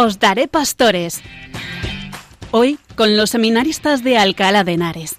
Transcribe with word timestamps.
Os 0.00 0.20
daré 0.20 0.46
pastores. 0.46 1.20
Hoy 2.52 2.78
con 2.94 3.16
los 3.16 3.30
seminaristas 3.30 4.04
de 4.04 4.16
Alcalá 4.16 4.62
de 4.62 4.74
Henares. 4.74 5.18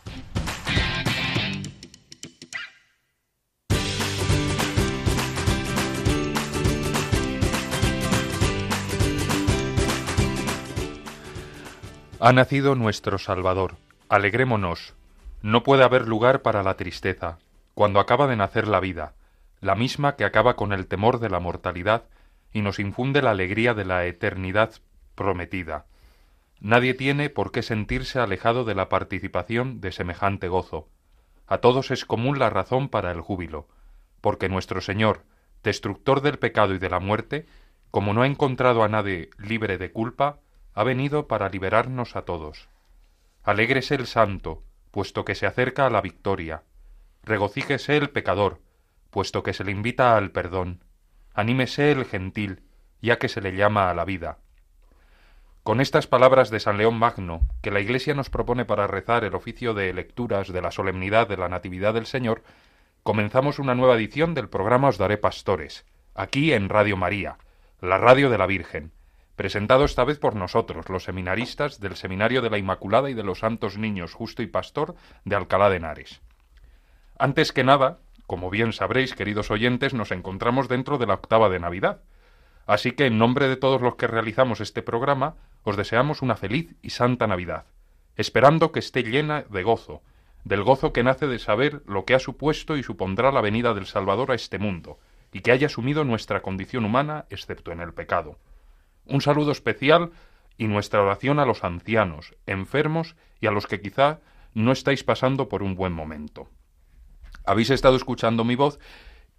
Ha 12.22 12.32
nacido 12.32 12.76
nuestro 12.76 13.18
Salvador. 13.18 13.76
Alegrémonos. 14.08 14.94
No 15.42 15.64
puede 15.64 15.84
haber 15.84 16.08
lugar 16.08 16.42
para 16.42 16.64
la 16.64 16.76
tristeza, 16.76 17.40
cuando 17.74 18.00
acaba 18.00 18.28
de 18.28 18.38
nacer 18.38 18.70
la 18.70 18.80
vida, 18.80 19.12
la 19.60 19.76
misma 19.76 20.16
que 20.16 20.24
acaba 20.24 20.56
con 20.56 20.72
el 20.72 20.88
temor 20.88 21.20
de 21.20 21.30
la 21.30 21.42
mortalidad 21.42 22.04
y 22.52 22.62
nos 22.62 22.80
infunde 22.80 23.22
la 23.22 23.32
alegría 23.32 23.74
de 23.74 23.86
la 23.86 24.06
eternidad 24.06 24.74
prometida. 25.16 25.86
Nadie 26.60 26.94
tiene 26.94 27.30
por 27.30 27.52
qué 27.52 27.62
sentirse 27.62 28.20
alejado 28.20 28.66
de 28.66 28.76
la 28.76 28.90
participación 28.90 29.80
de 29.82 29.92
semejante 29.92 30.48
gozo. 30.48 30.90
A 31.48 31.60
todos 31.60 31.92
es 31.92 32.06
común 32.06 32.38
la 32.38 32.50
razón 32.50 32.90
para 32.90 33.12
el 33.12 33.22
júbilo, 33.22 33.68
porque 34.22 34.50
nuestro 34.50 34.82
Señor, 34.82 35.24
destructor 35.64 36.22
del 36.22 36.38
pecado 36.38 36.74
y 36.74 36.80
de 36.80 36.90
la 36.90 37.00
muerte, 37.00 37.46
como 37.92 38.14
no 38.14 38.22
ha 38.22 38.28
encontrado 38.28 38.84
a 38.84 38.90
nadie 38.90 39.30
libre 39.38 39.78
de 39.78 39.92
culpa, 39.92 40.40
ha 40.74 40.84
venido 40.84 41.28
para 41.28 41.50
liberarnos 41.50 42.16
a 42.16 42.24
todos. 42.24 42.70
Alégrese 43.44 43.96
el 43.96 44.06
santo, 44.06 44.64
puesto 44.92 45.26
que 45.26 45.36
se 45.36 45.46
acerca 45.46 45.86
a 45.86 45.90
la 45.90 46.02
victoria. 46.02 46.64
Regocíjese 47.24 47.98
el 47.98 48.10
pecador, 48.10 48.62
puesto 49.10 49.44
que 49.44 49.54
se 49.54 49.64
le 49.64 49.72
invita 49.72 50.18
al 50.18 50.32
perdón. 50.32 50.84
Anímese 51.34 51.92
el 51.92 52.06
gentil, 52.06 52.62
ya 53.02 53.18
que 53.18 53.30
se 53.30 53.42
le 53.42 53.56
llama 53.56 53.90
a 53.90 53.94
la 53.94 54.06
vida. 54.06 54.38
Con 55.64 55.82
estas 55.82 56.08
palabras 56.08 56.50
de 56.50 56.60
San 56.60 56.78
León 56.78 56.98
Magno, 56.98 57.42
que 57.62 57.72
la 57.72 57.80
Iglesia 57.80 58.14
nos 58.16 58.30
propone 58.30 58.66
para 58.66 58.88
rezar 58.88 59.24
el 59.24 59.36
oficio 59.36 59.74
de 59.74 59.94
lecturas 59.94 60.48
de 60.52 60.62
la 60.62 60.72
solemnidad 60.72 61.28
de 61.28 61.38
la 61.38 61.50
Natividad 61.50 61.94
del 61.94 62.06
Señor, 62.06 62.44
comenzamos 63.04 63.60
una 63.60 63.76
nueva 63.76 63.96
edición 63.96 64.34
del 64.34 64.50
programa 64.50 64.88
Os 64.88 64.98
Daré 64.98 65.18
Pastores, 65.18 65.86
aquí 66.16 66.54
en 66.54 66.70
Radio 66.70 66.98
María, 66.98 67.38
la 67.82 67.98
radio 67.98 68.30
de 68.30 68.38
la 68.38 68.48
Virgen, 68.48 68.92
presentado 69.36 69.86
esta 69.86 70.04
vez 70.04 70.20
por 70.20 70.36
nosotros, 70.36 70.90
los 70.90 71.04
seminaristas 71.04 71.80
del 71.80 71.96
Seminario 71.96 72.42
de 72.42 72.50
la 72.50 72.58
Inmaculada 72.58 73.10
y 73.10 73.14
de 73.14 73.24
los 73.24 73.40
Santos 73.40 73.78
Niños 73.78 74.14
Justo 74.14 74.42
y 74.42 74.48
Pastor 74.48 74.96
de 75.24 75.36
Alcalá 75.36 75.70
de 75.70 75.78
Henares. 75.78 76.22
Antes 77.18 77.54
que 77.54 77.64
nada, 77.64 78.00
como 78.30 78.52
bien 78.52 78.74
sabréis, 78.74 79.16
queridos 79.16 79.50
oyentes, 79.50 79.96
nos 79.96 80.12
encontramos 80.12 80.68
dentro 80.68 81.00
de 81.00 81.08
la 81.08 81.16
octava 81.16 81.50
de 81.50 81.60
Navidad. 81.60 82.04
Así 82.68 82.92
que 82.92 83.08
en 83.08 83.18
nombre 83.18 83.48
de 83.50 83.56
todos 83.56 83.82
los 83.82 83.96
que 83.96 84.06
realizamos 84.06 84.62
este 84.62 84.84
programa, 84.84 85.38
os 85.64 85.76
deseamos 85.76 86.22
una 86.22 86.36
feliz 86.36 86.76
y 86.84 86.92
santa 86.92 87.26
Navidad, 87.26 87.66
esperando 88.16 88.72
que 88.72 88.82
esté 88.82 89.02
llena 89.02 89.46
de 89.50 89.64
gozo, 89.64 90.04
del 90.44 90.62
gozo 90.62 90.94
que 90.94 91.02
nace 91.02 91.26
de 91.26 91.40
saber 91.40 91.82
lo 91.88 92.06
que 92.06 92.14
ha 92.14 92.20
supuesto 92.20 92.78
y 92.78 92.84
supondrá 92.84 93.32
la 93.32 93.42
venida 93.42 93.74
del 93.74 93.88
Salvador 93.88 94.30
a 94.30 94.36
este 94.36 94.60
mundo, 94.60 95.00
y 95.34 95.40
que 95.40 95.52
haya 95.52 95.66
asumido 95.66 96.04
nuestra 96.04 96.44
condición 96.44 96.86
humana, 96.86 97.26
excepto 97.32 97.72
en 97.72 97.80
el 97.80 97.96
pecado. 97.96 98.38
Un 99.08 99.22
saludo 99.22 99.52
especial 99.52 100.12
y 100.56 100.68
nuestra 100.68 101.02
oración 101.02 101.40
a 101.40 101.46
los 101.46 101.64
ancianos, 101.64 102.36
enfermos 102.46 103.16
y 103.42 103.48
a 103.48 103.52
los 103.52 103.66
que 103.66 103.82
quizá 103.82 104.20
no 104.54 104.72
estáis 104.72 105.04
pasando 105.04 105.50
por 105.50 105.64
un 105.64 105.74
buen 105.74 105.94
momento. 105.94 106.48
Habéis 107.46 107.70
estado 107.70 107.96
escuchando 107.96 108.44
mi 108.44 108.56
voz 108.56 108.80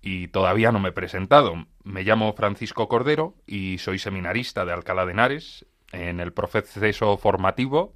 y 0.03 0.29
todavía 0.29 0.73
no 0.73 0.79
me 0.79 0.91
he 0.91 0.93
presentado. 0.93 1.67
Me 1.85 2.03
llamo 2.03 2.33
Francisco 2.33 2.89
Cordero 2.89 3.35
y 3.47 3.79
soy 3.79 3.99
seminarista 3.99 4.65
de 4.65 4.73
Alcalá 4.73 5.07
de 5.07 5.13
Henares. 5.13 5.67
En 5.93 6.21
el 6.21 6.33
proceso 6.33 7.17
formativo 7.17 7.95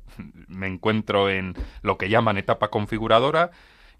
me 0.48 0.66
encuentro 0.66 1.30
en 1.30 1.54
lo 1.82 1.96
que 1.96 2.08
llaman 2.08 2.38
etapa 2.38 2.68
configuradora 2.68 3.50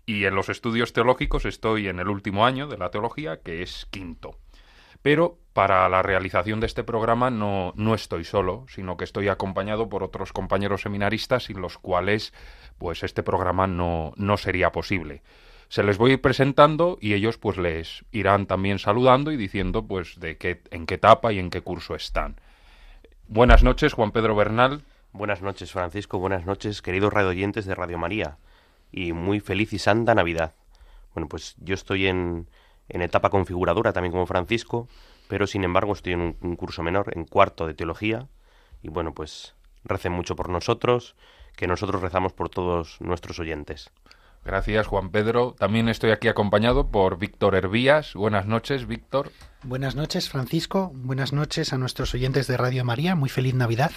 y 0.07 0.25
en 0.25 0.35
los 0.35 0.49
estudios 0.49 0.93
teológicos 0.93 1.47
estoy 1.47 1.89
en 1.89 1.99
el 1.99 2.09
último 2.09 2.45
año 2.45 2.67
de 2.67 2.77
la 2.77 2.91
teología, 2.91 3.41
que 3.41 3.63
es 3.63 3.87
quinto. 3.91 4.39
Pero 5.01 5.39
para 5.53 5.89
la 5.89 6.03
realización 6.03 6.61
de 6.61 6.67
este 6.67 6.83
programa 6.83 7.31
no, 7.31 7.73
no 7.77 7.95
estoy 7.95 8.25
solo, 8.25 8.67
sino 8.69 8.97
que 8.97 9.05
estoy 9.05 9.29
acompañado 9.29 9.89
por 9.89 10.03
otros 10.03 10.33
compañeros 10.33 10.83
seminaristas 10.83 11.45
sin 11.45 11.61
los 11.61 11.79
cuales 11.79 12.33
pues 12.79 13.03
este 13.03 13.23
programa 13.23 13.67
no, 13.67 14.13
no 14.17 14.37
sería 14.37 14.73
posible. 14.73 15.23
Se 15.69 15.83
les 15.83 15.99
voy 15.99 16.11
a 16.11 16.15
ir 16.15 16.21
presentando 16.21 16.99
y 17.01 17.15
ellos 17.15 17.39
pues 17.39 17.57
les 17.57 18.05
irán 18.13 18.47
también 18.47 18.79
saludando 18.79 19.33
y 19.33 19.37
diciendo 19.37 19.87
pues 19.87 20.21
de 20.21 20.37
qué, 20.37 20.63
en 20.71 20.87
qué 20.87 20.95
etapa 20.95 21.33
y 21.33 21.39
en 21.39 21.51
qué 21.51 21.61
curso 21.63 21.95
están. 21.95 22.37
Buenas 23.29 23.63
noches, 23.63 23.93
Juan 23.93 24.13
Pedro 24.13 24.37
Bernal. 24.37 24.83
Buenas 25.13 25.43
noches, 25.43 25.73
Francisco. 25.73 26.19
Buenas 26.19 26.45
noches, 26.45 26.83
queridos 26.83 27.13
radioyentes 27.13 27.65
de 27.65 27.75
Radio 27.75 27.99
María. 27.99 28.39
Y 28.93 29.13
muy 29.13 29.41
feliz 29.41 29.73
y 29.73 29.79
santa 29.79 30.15
Navidad. 30.15 30.55
Bueno, 31.15 31.29
pues 31.29 31.57
yo 31.59 31.75
estoy 31.75 32.07
en, 32.07 32.49
en 32.89 33.03
etapa 33.03 33.31
configuradora 33.31 33.93
también 33.93 34.13
como 34.13 34.27
Francisco, 34.27 34.89
pero 35.29 35.47
sin 35.47 35.65
embargo 35.65 35.93
estoy 35.93 36.15
en 36.15 36.37
un, 36.41 36.57
curso 36.57 36.83
menor, 36.83 37.13
en 37.17 37.25
cuarto 37.25 37.67
de 37.67 37.75
teología, 37.75 38.29
y 38.83 38.89
bueno, 38.89 39.15
pues 39.15 39.55
recen 39.85 40.13
mucho 40.13 40.37
por 40.37 40.49
nosotros, 40.49 41.15
que 41.57 41.67
nosotros 41.67 42.03
rezamos 42.03 42.33
por 42.33 42.49
todos 42.49 43.01
nuestros 43.01 43.39
oyentes. 43.39 43.91
Gracias, 44.45 44.87
Juan 44.87 45.11
Pedro. 45.11 45.55
También 45.59 45.89
estoy 45.89 46.11
aquí 46.11 46.29
acompañado 46.29 46.89
por 46.89 47.19
Víctor 47.19 47.55
Hervías. 47.55 48.13
Buenas 48.15 48.47
noches, 48.47 48.87
Víctor. 48.87 49.33
Buenas 49.63 49.97
noches, 49.97 50.29
Francisco. 50.29 50.93
Buenas 50.95 51.33
noches 51.33 51.73
a 51.73 51.79
nuestros 51.79 52.13
oyentes 52.15 52.47
de 52.47 52.59
Radio 52.59 52.85
María. 52.85 53.15
Muy 53.15 53.31
feliz 53.31 53.55
Navidad. 53.55 53.93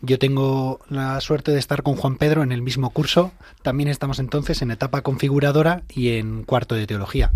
Yo 0.00 0.18
tengo 0.18 0.80
la 0.88 1.20
suerte 1.20 1.52
de 1.52 1.58
estar 1.58 1.82
con 1.82 1.96
Juan 1.96 2.16
Pedro 2.16 2.42
en 2.42 2.50
el 2.50 2.62
mismo 2.62 2.90
curso. 2.90 3.32
También 3.62 3.88
estamos 3.88 4.18
entonces 4.18 4.62
en 4.62 4.70
etapa 4.70 5.02
configuradora 5.02 5.82
y 5.88 6.16
en 6.16 6.44
cuarto 6.44 6.74
de 6.74 6.86
teología. 6.86 7.30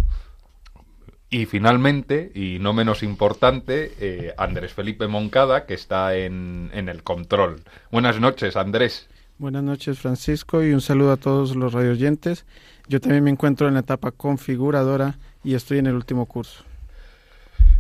Y 1.29 1.47
finalmente, 1.47 2.33
y 2.35 2.59
no 2.61 2.73
menos 2.73 3.03
importante, 3.03 3.93
eh, 4.01 4.35
Andrés 4.39 4.73
Felipe 4.73 5.07
Moncada, 5.07 5.67
que 5.67 5.75
está 5.75 6.17
en, 6.17 6.71
en, 6.73 6.89
el 6.89 7.03
control. 7.03 7.63
Buenas 7.91 8.21
noches, 8.21 8.57
Andrés. 8.57 9.09
Buenas 9.39 9.63
noches, 9.63 9.99
Francisco, 9.99 10.63
y 10.63 10.73
un 10.73 10.81
saludo 10.81 11.13
a 11.13 11.19
todos 11.19 11.57
los 11.57 11.75
radioyentes. 11.75 12.47
Yo 12.89 13.03
también 13.03 13.23
me 13.23 13.31
encuentro 13.31 13.69
en 13.69 13.75
la 13.75 13.81
etapa 13.81 14.11
configuradora 14.11 15.19
y 15.45 15.55
estoy 15.55 15.77
en 15.77 15.87
el 15.87 15.95
último 15.95 16.25
curso. 16.25 16.65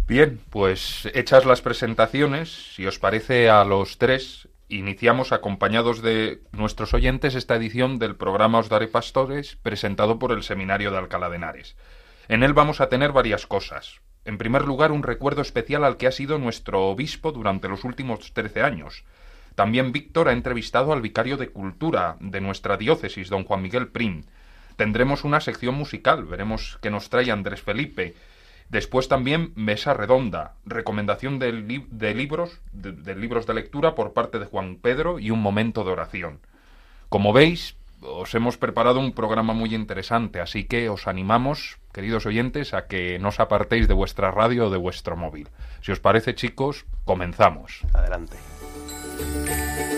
Bien, 0.06 0.38
pues 0.50 1.08
hechas 1.14 1.46
las 1.46 1.62
presentaciones, 1.62 2.74
si 2.74 2.84
os 2.84 2.98
parece 2.98 3.48
a 3.48 3.64
los 3.64 3.96
tres, 3.96 4.48
iniciamos 4.68 5.32
acompañados 5.32 6.02
de 6.02 6.42
nuestros 6.52 6.92
oyentes 6.92 7.34
esta 7.34 7.56
edición 7.56 7.98
del 7.98 8.16
programa 8.16 8.58
Os 8.58 8.68
Daré 8.68 8.86
Pastores, 8.86 9.56
presentado 9.62 10.18
por 10.18 10.32
el 10.32 10.42
Seminario 10.42 10.90
de 10.90 10.98
Alcalá 10.98 11.30
de 11.30 11.36
Henares. 11.36 11.74
En 12.28 12.42
él 12.42 12.52
vamos 12.52 12.82
a 12.82 12.90
tener 12.90 13.12
varias 13.12 13.46
cosas. 13.46 14.02
En 14.26 14.36
primer 14.36 14.66
lugar, 14.66 14.92
un 14.92 15.02
recuerdo 15.02 15.40
especial 15.40 15.84
al 15.84 15.96
que 15.96 16.06
ha 16.06 16.12
sido 16.12 16.38
nuestro 16.38 16.88
obispo 16.88 17.32
durante 17.32 17.66
los 17.66 17.84
últimos 17.84 18.34
trece 18.34 18.62
años. 18.62 19.04
También 19.56 19.90
Víctor 19.90 20.28
ha 20.28 20.32
entrevistado 20.32 20.92
al 20.92 21.00
vicario 21.00 21.38
de 21.38 21.48
Cultura 21.48 22.18
de 22.20 22.42
nuestra 22.42 22.76
diócesis, 22.76 23.30
don 23.30 23.44
Juan 23.44 23.62
Miguel 23.62 23.88
Prim. 23.88 24.24
Tendremos 24.76 25.24
una 25.24 25.40
sección 25.40 25.74
musical, 25.74 26.26
veremos 26.26 26.78
qué 26.82 26.90
nos 26.90 27.08
trae 27.08 27.30
Andrés 27.30 27.62
Felipe. 27.62 28.14
Después 28.68 29.08
también 29.08 29.52
mesa 29.54 29.94
redonda, 29.94 30.56
recomendación 30.66 31.38
de, 31.38 31.52
libros, 31.52 32.60
de 32.72 33.16
libros 33.16 33.46
de 33.46 33.54
lectura 33.54 33.94
por 33.94 34.12
parte 34.12 34.38
de 34.38 34.44
Juan 34.44 34.76
Pedro 34.76 35.18
y 35.18 35.30
un 35.30 35.40
momento 35.40 35.84
de 35.84 35.92
oración. 35.92 36.40
Como 37.08 37.32
veis, 37.32 37.76
os 38.02 38.34
hemos 38.34 38.58
preparado 38.58 39.00
un 39.00 39.12
programa 39.12 39.54
muy 39.54 39.74
interesante, 39.74 40.40
así 40.40 40.64
que 40.64 40.90
os 40.90 41.06
animamos, 41.06 41.78
queridos 41.94 42.26
oyentes, 42.26 42.74
a 42.74 42.88
que 42.88 43.18
no 43.18 43.28
os 43.28 43.40
apartéis 43.40 43.88
de 43.88 43.94
vuestra 43.94 44.30
radio 44.30 44.66
o 44.66 44.70
de 44.70 44.76
vuestro 44.76 45.16
móvil. 45.16 45.48
Si 45.80 45.92
os 45.92 46.00
parece, 46.00 46.34
chicos, 46.34 46.84
comenzamos. 47.06 47.80
Adelante. 47.94 48.36
Música 49.18 49.95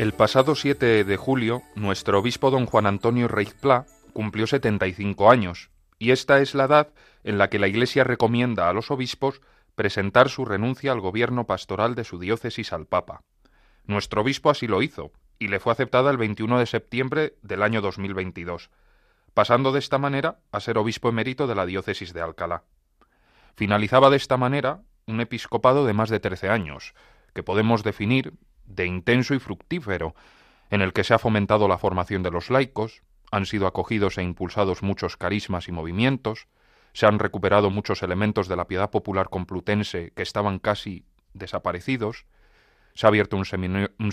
El 0.00 0.14
pasado 0.14 0.54
7 0.54 1.04
de 1.04 1.16
julio, 1.18 1.60
nuestro 1.74 2.20
obispo 2.20 2.50
don 2.50 2.64
Juan 2.64 2.86
Antonio 2.86 3.28
Reizpla 3.28 3.84
cumplió 4.14 4.46
75 4.46 5.30
años, 5.30 5.68
y 5.98 6.12
esta 6.12 6.40
es 6.40 6.54
la 6.54 6.64
edad 6.64 6.88
en 7.22 7.36
la 7.36 7.50
que 7.50 7.58
la 7.58 7.68
Iglesia 7.68 8.02
recomienda 8.02 8.70
a 8.70 8.72
los 8.72 8.90
obispos 8.90 9.42
presentar 9.74 10.30
su 10.30 10.46
renuncia 10.46 10.92
al 10.92 11.00
gobierno 11.02 11.46
pastoral 11.46 11.94
de 11.94 12.04
su 12.04 12.18
diócesis 12.18 12.72
al 12.72 12.86
Papa. 12.86 13.20
Nuestro 13.84 14.22
obispo 14.22 14.48
así 14.48 14.66
lo 14.66 14.80
hizo, 14.80 15.12
y 15.38 15.48
le 15.48 15.60
fue 15.60 15.74
aceptada 15.74 16.10
el 16.10 16.16
21 16.16 16.58
de 16.58 16.64
septiembre 16.64 17.34
del 17.42 17.62
año 17.62 17.82
2022, 17.82 18.70
pasando 19.34 19.70
de 19.70 19.80
esta 19.80 19.98
manera 19.98 20.38
a 20.50 20.60
ser 20.60 20.78
obispo 20.78 21.10
emérito 21.10 21.46
de 21.46 21.56
la 21.56 21.66
diócesis 21.66 22.14
de 22.14 22.22
Alcalá. 22.22 22.64
Finalizaba 23.54 24.08
de 24.08 24.16
esta 24.16 24.38
manera 24.38 24.80
un 25.06 25.20
episcopado 25.20 25.84
de 25.84 25.92
más 25.92 26.08
de 26.08 26.20
trece 26.20 26.48
años, 26.48 26.94
que 27.34 27.42
podemos 27.42 27.84
definir 27.84 28.32
de 28.70 28.86
intenso 28.86 29.34
y 29.34 29.38
fructífero, 29.38 30.14
en 30.70 30.82
el 30.82 30.92
que 30.92 31.04
se 31.04 31.14
ha 31.14 31.18
fomentado 31.18 31.68
la 31.68 31.78
formación 31.78 32.22
de 32.22 32.30
los 32.30 32.50
laicos, 32.50 33.02
han 33.30 33.46
sido 33.46 33.66
acogidos 33.66 34.18
e 34.18 34.22
impulsados 34.22 34.82
muchos 34.82 35.16
carismas 35.16 35.68
y 35.68 35.72
movimientos, 35.72 36.48
se 36.92 37.06
han 37.06 37.18
recuperado 37.18 37.70
muchos 37.70 38.02
elementos 38.02 38.48
de 38.48 38.56
la 38.56 38.66
piedad 38.66 38.90
popular 38.90 39.28
complutense 39.28 40.12
que 40.14 40.22
estaban 40.22 40.58
casi 40.58 41.04
desaparecidos, 41.34 42.26
se 42.94 43.06
ha 43.06 43.08
abierto 43.08 43.36
un 43.36 43.44
seminario, 43.44 43.90
un 43.98 44.12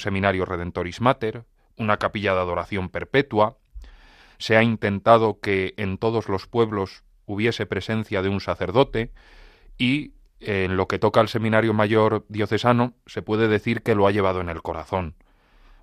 una 1.78 1.98
capilla 1.98 2.34
de 2.34 2.40
adoración 2.40 2.90
perpetua, 2.90 3.58
se 4.38 4.56
ha 4.58 4.64
intentado 4.64 5.40
que 5.40 5.74
en 5.78 5.98
todos 5.98 6.30
los 6.30 6.48
pueblos 6.48 7.04
hubiese 7.26 7.66
presencia 7.66 8.22
de 8.22 8.30
un 8.30 8.40
sacerdote 8.40 9.12
y 9.78 10.14
en 10.40 10.78
lo 10.78 10.88
que 10.88 11.00
toca 11.00 11.20
al 11.20 11.30
Seminario 11.30 11.74
Mayor 11.74 12.26
Diocesano, 12.30 12.94
se 13.06 13.22
puede 13.22 13.48
decir 13.48 13.82
que 13.82 13.96
lo 13.96 14.08
ha 14.08 14.12
llevado 14.12 14.42
en 14.42 14.50
el 14.50 14.62
corazón. 14.62 15.16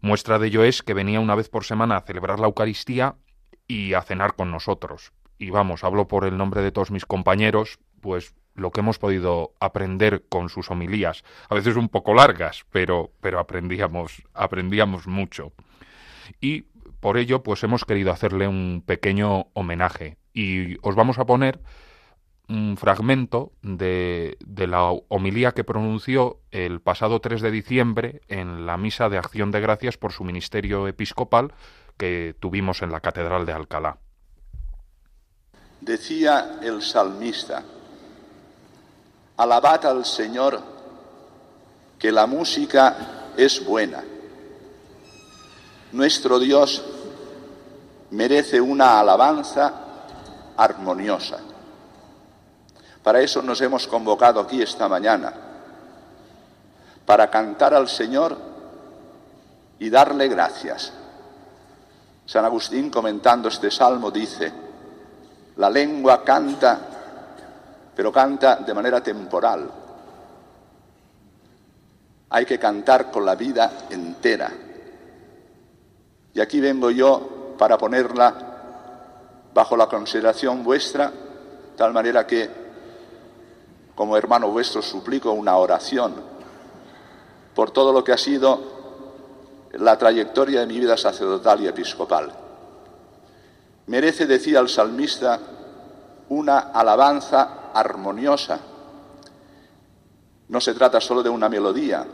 Muestra 0.00 0.38
de 0.38 0.48
ello 0.48 0.64
es 0.64 0.82
que 0.82 0.94
venía 0.94 1.20
una 1.20 1.34
vez 1.34 1.48
por 1.48 1.64
semana 1.64 1.96
a 1.96 2.02
celebrar 2.02 2.38
la 2.38 2.46
Eucaristía 2.46 3.16
y 3.66 3.94
a 3.94 4.02
cenar 4.02 4.34
con 4.34 4.50
nosotros. 4.50 5.12
Y 5.38 5.50
vamos, 5.50 5.82
hablo 5.82 6.08
por 6.08 6.24
el 6.24 6.36
nombre 6.36 6.62
de 6.62 6.72
todos 6.72 6.90
mis 6.90 7.06
compañeros, 7.06 7.78
pues 8.00 8.34
lo 8.54 8.70
que 8.70 8.80
hemos 8.80 8.98
podido 8.98 9.54
aprender 9.60 10.24
con 10.28 10.48
sus 10.48 10.70
homilías, 10.70 11.24
a 11.48 11.54
veces 11.54 11.76
un 11.76 11.88
poco 11.88 12.14
largas, 12.14 12.66
pero, 12.70 13.10
pero 13.20 13.40
aprendíamos, 13.40 14.22
aprendíamos 14.32 15.06
mucho. 15.06 15.52
Y 16.40 16.66
por 17.00 17.18
ello, 17.18 17.42
pues 17.42 17.62
hemos 17.64 17.84
querido 17.84 18.12
hacerle 18.12 18.48
un 18.48 18.82
pequeño 18.86 19.48
homenaje. 19.52 20.16
Y 20.32 20.76
os 20.82 20.94
vamos 20.94 21.18
a 21.18 21.26
poner 21.26 21.60
un 22.49 22.76
fragmento 22.76 23.52
de, 23.62 24.37
de, 24.44 24.67
la 24.67 24.91
homilía 25.08 25.52
que 25.52 25.64
pronunció 25.64 26.41
el 26.50 26.81
pasado 26.81 27.20
3 27.20 27.41
de 27.41 27.50
diciembre 27.50 28.20
en 28.29 28.67
la 28.67 28.76
misa 28.76 29.08
de 29.08 29.19
acción 29.19 29.50
de 29.50 29.61
gracias 29.61 29.96
por 29.96 30.12
su 30.12 30.25
ministerio 30.25 30.87
episcopal 30.87 31.55
que 31.96 32.35
tuvimos 32.41 32.82
en 32.82 32.93
la 32.93 33.00
Catedral 33.00 33.46
de 33.46 33.52
Alcalá. 33.52 33.99
Decía 35.81 36.58
el 36.62 36.82
salmista, 36.82 37.62
alabad 39.37 39.87
al 39.87 40.05
Señor, 40.05 40.61
que 41.99 42.12
la 42.12 42.26
música 42.26 43.32
es 43.37 43.64
buena. 43.64 44.02
Nuestro 45.93 46.38
Dios 46.38 46.82
merece 48.11 48.61
una 48.61 49.00
alabanza 49.00 49.73
armoniosa. 50.56 51.53
Para 53.04 53.20
eso 53.20 53.42
nos 53.42 53.60
hemos 53.60 53.86
convocado 53.86 54.40
aquí 54.40 54.62
esta 54.62 54.88
mañana, 54.88 55.30
para 57.04 57.28
cantar 57.28 57.74
al 57.74 57.86
Señor 57.86 58.34
y 59.78 59.90
darle 59.90 60.26
gracias. 60.26 60.90
San 62.24 62.46
Agustín 62.46 62.88
comentando 62.88 63.48
este 63.48 63.70
salmo 63.70 64.10
dice, 64.10 64.50
la 65.56 65.68
lengua 65.68 66.24
canta, 66.24 66.80
pero 67.94 68.10
canta 68.10 68.56
de 68.56 68.72
manera 68.72 69.02
temporal. 69.02 69.70
Hay 72.30 72.46
que 72.46 72.58
cantar 72.58 73.10
con 73.10 73.26
la 73.26 73.34
vida 73.34 73.70
entera. 73.90 74.50
Y 76.32 76.40
aquí 76.40 76.58
vengo 76.58 76.90
yo 76.90 77.54
para 77.58 77.76
ponerla 77.76 78.34
bajo 79.52 79.76
la 79.76 79.88
consideración 79.88 80.64
vuestra, 80.64 81.12
tal 81.76 81.92
manera 81.92 82.26
que 82.26 82.63
como 83.94 84.17
hermano 84.17 84.49
vuestro 84.50 84.82
suplico 84.82 85.32
una 85.32 85.56
oración 85.56 86.14
por 87.55 87.70
todo 87.70 87.93
lo 87.93 88.02
que 88.02 88.12
ha 88.12 88.19
sido 88.19 88.75
la 89.73 89.96
trayectoria 89.96 90.61
de 90.61 90.67
mi 90.67 90.81
vida 90.81 90.96
sacerdotal 90.96 91.61
y 91.61 91.69
episcopal. 91.69 92.32
Merece, 93.87 94.26
decía 94.26 94.61
el 94.61 94.69
salmista, 94.69 95.38
una 96.31 96.58
alabanza 96.58 97.70
armoniosa. 97.73 98.58
No 100.49 100.61
se 100.61 100.75
trata 100.75 101.00
solo 101.00 101.23
de 101.23 101.29
una 101.29 101.49
melodía, 101.49 102.06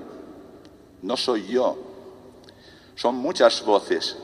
no 1.03 1.17
soy 1.17 1.47
yo, 1.47 1.79
son 2.95 3.17
muchas 3.17 3.65
voces, 3.65 4.17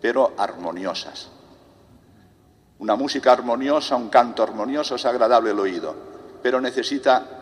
pero 0.00 0.32
armoniosas. 0.36 1.28
Una 2.78 2.96
música 2.96 3.32
armoniosa, 3.32 3.96
un 3.96 4.08
canto 4.08 4.42
armonioso 4.42 4.94
es 4.94 5.04
agradable 5.04 5.50
el 5.50 5.58
oído 5.58 6.07
pero 6.42 6.60
necesita 6.60 7.38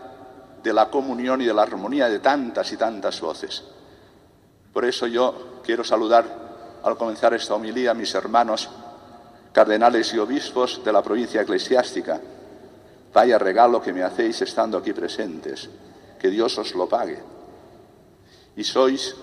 de 0.63 0.73
la 0.73 0.91
comunión 0.91 1.41
y 1.41 1.47
de 1.47 1.55
la 1.55 1.63
armonía 1.63 2.09
de 2.09 2.19
tantas 2.19 2.73
y 2.73 2.77
tantas 2.77 3.21
voces. 3.21 3.63
Por 4.73 4.85
eso 4.85 5.07
yo 5.07 5.61
quiero 5.65 5.85
saludar 5.85 6.25
al 6.83 6.97
comenzar 6.97 7.35
esta 7.35 7.55
homilía 7.55 7.93
a 7.93 7.95
mis 7.95 8.15
hermanos 8.15 8.69
cardenales 9.53 10.13
y 10.13 10.19
obispos 10.19 10.85
de 10.85 10.93
la 10.93 11.03
provincia 11.03 11.41
eclesiástica. 11.41 12.21
Vaya 13.13 13.39
regalo 13.39 13.81
que 13.81 13.93
me 13.93 14.03
hacéis 14.03 14.43
estando 14.43 14.79
aquí 14.79 14.93
presentes. 14.93 15.71
Que 16.19 16.29
Dios 16.29 16.59
os 16.59 16.75
lo 16.75 16.89
pague. 16.89 17.23
Y 18.57 18.65
sois 18.65 19.15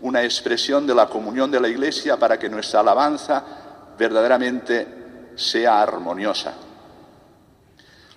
una 0.00 0.24
expresión 0.24 0.86
de 0.86 0.94
la 0.94 1.06
comunión 1.08 1.50
de 1.50 1.60
la 1.60 1.68
Iglesia 1.68 2.16
para 2.16 2.38
que 2.38 2.48
nuestra 2.48 2.80
alabanza 2.80 3.44
verdaderamente 3.98 5.32
sea 5.36 5.82
armoniosa. 5.82 6.54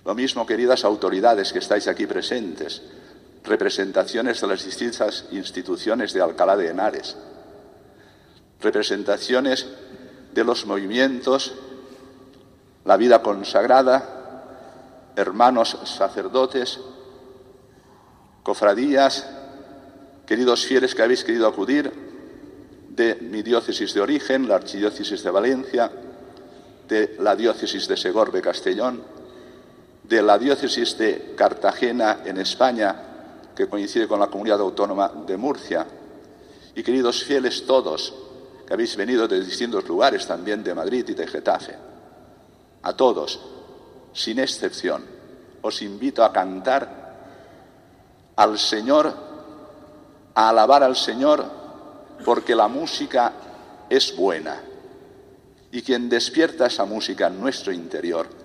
Lo 0.04 0.14
mismo, 0.14 0.44
queridas 0.46 0.84
autoridades 0.84 1.52
que 1.52 1.60
estáis 1.60 1.88
aquí 1.88 2.06
presentes, 2.06 2.82
representaciones 3.44 4.40
de 4.40 4.46
las 4.46 4.64
distintas 4.64 5.26
instituciones 5.30 6.12
de 6.12 6.20
Alcalá 6.20 6.56
de 6.56 6.68
Henares, 6.68 7.16
representaciones 8.60 9.66
de 10.32 10.44
los 10.44 10.66
movimientos, 10.66 11.54
la 12.84 12.96
vida 12.96 13.22
consagrada, 13.22 15.12
hermanos 15.16 15.78
sacerdotes, 15.84 16.80
cofradías, 18.42 19.26
queridos 20.26 20.66
fieles 20.66 20.94
que 20.94 21.02
habéis 21.02 21.24
querido 21.24 21.46
acudir 21.46 21.92
de 22.90 23.16
mi 23.16 23.42
diócesis 23.42 23.94
de 23.94 24.00
origen, 24.00 24.48
la 24.48 24.56
archidiócesis 24.56 25.22
de 25.22 25.30
Valencia, 25.30 25.90
de 26.88 27.16
la 27.20 27.34
diócesis 27.34 27.88
de 27.88 27.96
Segorbe 27.96 28.42
Castellón, 28.42 29.02
de 30.04 30.22
la 30.22 30.38
diócesis 30.38 30.96
de 30.98 31.34
Cartagena 31.36 32.20
en 32.24 32.38
España, 32.38 32.94
que 33.54 33.68
coincide 33.68 34.06
con 34.06 34.20
la 34.20 34.26
comunidad 34.26 34.60
autónoma 34.60 35.10
de 35.26 35.36
Murcia. 35.36 35.86
Y 36.74 36.82
queridos 36.82 37.24
fieles 37.24 37.64
todos, 37.66 38.14
que 38.66 38.74
habéis 38.74 38.96
venido 38.96 39.26
de 39.26 39.40
distintos 39.40 39.86
lugares, 39.88 40.26
también 40.26 40.62
de 40.62 40.74
Madrid 40.74 41.08
y 41.08 41.14
de 41.14 41.26
Getafe, 41.26 41.74
a 42.82 42.92
todos, 42.92 43.40
sin 44.12 44.38
excepción, 44.38 45.04
os 45.62 45.80
invito 45.80 46.22
a 46.22 46.32
cantar 46.32 47.04
al 48.36 48.58
Señor, 48.58 49.14
a 50.34 50.48
alabar 50.48 50.82
al 50.82 50.96
Señor, 50.96 51.44
porque 52.24 52.54
la 52.54 52.68
música 52.68 53.32
es 53.88 54.14
buena. 54.14 54.60
Y 55.72 55.82
quien 55.82 56.08
despierta 56.08 56.66
esa 56.66 56.84
música 56.84 57.28
en 57.28 57.40
nuestro 57.40 57.72
interior, 57.72 58.43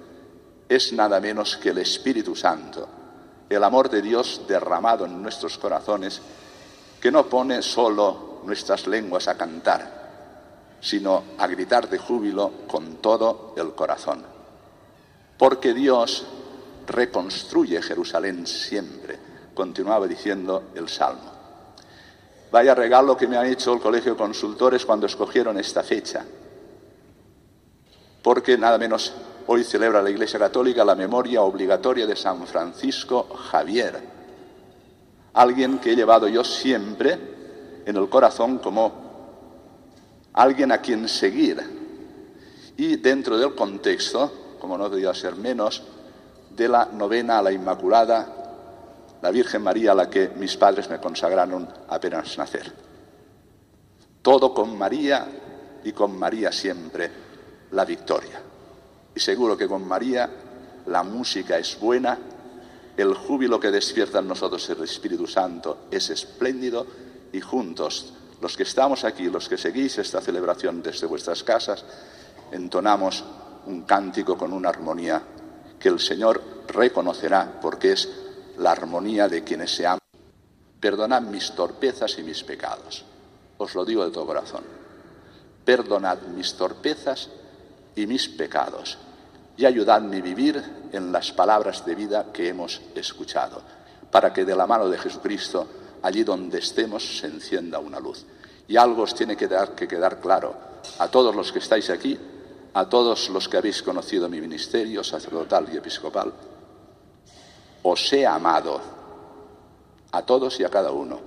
es 0.70 0.94
nada 0.94 1.20
menos 1.20 1.58
que 1.58 1.70
el 1.70 1.80
Espíritu 1.80 2.36
Santo, 2.36 2.88
el 3.50 3.64
amor 3.64 3.90
de 3.90 4.04
Dios 4.04 4.44
derramado 4.48 5.06
en 5.06 5.20
nuestros 5.22 5.58
corazones, 5.58 6.22
que 7.02 7.12
no 7.12 7.26
pone 7.26 7.64
solo 7.64 8.42
nuestras 8.46 8.86
lenguas 8.86 9.28
a 9.28 9.36
cantar, 9.36 10.78
sino 10.80 11.24
a 11.40 11.48
gritar 11.48 11.90
de 11.90 11.98
júbilo 11.98 12.52
con 12.68 12.98
todo 12.98 13.56
el 13.58 13.72
corazón. 13.72 14.24
Porque 15.40 15.74
Dios 15.74 16.26
reconstruye 16.86 17.82
Jerusalén 17.82 18.46
siempre, 18.46 19.18
continuaba 19.56 20.06
diciendo 20.06 20.72
el 20.76 20.88
Salmo. 20.88 21.32
Vaya 22.52 22.76
regalo 22.76 23.18
que 23.18 23.28
me 23.28 23.38
ha 23.38 23.48
hecho 23.48 23.74
el 23.74 23.80
Colegio 23.80 24.12
de 24.12 24.18
Consultores 24.18 24.86
cuando 24.86 25.08
escogieron 25.08 25.58
esta 25.58 25.82
fecha, 25.82 26.24
porque 28.22 28.58
nada 28.58 28.78
menos 28.78 29.14
Hoy 29.52 29.64
celebra 29.64 30.04
la 30.04 30.12
Iglesia 30.12 30.38
Católica 30.38 30.86
la 30.86 30.94
memoria 30.94 31.42
obligatoria 31.42 32.06
de 32.06 32.16
San 32.16 32.46
Francisco 32.46 33.24
Javier, 33.50 34.00
alguien 35.34 35.80
que 35.80 35.92
he 35.92 35.96
llevado 35.96 36.28
yo 36.28 36.44
siempre 36.44 37.18
en 37.84 37.96
el 37.96 38.08
corazón 38.10 38.60
como 38.60 38.92
alguien 40.34 40.72
a 40.72 40.78
quien 40.78 41.10
seguir. 41.10 41.60
Y 42.78 42.98
dentro 42.98 43.40
del 43.40 43.56
contexto, 43.56 44.58
como 44.60 44.78
no 44.78 44.88
podía 44.88 45.16
ser 45.16 45.36
menos, 45.36 45.82
de 46.56 46.68
la 46.68 46.86
novena 46.86 47.40
a 47.40 47.42
la 47.42 47.52
Inmaculada, 47.52 48.28
la 49.20 49.32
Virgen 49.32 49.64
María 49.64 49.94
a 49.94 49.96
la 49.96 50.12
que 50.12 50.30
mis 50.30 50.56
padres 50.58 50.88
me 50.92 51.00
consagraron 51.00 51.68
apenas 51.88 52.38
nacer. 52.38 52.72
Todo 54.22 54.54
con 54.54 54.78
María 54.78 55.26
y 55.84 55.92
con 55.92 56.20
María 56.20 56.52
siempre 56.52 57.10
la 57.72 57.84
victoria. 57.84 58.44
Y 59.16 59.20
seguro 59.20 59.58
que 59.58 59.68
con 59.68 59.88
María 59.88 60.30
la 60.86 61.04
música 61.04 61.58
es 61.58 61.80
buena, 61.80 62.18
el 62.98 63.14
júbilo 63.14 63.60
que 63.60 63.72
despierta 63.72 64.20
en 64.20 64.28
nosotros 64.28 64.70
el 64.70 64.84
Espíritu 64.84 65.26
Santo 65.26 65.86
es 65.90 66.10
espléndido 66.10 66.86
y 67.32 67.40
juntos, 67.40 68.14
los 68.42 68.58
que 68.58 68.64
estamos 68.64 69.04
aquí, 69.04 69.30
los 69.30 69.48
que 69.48 69.58
seguís 69.58 69.98
esta 69.98 70.22
celebración 70.22 70.82
desde 70.82 71.08
vuestras 71.08 71.44
casas, 71.44 71.86
entonamos 72.52 73.24
un 73.68 73.84
cántico 73.84 74.38
con 74.38 74.52
una 74.52 74.70
armonía 74.70 75.22
que 75.80 75.90
el 75.90 76.00
Señor 76.00 76.42
reconocerá 76.68 77.60
porque 77.62 77.94
es 77.94 78.10
la 78.58 78.72
armonía 78.72 79.28
de 79.28 79.44
quienes 79.44 79.74
se 79.76 79.86
aman. 79.86 80.00
Perdonad 80.80 81.22
mis 81.22 81.52
torpezas 81.52 82.18
y 82.20 82.24
mis 82.24 82.44
pecados. 82.44 83.06
Os 83.58 83.76
lo 83.76 83.86
digo 83.86 84.06
de 84.06 84.12
todo 84.12 84.26
corazón. 84.26 84.64
Perdonad 85.66 86.20
mis 86.36 86.54
torpezas 86.56 87.30
y 87.96 88.08
mis 88.08 88.28
pecados 88.30 88.98
y 89.60 89.66
ayudadme 89.66 90.20
a 90.20 90.22
vivir 90.22 90.64
en 90.94 91.12
las 91.12 91.34
palabras 91.34 91.86
de 91.86 91.94
vida 91.94 92.28
que 92.32 92.48
hemos 92.48 92.82
escuchado, 92.96 93.62
para 94.10 94.32
que 94.32 94.46
de 94.46 94.56
la 94.56 94.66
mano 94.66 94.88
de 94.88 94.98
Jesucristo, 94.98 95.68
allí 96.02 96.24
donde 96.24 96.60
estemos, 96.60 97.20
se 97.20 97.28
encienda 97.28 97.78
una 97.78 98.00
luz. 98.00 98.26
Y 98.70 98.78
algo 98.78 99.04
os 99.04 99.14
tiene 99.14 99.36
que, 99.36 99.50
dar, 99.50 99.76
que 99.76 99.86
quedar 99.86 100.22
claro 100.22 100.56
a 100.98 101.10
todos 101.10 101.36
los 101.36 101.52
que 101.52 101.60
estáis 101.60 101.90
aquí, 101.90 102.18
a 102.74 102.88
todos 102.88 103.30
los 103.30 103.50
que 103.50 103.58
habéis 103.58 103.84
conocido 103.84 104.30
mi 104.30 104.40
ministerio 104.40 105.04
sacerdotal 105.04 105.68
y 105.74 105.76
episcopal. 105.76 106.32
Os 107.84 108.14
he 108.14 108.26
amado, 108.26 108.80
a 110.12 110.22
todos 110.22 110.58
y 110.62 110.64
a 110.64 110.70
cada 110.70 110.92
uno. 110.92 111.20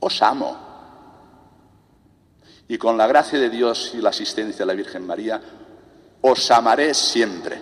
Os 0.00 0.20
amo. 0.20 0.69
Y 2.70 2.78
con 2.78 2.96
la 2.96 3.08
gracia 3.08 3.36
de 3.36 3.50
Dios 3.50 3.90
y 3.94 4.00
la 4.00 4.10
asistencia 4.10 4.60
de 4.60 4.66
la 4.66 4.74
Virgen 4.74 5.04
María, 5.04 5.40
os 6.20 6.50
amaré 6.52 6.94
siempre. 6.94 7.60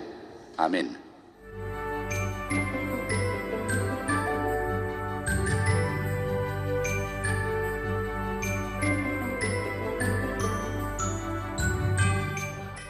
Amén. 0.58 0.98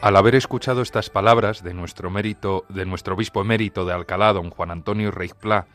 Al 0.01 0.17
haber 0.17 0.35
escuchado 0.35 0.81
estas 0.81 1.09
palabras 1.09 1.63
de 1.63 1.73
nuestro 1.73 2.09
mérito, 2.09 2.65
de 2.67 2.85
nuestro 2.85 3.15
obispo 3.15 3.39
emérito 3.39 3.85
de 3.85 3.93
Alcalá, 3.93 4.33
don 4.33 4.49
Juan 4.49 4.71
Antonio 4.71 5.11
Reicplá, 5.11 5.67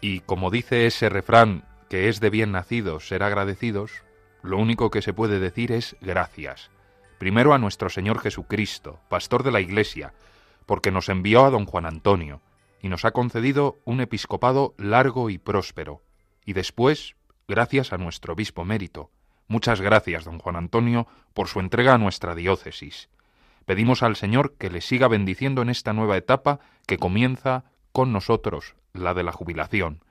y 0.00 0.18
como 0.20 0.50
dice 0.50 0.86
ese 0.86 1.08
refrán 1.08 1.62
que 1.88 2.08
es 2.08 2.18
de 2.18 2.30
bien 2.30 2.50
nacidos 2.50 3.06
ser 3.06 3.22
agradecidos, 3.22 3.92
lo 4.44 4.58
único 4.58 4.90
que 4.90 5.00
se 5.00 5.14
puede 5.14 5.40
decir 5.40 5.72
es 5.72 5.96
gracias. 6.02 6.70
Primero 7.18 7.54
a 7.54 7.58
nuestro 7.58 7.88
Señor 7.88 8.20
Jesucristo, 8.20 9.00
pastor 9.08 9.42
de 9.42 9.50
la 9.50 9.62
Iglesia, 9.62 10.12
porque 10.66 10.90
nos 10.90 11.08
envió 11.08 11.46
a 11.46 11.50
don 11.50 11.64
Juan 11.64 11.86
Antonio 11.86 12.42
y 12.82 12.90
nos 12.90 13.06
ha 13.06 13.12
concedido 13.12 13.78
un 13.86 14.02
episcopado 14.02 14.74
largo 14.76 15.30
y 15.30 15.38
próspero. 15.38 16.02
Y 16.44 16.52
después, 16.52 17.16
gracias 17.48 17.94
a 17.94 17.96
nuestro 17.96 18.34
obispo 18.34 18.66
mérito. 18.66 19.10
Muchas 19.48 19.80
gracias, 19.80 20.24
don 20.24 20.38
Juan 20.38 20.56
Antonio, 20.56 21.06
por 21.32 21.48
su 21.48 21.60
entrega 21.60 21.94
a 21.94 21.98
nuestra 21.98 22.34
diócesis. 22.34 23.08
Pedimos 23.64 24.02
al 24.02 24.14
Señor 24.14 24.56
que 24.58 24.68
le 24.68 24.82
siga 24.82 25.08
bendiciendo 25.08 25.62
en 25.62 25.70
esta 25.70 25.94
nueva 25.94 26.18
etapa 26.18 26.60
que 26.86 26.98
comienza 26.98 27.64
con 27.92 28.12
nosotros, 28.12 28.74
la 28.92 29.14
de 29.14 29.22
la 29.22 29.32
jubilación. 29.32 30.04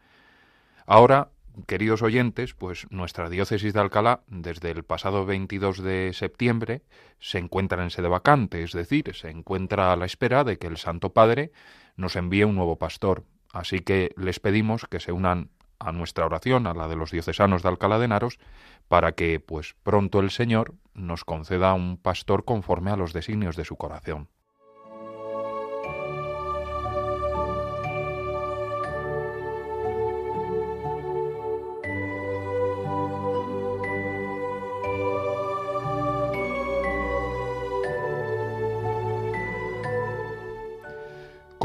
Ahora 0.88 1.30
queridos 1.68 2.02
oyentes, 2.02 2.54
pues 2.54 2.88
nuestra 2.90 3.30
diócesis 3.30 3.74
de 3.74 3.80
Alcalá, 3.80 4.22
desde 4.28 4.72
el 4.72 4.84
pasado 4.84 5.26
22 5.26 5.82
de 5.84 6.12
septiembre, 6.14 6.84
se 7.20 7.38
encuentra 7.38 7.84
en 7.84 7.90
sede 7.90 8.08
vacante, 8.08 8.64
es 8.64 8.74
decir, 8.74 9.14
se 9.16 9.30
encuentra 9.30 9.92
a 9.92 9.96
la 9.96 10.06
espera 10.06 10.44
de 10.44 10.58
que 10.58 10.68
el 10.68 10.78
Santo 10.78 11.14
Padre 11.14 11.52
nos 11.96 12.16
envíe 12.16 12.44
un 12.44 12.56
nuevo 12.56 12.78
pastor. 12.78 13.24
Así 13.52 13.80
que 13.80 14.14
les 14.18 14.40
pedimos 14.40 14.86
que 14.86 15.00
se 15.00 15.12
unan 15.12 15.52
a 15.80 15.92
nuestra 15.92 16.26
oración, 16.26 16.66
a 16.66 16.74
la 16.74 16.88
de 16.88 16.96
los 16.96 17.12
diocesanos 17.12 17.62
de 17.62 17.70
Alcalá 17.70 18.00
de 18.00 18.06
Henaros, 18.06 18.40
para 18.88 19.14
que, 19.14 19.40
pues 19.40 19.76
pronto 19.84 20.20
el 20.20 20.32
Señor 20.32 20.74
nos 20.94 21.26
conceda 21.26 21.74
un 21.74 21.98
pastor 21.98 22.46
conforme 22.46 22.92
a 22.92 22.98
los 22.98 23.14
designios 23.14 23.56
de 23.56 23.66
su 23.66 23.76
corazón. 23.76 24.30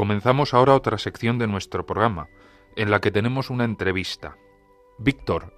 Comenzamos 0.09 0.55
ahora 0.55 0.73
otra 0.73 0.97
sección 0.97 1.37
de 1.37 1.45
nuestro 1.45 1.85
programa, 1.85 2.29
en 2.75 2.89
la 2.89 2.99
que 2.99 3.11
tenemos 3.11 3.51
una 3.51 3.63
entrevista. 3.63 4.37
Víctor, 4.97 5.53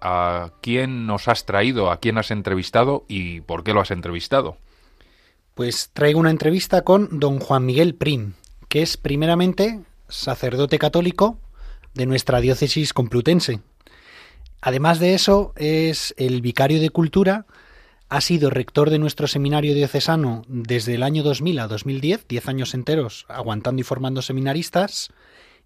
¿a 0.00 0.52
quién 0.62 1.08
nos 1.08 1.26
has 1.26 1.44
traído, 1.44 1.90
a 1.90 1.98
quién 1.98 2.16
has 2.16 2.30
entrevistado 2.30 3.04
y 3.08 3.40
por 3.40 3.64
qué 3.64 3.72
lo 3.72 3.80
has 3.80 3.90
entrevistado? 3.90 4.58
Pues 5.54 5.90
traigo 5.92 6.20
una 6.20 6.30
entrevista 6.30 6.82
con 6.82 7.18
don 7.18 7.40
Juan 7.40 7.66
Miguel 7.66 7.96
Prim, 7.96 8.34
que 8.68 8.82
es 8.82 8.96
primeramente 8.96 9.80
sacerdote 10.08 10.78
católico 10.78 11.40
de 11.94 12.06
nuestra 12.06 12.40
diócesis 12.40 12.92
complutense. 12.92 13.58
Además 14.60 15.00
de 15.00 15.14
eso, 15.14 15.52
es 15.56 16.14
el 16.16 16.42
vicario 16.42 16.80
de 16.80 16.90
cultura 16.90 17.46
ha 18.08 18.20
sido 18.20 18.50
rector 18.50 18.90
de 18.90 18.98
nuestro 18.98 19.26
seminario 19.26 19.74
diocesano 19.74 20.42
desde 20.48 20.94
el 20.94 21.02
año 21.02 21.22
2000 21.22 21.58
a 21.58 21.66
2010, 21.66 22.28
10 22.28 22.48
años 22.48 22.74
enteros 22.74 23.26
aguantando 23.28 23.80
y 23.80 23.84
formando 23.84 24.22
seminaristas, 24.22 25.10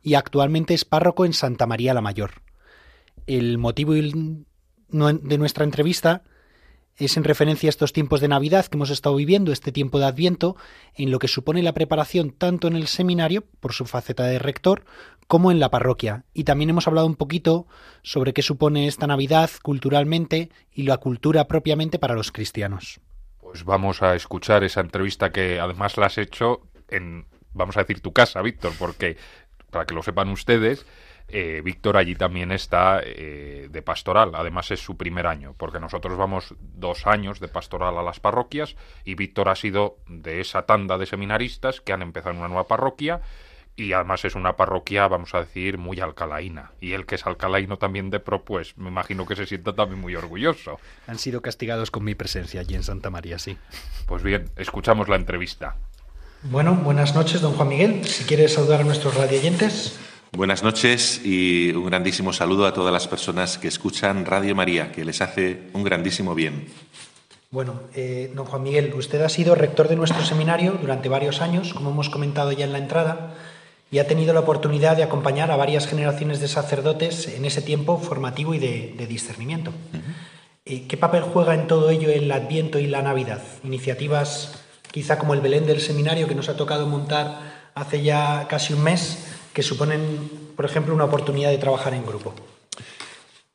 y 0.02 0.14
actualmente 0.14 0.72
es 0.72 0.84
párroco 0.84 1.26
en 1.26 1.34
Santa 1.34 1.66
María 1.66 1.92
la 1.92 2.00
Mayor. 2.00 2.42
El 3.26 3.58
motivo 3.58 3.92
de 3.92 4.44
nuestra 4.90 5.64
entrevista 5.64 6.22
es 6.96 7.16
en 7.16 7.24
referencia 7.24 7.68
a 7.68 7.70
estos 7.70 7.92
tiempos 7.92 8.20
de 8.20 8.28
Navidad 8.28 8.66
que 8.66 8.76
hemos 8.76 8.90
estado 8.90 9.16
viviendo, 9.16 9.52
este 9.52 9.72
tiempo 9.72 9.98
de 9.98 10.06
Adviento, 10.06 10.56
en 10.94 11.10
lo 11.10 11.18
que 11.18 11.28
supone 11.28 11.62
la 11.62 11.74
preparación 11.74 12.30
tanto 12.30 12.68
en 12.68 12.76
el 12.76 12.86
seminario, 12.86 13.44
por 13.60 13.72
su 13.74 13.84
faceta 13.84 14.24
de 14.24 14.38
rector, 14.38 14.84
como 15.30 15.52
en 15.52 15.60
la 15.60 15.70
parroquia. 15.70 16.24
Y 16.34 16.42
también 16.42 16.70
hemos 16.70 16.88
hablado 16.88 17.06
un 17.06 17.14
poquito 17.14 17.68
sobre 18.02 18.32
qué 18.32 18.42
supone 18.42 18.88
esta 18.88 19.06
Navidad 19.06 19.48
culturalmente 19.62 20.50
y 20.72 20.82
la 20.82 20.96
cultura 20.96 21.46
propiamente 21.46 22.00
para 22.00 22.16
los 22.16 22.32
cristianos. 22.32 23.00
Pues 23.40 23.64
vamos 23.64 24.02
a 24.02 24.16
escuchar 24.16 24.64
esa 24.64 24.80
entrevista 24.80 25.30
que 25.30 25.60
además 25.60 25.96
la 25.98 26.06
has 26.06 26.18
hecho 26.18 26.62
en, 26.88 27.26
vamos 27.52 27.76
a 27.76 27.82
decir, 27.82 28.00
tu 28.00 28.12
casa, 28.12 28.42
Víctor, 28.42 28.72
porque, 28.76 29.18
para 29.70 29.86
que 29.86 29.94
lo 29.94 30.02
sepan 30.02 30.30
ustedes, 30.30 30.84
eh, 31.28 31.62
Víctor 31.64 31.96
allí 31.96 32.16
también 32.16 32.50
está 32.50 33.00
eh, 33.00 33.68
de 33.70 33.82
pastoral. 33.82 34.32
Además 34.34 34.72
es 34.72 34.80
su 34.80 34.96
primer 34.96 35.28
año, 35.28 35.54
porque 35.56 35.78
nosotros 35.78 36.18
vamos 36.18 36.56
dos 36.58 37.06
años 37.06 37.38
de 37.38 37.46
pastoral 37.46 37.96
a 37.96 38.02
las 38.02 38.18
parroquias 38.18 38.74
y 39.04 39.14
Víctor 39.14 39.48
ha 39.48 39.54
sido 39.54 39.98
de 40.08 40.40
esa 40.40 40.66
tanda 40.66 40.98
de 40.98 41.06
seminaristas 41.06 41.80
que 41.80 41.92
han 41.92 42.02
empezado 42.02 42.32
en 42.32 42.38
una 42.38 42.48
nueva 42.48 42.66
parroquia 42.66 43.20
y 43.80 43.94
además 43.94 44.24
es 44.26 44.34
una 44.34 44.56
parroquia, 44.56 45.08
vamos 45.08 45.34
a 45.34 45.40
decir, 45.40 45.78
muy 45.78 46.00
alcalaína. 46.00 46.72
Y 46.80 46.92
el 46.92 47.06
que 47.06 47.14
es 47.14 47.26
alcalaíno 47.26 47.78
también 47.78 48.10
de 48.10 48.20
pro, 48.20 48.44
pues 48.44 48.76
me 48.76 48.88
imagino 48.88 49.24
que 49.24 49.34
se 49.36 49.46
sienta 49.46 49.72
también 49.74 50.00
muy 50.00 50.14
orgulloso. 50.14 50.78
Han 51.06 51.18
sido 51.18 51.40
castigados 51.40 51.90
con 51.90 52.04
mi 52.04 52.14
presencia 52.14 52.60
allí 52.60 52.74
en 52.74 52.82
Santa 52.82 53.08
María, 53.08 53.38
sí. 53.38 53.56
Pues 54.06 54.22
bien, 54.22 54.50
escuchamos 54.56 55.08
la 55.08 55.16
entrevista. 55.16 55.76
Bueno, 56.42 56.74
buenas 56.74 57.14
noches, 57.14 57.40
don 57.40 57.54
Juan 57.54 57.68
Miguel. 57.68 58.04
Si 58.04 58.24
quieres 58.24 58.54
saludar 58.54 58.80
a 58.80 58.84
nuestros 58.84 59.14
radioyentes. 59.14 59.98
Buenas 60.32 60.62
noches 60.62 61.22
y 61.24 61.72
un 61.72 61.86
grandísimo 61.86 62.32
saludo 62.32 62.66
a 62.66 62.74
todas 62.74 62.92
las 62.92 63.08
personas 63.08 63.56
que 63.56 63.68
escuchan 63.68 64.26
Radio 64.26 64.54
María, 64.54 64.92
que 64.92 65.04
les 65.04 65.22
hace 65.22 65.70
un 65.72 65.84
grandísimo 65.84 66.34
bien. 66.34 66.66
Bueno, 67.50 67.80
eh, 67.94 68.30
don 68.34 68.46
Juan 68.46 68.62
Miguel, 68.62 68.94
usted 68.94 69.22
ha 69.22 69.28
sido 69.28 69.56
rector 69.56 69.88
de 69.88 69.96
nuestro 69.96 70.22
seminario 70.22 70.78
durante 70.80 71.08
varios 71.08 71.40
años, 71.40 71.74
como 71.74 71.90
hemos 71.90 72.08
comentado 72.08 72.52
ya 72.52 72.64
en 72.64 72.72
la 72.72 72.78
entrada, 72.78 73.34
y 73.90 73.98
ha 73.98 74.06
tenido 74.06 74.32
la 74.32 74.40
oportunidad 74.40 74.96
de 74.96 75.02
acompañar 75.02 75.50
a 75.50 75.56
varias 75.56 75.86
generaciones 75.86 76.40
de 76.40 76.48
sacerdotes 76.48 77.26
en 77.28 77.44
ese 77.44 77.62
tiempo 77.62 77.98
formativo 77.98 78.54
y 78.54 78.58
de, 78.58 79.06
discernimiento. 79.08 79.72
Eh, 80.64 80.86
¿Qué 80.86 80.96
papel 80.96 81.22
juega 81.22 81.54
en 81.54 81.66
todo 81.66 81.90
ello 81.90 82.10
el 82.10 82.30
Adviento 82.30 82.78
y 82.78 82.86
la 82.86 83.02
Navidad? 83.02 83.42
Iniciativas 83.64 84.62
quizá 84.90 85.18
como 85.18 85.34
el 85.34 85.40
Belén 85.40 85.66
del 85.66 85.80
Seminario 85.80 86.28
que 86.28 86.34
nos 86.34 86.48
ha 86.48 86.56
tocado 86.56 86.86
montar 86.86 87.70
hace 87.74 88.02
ya 88.02 88.46
casi 88.48 88.74
un 88.74 88.82
mes 88.82 89.26
que 89.52 89.62
suponen, 89.62 90.30
por 90.56 90.64
ejemplo, 90.64 90.94
una 90.94 91.04
oportunidad 91.04 91.50
de 91.50 91.58
trabajar 91.58 91.94
en 91.94 92.06
grupo. 92.06 92.34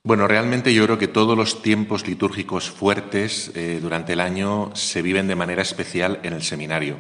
Bueno, 0.04 0.28
realmente 0.28 0.74
yo 0.74 0.84
creo 0.86 0.98
que 0.98 1.08
todos 1.08 1.36
los 1.36 1.62
tiempos 1.62 2.06
litúrgicos 2.08 2.70
fuertes 2.70 3.52
eh, 3.56 3.80
durante 3.82 4.14
el 4.14 4.20
año 4.20 4.72
se 4.76 5.02
viven 5.02 5.28
de 5.28 5.36
manera 5.36 5.64
especial 5.64 6.20
en 6.24 6.34
el 6.34 6.44
seminario, 6.44 6.98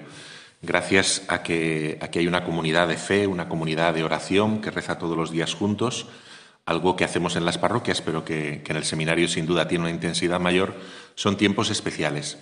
gracias 0.65 1.24
a 1.27 1.43
que 1.43 1.98
aquí 2.01 2.19
hay 2.19 2.27
una 2.27 2.43
comunidad 2.43 2.88
de 2.88 2.98
fe, 2.98 3.27
una 3.27 3.48
comunidad 3.48 3.93
de 3.93 4.03
oración 4.03 4.62
que 4.62 4.72
reza 4.72 4.98
todos 4.98 5.15
los 5.15 5.31
días 5.31 5.53
juntos, 5.53 6.07
algo 6.65 6.95
que 6.95 7.03
hacemos 7.03 7.36
en 7.36 7.45
las 7.45 7.57
parroquias, 7.57 8.01
pero 8.01 8.25
que, 8.25 8.63
en 8.65 8.75
el 8.75 8.84
seminario 8.84 9.27
sin 9.27 9.45
duda 9.45 9.67
tiene 9.67 9.84
una 9.84 9.93
intensidad 9.93 10.39
mayor, 10.39 10.74
son 11.15 11.38
tiempos 11.38 11.69
especiales. 11.69 12.38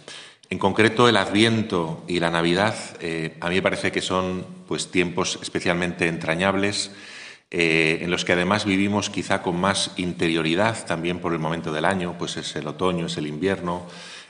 En 0.49 0.59
concreto, 0.59 1.09
el 1.09 1.17
Adviento 1.17 2.03
y 2.07 2.19
la 2.19 2.29
Navidad 2.29 2.75
eh, 2.99 3.37
a 3.41 3.49
mí 3.49 3.55
me 3.55 3.61
parece 3.61 3.91
que 3.91 4.01
son 4.01 4.45
pues, 4.67 4.91
tiempos 4.91 5.39
especialmente 5.41 6.07
entrañables, 6.07 6.91
eh, 7.51 7.99
en 8.01 8.09
los 8.09 8.25
que 8.25 8.33
además 8.33 8.65
vivimos 8.65 9.09
quizá 9.09 9.41
con 9.41 9.59
más 9.59 9.91
interioridad 9.97 10.85
también 10.87 11.19
por 11.19 11.33
el 11.33 11.39
momento 11.39 11.71
del 11.71 11.85
año, 11.85 12.15
pues 12.17 12.37
es 12.37 12.55
el 12.55 12.67
otoño, 12.67 13.05
es 13.05 13.17
el 13.17 13.27
invierno, 13.27 13.85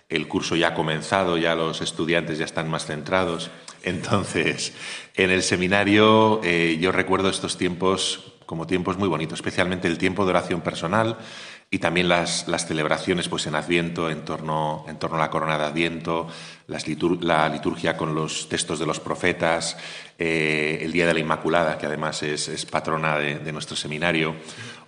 el 0.09 0.27
curso 0.27 0.55
ya 0.55 0.69
ha 0.69 0.73
comenzado, 0.73 1.37
ya 1.37 1.55
los 1.55 1.81
estudiantes 1.81 2.37
ya 2.37 2.45
están 2.45 2.69
más 2.69 2.85
centrados. 2.85 3.49
Entonces, 3.83 4.73
en 5.15 5.29
el 5.29 5.43
seminario 5.43 6.41
eh, 6.43 6.77
yo 6.79 6.91
recuerdo 6.91 7.29
estos 7.29 7.57
tiempos 7.57 8.33
como 8.45 8.67
tiempos 8.67 8.97
muy 8.97 9.07
bonitos, 9.07 9.39
especialmente 9.39 9.87
el 9.87 9.97
tiempo 9.97 10.25
de 10.25 10.31
oración 10.31 10.61
personal, 10.61 11.17
y 11.73 11.79
también 11.79 12.07
las, 12.07 12.45
celebraciones 12.67 13.27
pues, 13.27 13.47
en 13.47 13.55
Adviento, 13.55 14.11
en 14.11 14.23
torno, 14.23 14.85
en 14.87 14.99
torno 14.99 15.17
a 15.17 15.21
la 15.21 15.31
corona 15.31 15.57
de 15.57 15.65
Adviento, 15.65 16.27
la 16.67 17.49
liturgia 17.49 17.97
con 17.97 18.13
los 18.13 18.47
textos 18.47 18.77
de 18.77 18.85
los 18.85 18.99
profetas, 18.99 19.75
eh, 20.19 20.77
el 20.81 20.91
Día 20.91 21.07
de 21.07 21.15
la 21.15 21.19
Inmaculada, 21.19 21.79
que 21.79 21.87
además 21.87 22.21
es, 22.21 22.65
patrona 22.67 23.17
de, 23.17 23.51
nuestro 23.51 23.75
seminario, 23.75 24.35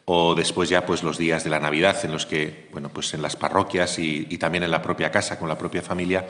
o 0.06 0.36
después 0.36 0.70
ya 0.70 0.86
pues, 0.86 1.02
los 1.02 1.18
días 1.18 1.44
de 1.44 1.50
la 1.50 1.60
Navidad, 1.60 1.98
en 2.04 2.12
los 2.12 2.28
que, 2.28 2.68
bueno, 2.72 2.90
pues 2.90 3.14
en 3.16 3.24
las 3.24 3.36
parroquias 3.36 3.98
y, 3.98 4.24
también 4.38 4.64
en 4.64 4.72
la 4.72 4.82
propia 4.82 5.12
casa, 5.12 5.40
con 5.40 5.50
la 5.50 5.58
propia 5.58 5.82
familia, 5.82 6.28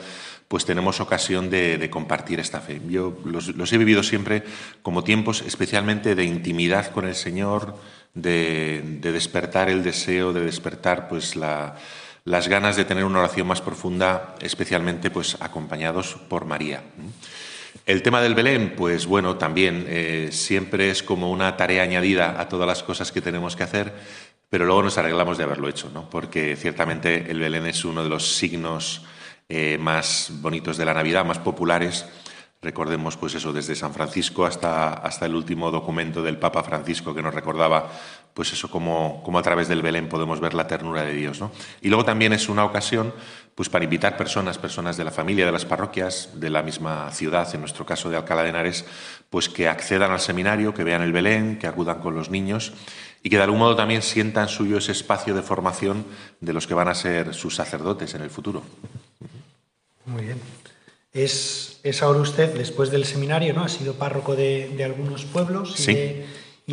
pues 0.48 0.64
tenemos 0.64 1.00
ocasión 1.00 1.50
de, 1.50 1.88
compartir 1.90 2.40
esta 2.40 2.60
fe. 2.60 2.80
Yo 2.88 3.18
los 3.24 3.72
he 3.72 3.78
vivido 3.78 4.02
siempre 4.02 4.42
como 4.82 5.04
tiempos 5.04 5.42
especialmente 5.42 6.14
de 6.14 6.24
intimidad 6.24 6.90
con 6.90 7.06
el 7.06 7.14
Señor, 7.14 7.76
de, 8.14 8.82
despertar 9.02 9.68
el 9.68 9.84
deseo, 9.84 10.32
de 10.32 10.40
despertar 10.40 11.08
pues 11.08 11.36
las 11.36 12.48
ganas 12.48 12.76
de 12.76 12.86
tener 12.86 13.04
una 13.04 13.18
oración 13.18 13.46
más 13.46 13.60
profunda, 13.60 14.36
especialmente 14.40 15.10
pues 15.10 15.36
acompañados 15.40 16.16
por 16.28 16.46
María. 16.46 16.82
El 17.84 18.02
tema 18.02 18.20
del 18.20 18.34
Belén, 18.34 18.74
pues 18.76 19.06
bueno, 19.06 19.36
también 19.36 19.84
eh, 19.88 20.28
siempre 20.32 20.90
es 20.90 21.02
como 21.02 21.30
una 21.30 21.56
tarea 21.56 21.82
añadida 21.82 22.40
a 22.40 22.48
todas 22.48 22.66
las 22.66 22.82
cosas 22.82 23.12
que 23.12 23.20
tenemos 23.20 23.56
que 23.56 23.62
hacer, 23.62 23.92
pero 24.48 24.64
luego 24.64 24.82
nos 24.82 24.98
arreglamos 24.98 25.36
de 25.36 25.44
haberlo 25.44 25.68
hecho, 25.68 25.90
¿no? 25.92 26.08
Porque 26.08 26.56
ciertamente 26.56 27.30
el 27.30 27.40
Belén 27.40 27.66
es 27.66 27.84
uno 27.84 28.02
de 28.02 28.08
los 28.08 28.36
signos 28.36 29.04
eh, 29.48 29.76
más 29.78 30.30
bonitos 30.40 30.76
de 30.76 30.84
la 30.84 30.94
Navidad, 30.94 31.24
más 31.24 31.38
populares 31.38 32.06
Recordemos, 32.66 33.16
pues 33.16 33.34
eso, 33.34 33.52
desde 33.52 33.76
San 33.76 33.92
Francisco 33.92 34.44
hasta, 34.46 34.94
hasta 34.94 35.26
el 35.26 35.34
último 35.34 35.70
documento 35.70 36.22
del 36.22 36.38
Papa 36.38 36.64
Francisco 36.64 37.14
que 37.14 37.22
nos 37.22 37.34
recordaba, 37.34 37.92
pues 38.36 38.52
eso, 38.52 38.68
como, 38.68 39.22
a 39.34 39.42
través 39.42 39.66
del 39.66 39.80
Belén 39.80 40.10
podemos 40.10 40.40
ver 40.40 40.52
la 40.52 40.66
ternura 40.66 41.02
de 41.04 41.14
Dios. 41.14 41.40
¿no? 41.40 41.50
Y 41.80 41.88
luego 41.88 42.04
también 42.04 42.34
es 42.34 42.50
una 42.50 42.66
ocasión 42.66 43.14
pues 43.54 43.70
para 43.70 43.84
invitar 43.84 44.18
personas, 44.18 44.58
personas 44.58 44.98
de 44.98 45.04
la 45.04 45.10
familia, 45.10 45.46
de 45.46 45.52
las 45.52 45.64
parroquias, 45.64 46.32
de 46.34 46.50
la 46.50 46.62
misma 46.62 47.10
ciudad, 47.12 47.48
en 47.54 47.60
nuestro 47.60 47.86
caso 47.86 48.10
de 48.10 48.16
Alcalá 48.18 48.42
de 48.42 48.50
Henares, 48.50 48.84
pues 49.30 49.48
que 49.48 49.68
accedan 49.68 50.12
al 50.12 50.20
seminario, 50.20 50.74
que 50.74 50.84
vean 50.84 51.00
el 51.00 51.12
Belén, 51.12 51.58
que 51.58 51.66
acudan 51.66 52.00
con 52.00 52.14
los 52.14 52.28
niños 52.28 52.74
y 53.22 53.30
que 53.30 53.38
de 53.38 53.44
algún 53.44 53.60
modo 53.60 53.74
también 53.74 54.02
sientan 54.02 54.50
suyo 54.50 54.76
ese 54.76 54.92
espacio 54.92 55.34
de 55.34 55.40
formación 55.40 56.04
de 56.42 56.52
los 56.52 56.66
que 56.66 56.74
van 56.74 56.88
a 56.88 56.94
ser 56.94 57.32
sus 57.32 57.54
sacerdotes 57.54 58.14
en 58.14 58.20
el 58.20 58.28
futuro. 58.28 58.62
Muy 60.04 60.24
bien. 60.24 60.38
Es, 61.14 61.80
ahora 62.02 62.20
usted, 62.20 62.52
después 62.52 62.90
del 62.90 63.06
seminario, 63.06 63.54
¿no? 63.54 63.64
Ha 63.64 63.70
sido 63.70 63.94
párroco 63.94 64.36
de, 64.36 64.78
algunos 64.84 65.24
pueblos 65.24 65.88
y, 65.88 66.22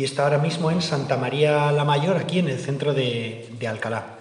está 0.02 0.24
ahora 0.24 0.38
mismo 0.38 0.72
en 0.72 0.82
Santa 0.82 1.16
María 1.16 1.70
la 1.70 1.84
Mayor, 1.84 2.16
aquí 2.16 2.40
en 2.40 2.48
el 2.48 2.58
centro 2.58 2.92
de, 2.92 3.46
Alcalá. 3.68 4.18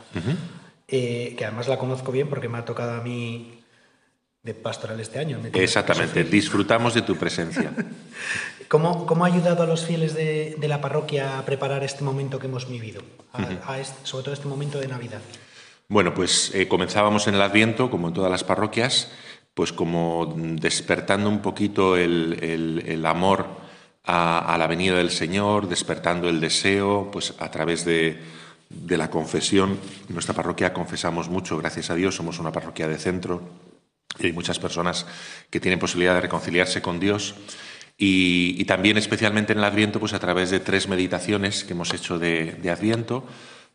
Eh, 0.87 1.33
que 1.35 1.45
además 1.45 1.67
la 1.67 1.79
conozco 1.79 2.11
bien 2.11 2.27
porque 2.29 2.47
me 2.47 2.59
ha 2.59 2.65
tocado 2.65 2.99
a 2.99 3.01
mí 3.01 3.63
de 4.43 4.53
pastoral 4.53 4.99
este 4.99 5.17
año. 5.17 5.39
Exactamente, 5.53 6.23
disfrutamos 6.25 6.93
de 6.93 7.01
tu 7.01 7.15
presencia. 7.15 7.71
¿Cómo, 8.67 9.05
¿Cómo, 9.05 9.23
ha 9.23 9.27
ayudado 9.27 9.63
a 9.63 9.65
los 9.65 9.85
fieles 9.85 10.13
de, 10.13 10.55
la 10.61 10.81
parroquia 10.81 11.39
a 11.39 11.45
preparar 11.45 11.83
este 11.83 12.03
momento 12.03 12.39
que 12.39 12.47
hemos 12.47 12.67
vivido, 12.67 13.01
sobre 14.03 14.23
todo 14.23 14.33
este 14.33 14.47
momento 14.47 14.79
de 14.79 14.87
Navidad? 14.87 15.21
Bueno, 15.87 16.13
pues 16.13 16.51
eh, 16.53 16.67
comenzábamos 16.67 17.27
en 17.27 17.35
el 17.35 17.41
Adviento, 17.41 17.89
como 17.89 18.07
en 18.07 18.13
todas 18.13 18.31
las 18.31 18.43
parroquias, 18.43 19.11
pues 19.53 19.71
como 19.71 20.33
despertando 20.35 21.29
un 21.29 21.41
poquito 21.41 21.95
el, 21.95 23.03
amor 23.05 23.62
a, 24.03 24.55
la 24.57 24.67
venida 24.67 24.97
del 24.97 25.11
Señor, 25.11 25.67
despertando 25.67 26.27
el 26.29 26.41
deseo, 26.41 27.09
pues 27.11 27.33
a 27.39 27.49
través 27.49 27.85
de, 27.85 28.19
la 28.87 29.09
confesión. 29.09 29.79
En 30.07 30.13
nuestra 30.13 30.33
parroquia 30.33 30.73
confesamos 30.73 31.29
mucho, 31.29 31.57
gracias 31.57 31.89
a 31.89 31.95
Dios, 31.95 32.15
somos 32.15 32.39
una 32.39 32.51
parroquia 32.51 32.87
de 32.87 32.97
centro 32.97 33.41
y 34.19 34.27
hay 34.27 34.33
muchas 34.33 34.59
personas 34.59 35.05
que 35.49 35.59
tienen 35.59 35.79
posibilidad 35.79 36.15
de 36.15 36.21
reconciliarse 36.21 36.81
con 36.81 36.99
Dios. 36.99 37.35
Y, 37.97 38.65
también 38.65 38.97
especialmente 38.97 39.53
en 39.53 39.59
el 39.59 39.65
Adviento, 39.65 39.99
pues 39.99 40.13
a 40.13 40.19
través 40.19 40.49
de 40.49 40.59
tres 40.59 40.87
meditaciones 40.87 41.63
que 41.63 41.73
hemos 41.73 41.93
hecho 41.93 42.19
de, 42.19 42.53
de 42.53 42.71
Adviento, 42.71 43.25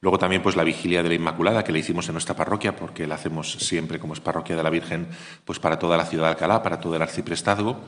Luego 0.01 0.19
también 0.19 0.43
pues 0.43 0.55
la 0.55 0.63
vigilia 0.63 1.03
de 1.03 1.09
la 1.09 1.15
Inmaculada 1.17 1.65
que 1.65 1.73
le 1.73 1.81
hicimos 1.81 2.07
en 2.09 2.15
nuestra 2.15 2.37
parroquia, 2.37 2.77
porque 2.77 3.07
la 3.07 3.17
hacemos 3.17 3.53
siempre 3.53 3.99
como 3.99 4.13
es 4.13 4.21
parroquia 4.21 4.55
de 4.55 4.63
la 4.63 4.71
Virgen, 4.71 5.09
pues 5.45 5.59
para 5.59 5.79
toda 5.79 5.97
la 5.97 6.07
ciudad 6.07 6.25
de 6.25 6.31
Alcalá, 6.31 6.63
para 6.63 6.81
todo 6.81 6.95
el 6.95 7.03
arciprestazgo. 7.03 7.81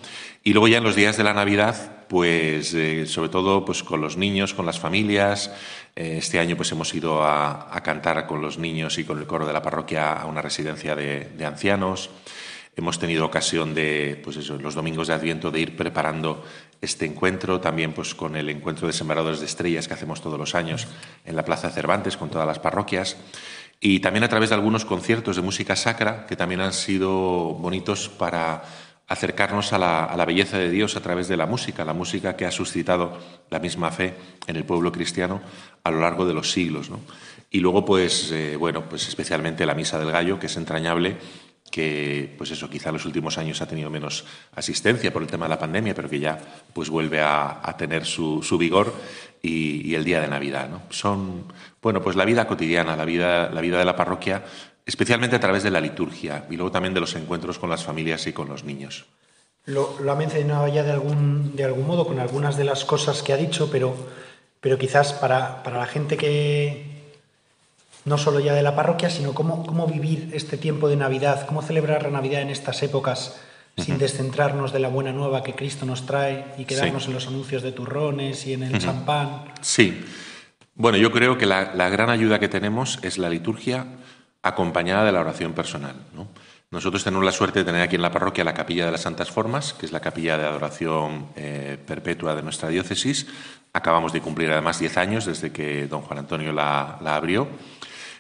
Y 0.42 0.52
luego 0.52 0.66
ya 0.66 0.78
en 0.78 0.84
los 0.84 0.96
días 0.96 1.16
de 1.16 1.22
la 1.22 1.34
Navidad, 1.34 2.06
pues 2.08 2.74
eh, 2.74 3.06
sobre 3.06 3.28
todo 3.28 3.64
pues 3.64 3.84
con 3.84 4.00
los 4.00 4.16
niños, 4.16 4.54
con 4.54 4.66
las 4.66 4.80
familias. 4.80 5.52
Eh, 5.94 6.16
este 6.18 6.40
año 6.40 6.56
pues 6.56 6.72
hemos 6.72 6.92
ido 6.94 7.22
a, 7.22 7.80
cantar 7.84 8.26
con 8.26 8.42
los 8.42 8.58
niños 8.58 8.98
y 8.98 9.04
con 9.04 9.18
el 9.18 9.26
coro 9.26 9.46
de 9.46 9.52
la 9.52 9.62
parroquia 9.62 10.14
a 10.14 10.26
una 10.26 10.42
residencia 10.42 10.96
de, 10.96 11.30
de 11.36 11.46
ancianos. 11.46 12.10
Hemos 12.76 12.98
tenido 12.98 13.26
ocasión 13.26 13.74
de, 13.74 14.20
pues 14.22 14.36
eso, 14.36 14.56
los 14.56 14.74
domingos 14.74 15.08
de 15.08 15.14
Adviento, 15.14 15.50
de 15.50 15.60
ir 15.60 15.76
preparando 15.76 16.44
este 16.80 17.04
encuentro, 17.04 17.60
también 17.60 17.92
pues 17.92 18.14
con 18.14 18.36
el 18.36 18.48
encuentro 18.48 18.86
de 18.86 18.92
sembradores 18.92 19.40
de 19.40 19.46
estrellas 19.46 19.88
que 19.88 19.94
hacemos 19.94 20.22
todos 20.22 20.38
los 20.38 20.54
años 20.54 20.86
en 21.24 21.36
la 21.36 21.44
Plaza 21.44 21.70
Cervantes 21.70 22.16
con 22.16 22.30
todas 22.30 22.46
las 22.46 22.58
parroquias 22.58 23.16
y 23.80 24.00
también 24.00 24.24
a 24.24 24.28
través 24.28 24.50
de 24.50 24.54
algunos 24.54 24.84
conciertos 24.84 25.36
de 25.36 25.42
música 25.42 25.74
sacra 25.74 26.26
que 26.26 26.36
también 26.36 26.60
han 26.60 26.74
sido 26.74 27.10
bonitos 27.10 28.10
para 28.10 28.62
acercarnos 29.08 29.72
a 29.72 29.78
la, 29.78 30.24
belleza 30.24 30.58
de 30.58 30.70
Dios 30.70 30.96
a 30.96 31.00
través 31.00 31.28
de 31.28 31.36
la 31.36 31.46
música, 31.46 31.84
la 31.84 31.94
música 31.94 32.36
que 32.36 32.44
ha 32.44 32.52
suscitado 32.52 33.18
la 33.48 33.58
misma 33.58 33.90
fe 33.90 34.14
en 34.46 34.54
el 34.54 34.64
pueblo 34.64 34.92
cristiano 34.92 35.40
a 35.82 35.90
lo 35.90 36.00
largo 36.00 36.26
de 36.26 36.34
los 36.34 36.52
siglos. 36.52 36.90
Y 37.50 37.58
luego, 37.58 37.84
pues, 37.84 38.30
eh, 38.30 38.54
bueno, 38.54 38.88
pues 38.88 39.08
especialmente 39.08 39.66
la 39.66 39.74
Misa 39.74 39.98
del 39.98 40.12
Gallo, 40.12 40.38
que 40.38 40.46
es 40.46 40.56
entrañable 40.56 41.16
que 41.70 42.34
pues 42.36 42.50
eso 42.50 42.68
quizá 42.68 42.88
en 42.88 42.94
los 42.94 43.06
últimos 43.06 43.38
años 43.38 43.62
ha 43.62 43.66
tenido 43.66 43.90
menos 43.90 44.24
asistencia 44.54 45.12
por 45.12 45.22
el 45.22 45.28
tema 45.28 45.46
de 45.46 45.50
la 45.50 45.58
pandemia, 45.58 45.94
pero 45.94 46.08
que 46.08 46.18
ya 46.18 46.38
pues 46.72 46.90
vuelve 46.90 47.20
a, 47.20 47.74
tener 47.78 48.04
su, 48.04 48.40
vigor 48.58 48.92
y, 49.42 49.94
el 49.94 50.04
día 50.04 50.20
de 50.20 50.28
Navidad. 50.28 50.68
¿no? 50.68 50.82
Son 50.90 51.44
bueno 51.80 52.02
pues 52.02 52.16
la 52.16 52.24
vida 52.24 52.46
cotidiana, 52.46 52.96
la 52.96 53.04
vida, 53.04 53.50
la 53.50 53.60
vida 53.60 53.78
de 53.78 53.84
la 53.84 53.96
parroquia, 53.96 54.42
especialmente 54.84 55.36
a 55.36 55.40
través 55.40 55.62
de 55.62 55.70
la 55.70 55.80
liturgia 55.80 56.46
y 56.50 56.56
luego 56.56 56.72
también 56.72 56.94
de 56.94 57.00
los 57.00 57.14
encuentros 57.14 57.58
con 57.58 57.70
las 57.70 57.84
familias 57.84 58.26
y 58.26 58.32
con 58.32 58.48
los 58.48 58.64
niños. 58.64 59.06
Lo, 59.66 59.96
ha 60.10 60.14
mencionado 60.16 60.66
ya 60.68 60.82
de 60.82 60.90
algún, 60.90 61.54
de 61.54 61.64
algún 61.64 61.86
modo 61.86 62.06
con 62.06 62.18
algunas 62.18 62.56
de 62.56 62.64
las 62.64 62.84
cosas 62.84 63.22
que 63.22 63.32
ha 63.32 63.36
dicho, 63.36 63.70
pero, 63.70 63.94
pero 64.60 64.78
quizás 64.78 65.12
para, 65.12 65.62
para 65.62 65.78
la 65.78 65.86
gente 65.86 66.16
que, 66.16 66.89
no 68.04 68.18
solo 68.18 68.40
ya 68.40 68.54
de 68.54 68.62
la 68.62 68.76
parroquia, 68.76 69.10
sino 69.10 69.34
cómo, 69.34 69.66
cómo 69.66 69.86
vivir 69.86 70.30
este 70.32 70.56
tiempo 70.56 70.88
de 70.88 70.96
Navidad, 70.96 71.46
cómo 71.46 71.62
celebrar 71.62 72.02
la 72.02 72.10
Navidad 72.10 72.42
en 72.42 72.50
estas 72.50 72.82
épocas 72.82 73.40
sin 73.76 73.98
descentrarnos 73.98 74.72
de 74.72 74.78
la 74.78 74.88
buena 74.88 75.12
nueva 75.12 75.42
que 75.42 75.54
Cristo 75.54 75.86
nos 75.86 76.06
trae 76.06 76.44
y 76.58 76.64
quedarnos 76.64 77.06
en 77.06 77.14
los 77.14 77.26
anuncios 77.26 77.62
de 77.62 77.72
turrones 77.72 78.46
y 78.46 78.52
en 78.52 78.62
el 78.62 78.78
champán. 78.78 79.44
Sí. 79.60 80.04
Bueno, 80.74 80.98
yo 80.98 81.10
creo 81.10 81.38
que 81.38 81.46
la, 81.46 81.88
gran 81.88 82.10
ayuda 82.10 82.38
que 82.38 82.48
tenemos 82.48 82.98
es 83.02 83.18
la 83.18 83.28
liturgia 83.28 83.86
acompañada 84.42 85.04
de 85.04 85.12
la 85.12 85.20
oración 85.20 85.52
personal. 85.52 85.96
Nosotros 86.70 87.02
tenemos 87.02 87.24
la 87.24 87.32
suerte 87.32 87.60
de 87.60 87.64
tener 87.64 87.82
aquí 87.82 87.96
en 87.96 88.02
la 88.02 88.12
parroquia 88.12 88.44
la 88.44 88.54
Capilla 88.54 88.86
de 88.86 88.92
las 88.92 89.02
Santas 89.02 89.30
Formas, 89.30 89.72
que 89.72 89.86
es 89.86 89.92
la 89.92 90.00
capilla 90.00 90.38
de 90.38 90.46
adoración 90.46 91.26
eh, 91.34 91.76
perpetua 91.84 92.36
de 92.36 92.42
nuestra 92.42 92.68
diócesis. 92.68 93.26
Acabamos 93.72 94.12
de 94.12 94.20
cumplir 94.20 94.52
además 94.52 94.78
10 94.78 94.96
años 94.96 95.26
desde 95.26 95.52
que 95.52 95.88
don 95.88 96.02
Juan 96.02 96.20
Antonio 96.20 96.52
la, 96.52 96.98
la 97.02 97.16
abrió. 97.16 97.48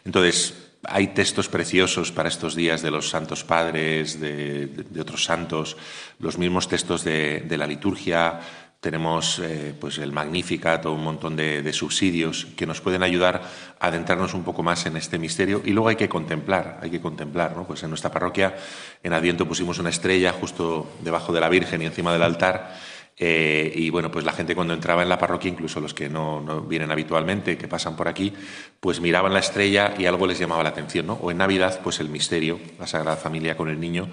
Entonces, 0.04 0.54
hay 0.84 1.08
textos 1.08 1.48
preciosos 1.48 2.12
para 2.12 2.28
estos 2.28 2.54
días 2.54 2.82
de 2.82 2.90
los 2.90 3.10
santos 3.10 3.44
padres, 3.44 4.20
de, 4.20 4.84
otros 4.98 5.24
santos, 5.24 5.76
los 6.18 6.38
mismos 6.38 6.68
textos 6.68 7.04
de, 7.04 7.44
la 7.56 7.66
liturgia, 7.66 8.40
tenemos 8.80 9.38
eh, 9.40 9.74
pues 9.78 9.98
el 9.98 10.10
Magnificat 10.10 10.86
o 10.86 10.94
un 10.94 11.04
montón 11.04 11.36
de, 11.36 11.70
subsidios 11.74 12.46
que 12.56 12.64
nos 12.66 12.80
pueden 12.80 13.02
ayudar 13.02 13.42
a 13.78 13.86
adentrarnos 13.88 14.32
un 14.32 14.42
poco 14.42 14.62
más 14.62 14.86
en 14.86 14.96
este 14.96 15.18
misterio 15.18 15.60
y 15.64 15.72
luego 15.72 15.88
hay 15.88 15.96
que 15.96 16.08
contemplar, 16.08 16.78
hay 16.82 16.90
que 16.90 17.00
contemplar, 17.00 17.54
¿no? 17.54 17.66
Pues 17.66 17.82
en 17.82 17.90
nuestra 17.90 18.10
parroquia 18.10 18.56
en 19.02 19.12
Adviento 19.12 19.46
pusimos 19.46 19.78
una 19.78 19.90
estrella 19.90 20.32
justo 20.32 20.90
debajo 21.02 21.30
de 21.30 21.40
la 21.40 21.50
Virgen 21.50 21.82
y 21.82 21.86
encima 21.86 22.10
del 22.14 22.22
altar 22.22 22.74
eh, 23.22 23.70
y 23.74 23.90
bueno, 23.90 24.10
pues 24.10 24.24
la 24.24 24.32
gente 24.32 24.54
cuando 24.54 24.72
entraba 24.72 25.02
en 25.02 25.10
la 25.10 25.18
parroquia, 25.18 25.50
incluso 25.50 25.78
los 25.78 25.92
que 25.92 26.08
no, 26.08 26.40
no, 26.40 26.62
vienen 26.62 26.90
habitualmente, 26.90 27.58
que 27.58 27.68
pasan 27.68 27.94
por 27.94 28.08
aquí, 28.08 28.32
pues 28.80 29.02
miraban 29.02 29.34
la 29.34 29.40
estrella 29.40 29.92
y 29.98 30.06
algo 30.06 30.26
les 30.26 30.38
llamaba 30.38 30.62
la 30.62 30.70
atención, 30.70 31.06
¿no? 31.06 31.18
O 31.20 31.30
en 31.30 31.36
Navidad, 31.36 31.80
pues 31.84 32.00
el 32.00 32.08
misterio, 32.08 32.58
la 32.78 32.86
Sagrada 32.86 33.18
Familia 33.18 33.58
con 33.58 33.68
el 33.68 33.78
niño, 33.78 34.08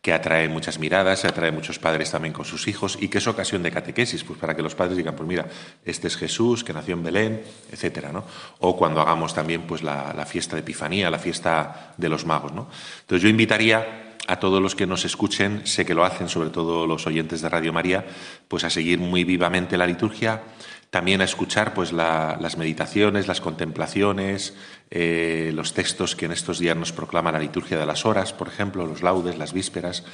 que 0.00 0.12
atrae 0.12 0.48
muchas 0.48 0.78
miradas, 0.78 1.24
atrae 1.24 1.50
muchos 1.50 1.80
padres 1.80 2.12
también 2.12 2.32
con 2.32 2.44
sus 2.44 2.68
hijos 2.68 2.98
y 3.00 3.08
que 3.08 3.18
es 3.18 3.26
ocasión 3.26 3.64
de 3.64 3.72
catequesis, 3.72 4.22
pues 4.22 4.38
para 4.38 4.54
que 4.54 4.62
los 4.62 4.76
padres 4.76 4.96
digan, 4.96 5.16
pues 5.16 5.28
mira, 5.28 5.48
este 5.84 6.06
es 6.06 6.16
Jesús 6.16 6.62
que 6.62 6.72
nació 6.72 6.94
en 6.94 7.02
Belén, 7.02 7.42
etcétera, 7.72 8.12
¿no? 8.12 8.24
O 8.60 8.76
cuando 8.76 9.00
hagamos 9.00 9.34
también 9.34 9.62
pues 9.62 9.82
la, 9.82 10.14
la 10.16 10.24
fiesta 10.24 10.54
de 10.54 10.60
Epifanía, 10.60 11.10
la 11.10 11.18
fiesta 11.18 11.94
de 11.96 12.08
los 12.08 12.24
magos, 12.26 12.52
¿no? 12.52 12.68
Entonces 13.00 13.24
yo 13.24 13.28
invitaría 13.28 14.11
a 14.28 14.38
todos 14.38 14.62
los 14.62 14.74
que 14.74 14.86
nos 14.86 15.04
escuchen, 15.04 15.66
sé 15.66 15.84
que 15.84 15.94
lo 15.94 16.04
hacen, 16.04 16.28
sobre 16.28 16.50
todo 16.50 16.86
los 16.86 17.06
oyentes 17.06 17.42
de 17.42 17.48
Radio 17.48 17.72
María, 17.72 18.06
pues 18.48 18.64
a 18.64 18.70
seguir 18.70 18.98
muy 18.98 19.24
vivamente 19.24 19.76
la 19.76 19.86
liturgia, 19.86 20.42
también 20.90 21.22
a 21.22 21.24
escuchar 21.24 21.72
pues 21.74 21.92
las 21.92 22.56
meditaciones, 22.58 23.26
las 23.26 23.40
contemplaciones, 23.40 24.54
eh, 24.90 25.50
los 25.54 25.72
textos 25.72 26.14
que 26.14 26.26
en 26.26 26.32
estos 26.32 26.58
días 26.58 26.76
nos 26.76 26.92
proclama 26.92 27.32
la 27.32 27.38
liturgia 27.38 27.78
de 27.78 27.86
las 27.86 28.04
horas, 28.04 28.32
por 28.32 28.48
ejemplo, 28.48 28.86
los 28.86 29.02
laudes, 29.02 29.38
las 29.38 29.52
vísperas, 29.52 30.04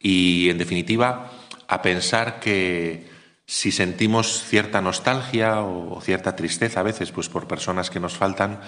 y 0.00 0.48
en 0.48 0.58
definitiva 0.58 1.30
a 1.68 1.82
pensar 1.82 2.40
que 2.40 3.06
si 3.46 3.72
sentimos 3.72 4.42
cierta 4.44 4.80
nostalgia 4.80 5.60
o, 5.60 6.00
cierta 6.00 6.34
tristeza 6.34 6.80
a 6.80 6.84
veces 6.84 7.12
pues 7.12 7.28
por 7.28 7.46
personas 7.46 7.90
que 7.90 8.00
nos 8.00 8.16
faltan, 8.16 8.60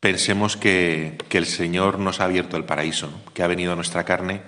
pensemos 0.00 0.56
que, 0.56 1.18
el 1.30 1.46
Señor 1.46 1.98
nos 1.98 2.20
ha 2.20 2.24
abierto 2.24 2.56
el 2.56 2.64
paraíso, 2.64 3.12
que 3.34 3.42
ha 3.42 3.46
venido 3.46 3.72
a 3.72 3.76
nuestra 3.76 4.04
carne 4.04 4.42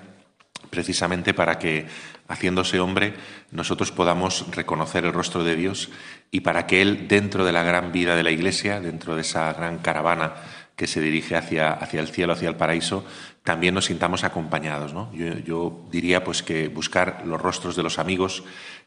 precisamente 0.70 1.34
para 1.34 1.58
que, 1.58 1.86
haciéndose 2.28 2.80
hombre, 2.80 3.12
nosotros 3.50 3.92
podamos 3.92 4.46
reconocer 4.50 5.04
el 5.04 5.12
rostro 5.12 5.44
de 5.44 5.54
Dios 5.54 5.90
y 6.30 6.40
para 6.40 6.66
que 6.66 6.80
Él, 6.80 7.06
dentro 7.08 7.44
de 7.44 7.52
la 7.52 7.62
gran 7.62 7.92
vida 7.92 8.16
de 8.16 8.22
la 8.22 8.30
Iglesia, 8.30 8.80
dentro 8.80 9.14
de 9.14 9.20
esa 9.20 9.52
gran 9.52 9.78
caravana 9.78 10.32
que 10.74 10.86
se 10.86 11.02
dirige 11.02 11.36
hacia, 11.36 11.72
hacia 11.72 12.00
el 12.00 12.08
cielo, 12.08 12.32
hacia 12.32 12.48
el 12.48 12.56
paraíso, 12.56 13.04
también 13.44 13.74
nos 13.74 13.84
sintamos 13.84 14.24
acompañados. 14.24 14.92
Yo, 15.12 15.38
yo 15.44 15.84
diría 15.90 16.24
pues 16.24 16.42
que 16.42 16.68
buscar 16.68 17.22
los 17.26 17.40
rostros 17.40 17.76
de 17.76 17.82
los 17.82 17.98
amigos 17.98 18.42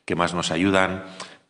que 0.06 0.16
más 0.16 0.34
nos 0.34 0.50
ayudan, 0.50 1.04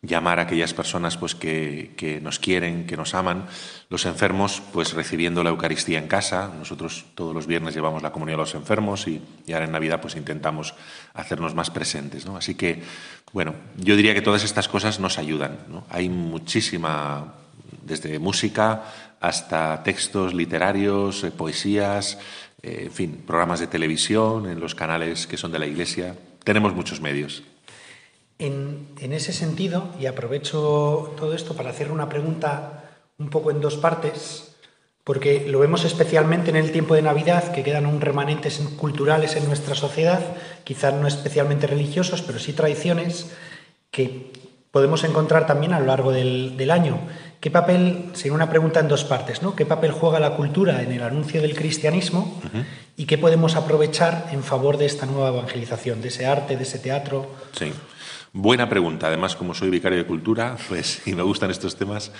llamar 0.06 0.40
a 0.40 0.44
aquellas 0.44 0.74
personas 0.74 1.18
pues 1.18 1.36
que, 1.36 2.20
nos 2.22 2.40
quieren, 2.40 2.86
que 2.86 2.98
nos 2.98 3.14
aman, 3.16 3.46
los 3.90 4.06
enfermos 4.06 4.62
pues 4.74 4.94
recibiendo 4.94 5.44
la 5.44 5.50
Eucaristía 5.50 6.00
en 6.00 6.08
casa, 6.08 6.52
nosotros 6.58 7.06
todos 7.16 7.34
los 7.34 7.48
viernes 7.48 7.76
llevamos 7.76 8.04
la 8.04 8.12
comunión 8.12 8.40
a 8.40 8.44
los 8.44 8.56
enfermos 8.56 9.08
y, 9.08 9.22
ahora 9.52 9.66
en 9.66 9.72
Navidad 9.72 10.02
pues 10.02 10.16
intentamos 10.16 10.74
hacernos 11.14 11.56
más 11.56 11.70
presentes, 11.72 12.26
¿no? 12.26 12.38
Así 12.38 12.56
que, 12.56 12.84
bueno, 13.32 13.56
yo 13.78 13.96
diría 13.96 14.14
que 14.14 14.22
todas 14.22 14.44
estas 14.44 14.68
cosas 14.68 15.00
nos 15.00 15.18
ayudan, 15.18 15.58
Hay 15.90 16.10
muchísima, 16.10 17.34
desde 17.84 18.20
música 18.20 18.84
hasta 19.20 19.82
textos 19.84 20.34
literarios, 20.34 21.24
eh, 21.24 21.32
poesías, 21.32 22.20
eh, 22.62 22.84
en 22.86 22.92
fin, 22.92 23.24
programas 23.26 23.60
de 23.60 23.68
televisión 23.68 24.48
en 24.48 24.60
los 24.60 24.76
canales 24.76 25.28
que 25.28 25.38
son 25.38 25.52
de 25.52 25.60
la 25.60 25.68
Iglesia, 25.68 26.16
tenemos 26.44 26.76
muchos 26.76 27.02
medios. 27.02 27.44
En, 28.38 28.96
ese 29.00 29.32
sentido, 29.32 29.90
y 30.00 30.08
aprovecho 30.08 31.14
todo 31.18 31.34
esto 31.34 31.56
para 31.56 31.70
hacer 31.70 31.92
una 31.92 32.10
pregunta 32.10 32.84
un 33.18 33.30
poco 33.30 33.50
en 33.50 33.62
dos 33.62 33.78
partes, 33.78 34.56
porque 35.06 35.46
lo 35.48 35.60
vemos 35.60 35.86
especialmente 35.86 36.50
en 36.50 36.58
el 36.58 36.72
tiempo 36.72 36.96
de 36.96 37.02
Navidad, 37.02 37.54
que 37.54 37.64
quedan 37.64 37.86
un 37.86 38.02
remanentes 38.02 38.58
culturales 38.78 39.38
en 39.38 39.46
nuestra 39.46 39.76
sociedad, 39.76 40.22
quizás 40.66 40.94
no 40.96 41.08
especialmente 41.08 41.68
religiosos, 41.68 42.22
pero 42.24 42.40
sí 42.40 42.52
tradiciones 42.52 43.32
que 43.90 44.32
podemos 44.72 45.06
encontrar 45.06 45.48
también 45.48 45.72
a 45.72 45.80
lo 45.80 45.86
largo 45.86 46.12
del, 46.12 46.70
año. 46.70 47.00
¿Qué 47.40 47.50
papel, 47.50 48.10
sería 48.12 48.34
una 48.34 48.50
pregunta 48.50 48.82
en 48.82 48.90
dos 48.90 49.06
partes, 49.06 49.42
¿no? 49.42 49.56
¿Qué 49.56 49.66
papel 49.66 49.92
juega 49.92 50.20
la 50.20 50.32
cultura 50.32 50.82
en 50.82 50.92
el 50.92 51.02
anuncio 51.02 51.42
del 51.42 51.56
cristianismo 51.56 52.42
y 52.98 53.06
qué 53.06 53.18
podemos 53.18 53.56
aprovechar 53.56 54.28
en 54.34 54.44
favor 54.44 54.78
de 54.78 54.88
esta 54.88 55.06
nueva 55.06 55.30
evangelización, 55.30 56.02
de 56.02 56.10
ese 56.10 56.26
arte, 56.26 56.58
de 56.58 56.64
ese 56.64 56.80
teatro? 56.80 57.32
Sí. 57.54 57.72
Buena 58.38 58.68
pregunta. 58.68 59.08
Además, 59.08 59.34
como 59.38 59.54
soy 59.54 59.70
vicario 59.70 59.98
de 59.98 60.06
cultura, 60.06 60.58
pues 60.68 61.08
y 61.08 61.16
me 61.16 61.24
gustan 61.24 61.52
estos 61.52 61.78
temas, 61.78 62.12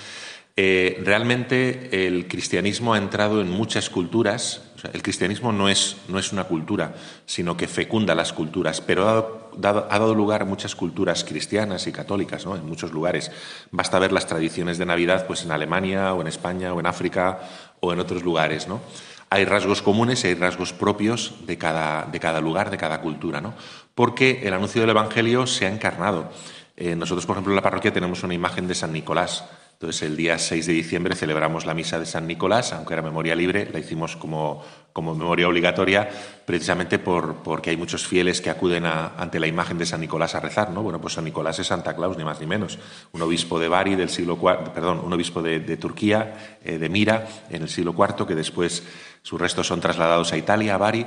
eh, 0.56 1.02
realmente 1.04 2.06
el 2.06 2.26
cristianismo 2.26 2.94
ha 2.94 2.98
entrado 2.98 3.42
en 3.42 3.50
muchas 3.50 3.90
culturas. 3.90 4.62
el 4.94 5.02
cristianismo 5.02 5.52
no 5.52 5.68
es, 5.68 5.98
no 6.08 6.18
es 6.18 6.32
una 6.32 6.44
cultura, 6.44 6.94
sino 7.26 7.58
que 7.58 7.68
fecunda 7.68 8.14
las 8.14 8.32
culturas, 8.32 8.80
pero 8.80 9.08
ha 9.10 9.26
dado, 9.58 9.88
ha 9.90 9.98
dado 9.98 10.14
lugar 10.14 10.40
a 10.40 10.44
muchas 10.46 10.74
culturas 10.74 11.22
cristianas 11.22 11.86
y 11.86 11.92
católicas, 11.92 12.46
¿no? 12.46 12.56
En 12.56 12.64
muchos 12.64 12.92
lugares. 12.92 13.30
Basta 13.70 13.98
ver 13.98 14.12
las 14.12 14.26
tradiciones 14.26 14.78
de 14.78 14.86
Navidad, 14.86 15.26
pues 15.26 15.44
en 15.44 15.50
Alemania 15.50 16.14
o 16.14 16.22
en 16.22 16.28
España 16.28 16.72
o 16.72 16.80
en 16.80 16.86
África 16.86 17.40
o 17.80 17.92
en 17.92 18.00
otros 18.00 18.24
lugares, 18.24 18.68
¿no? 18.68 18.80
Hay 19.28 19.44
rasgos 19.44 19.82
comunes 19.82 20.24
y 20.24 20.28
hay 20.28 20.34
rasgos 20.34 20.72
propios 20.72 21.34
de 21.46 21.58
cada, 21.58 22.04
de 22.04 22.20
cada 22.20 22.40
lugar, 22.40 22.70
de 22.70 22.78
cada 22.78 23.02
cultura, 23.02 23.42
¿no? 23.42 23.52
Porque 23.96 24.42
el 24.42 24.52
anuncio 24.52 24.82
del 24.82 24.90
Evangelio 24.90 25.46
se 25.46 25.64
ha 25.64 25.70
encarnado. 25.70 26.30
Eh, 26.76 26.94
nosotros, 26.94 27.24
por 27.24 27.36
ejemplo, 27.36 27.52
en 27.52 27.56
la 27.56 27.62
parroquia 27.62 27.94
tenemos 27.94 28.22
una 28.22 28.34
imagen 28.34 28.68
de 28.68 28.74
San 28.74 28.92
Nicolás. 28.92 29.46
Entonces, 29.72 30.02
el 30.02 30.16
día 30.18 30.38
6 30.38 30.66
de 30.66 30.72
diciembre 30.74 31.14
celebramos 31.14 31.64
la 31.64 31.72
misa 31.72 31.98
de 31.98 32.04
San 32.04 32.26
Nicolás, 32.26 32.74
aunque 32.74 32.92
era 32.92 33.02
memoria 33.02 33.34
libre, 33.34 33.70
la 33.72 33.78
hicimos 33.78 34.16
como, 34.16 34.62
como 34.92 35.14
memoria 35.14 35.48
obligatoria, 35.48 36.10
precisamente 36.44 36.98
por, 36.98 37.36
porque 37.36 37.70
hay 37.70 37.78
muchos 37.78 38.06
fieles 38.06 38.42
que 38.42 38.50
acuden 38.50 38.84
ante 38.84 39.40
la 39.40 39.46
imagen 39.46 39.78
de 39.78 39.86
San 39.86 40.00
Nicolás 40.00 40.34
a 40.34 40.40
rezar, 40.40 40.70
¿no? 40.70 40.82
Bueno, 40.82 41.00
pues 41.00 41.14
San 41.14 41.24
Nicolás 41.24 41.58
es 41.58 41.66
Santa 41.66 41.96
Claus, 41.96 42.18
ni 42.18 42.24
más 42.24 42.38
ni 42.38 42.46
menos. 42.46 42.78
Un 43.12 43.22
obispo 43.22 43.58
de 43.58 43.68
Bari 43.68 43.96
del 43.96 44.10
siglo 44.10 44.38
IV, 44.42 44.72
perdón, 44.74 45.00
un 45.02 45.12
obispo 45.12 45.40
de, 45.40 45.76
Turquía, 45.78 46.58
eh, 46.62 46.76
de 46.76 46.88
Mira, 46.90 47.26
en 47.48 47.62
el 47.62 47.70
siglo 47.70 47.94
IV, 47.96 48.26
que 48.26 48.34
después 48.34 48.82
sus 49.20 49.40
restos 49.40 49.66
son 49.66 49.80
trasladados 49.80 50.32
a 50.32 50.36
Italia, 50.36 50.76
a 50.76 50.78
Bari, 50.78 51.04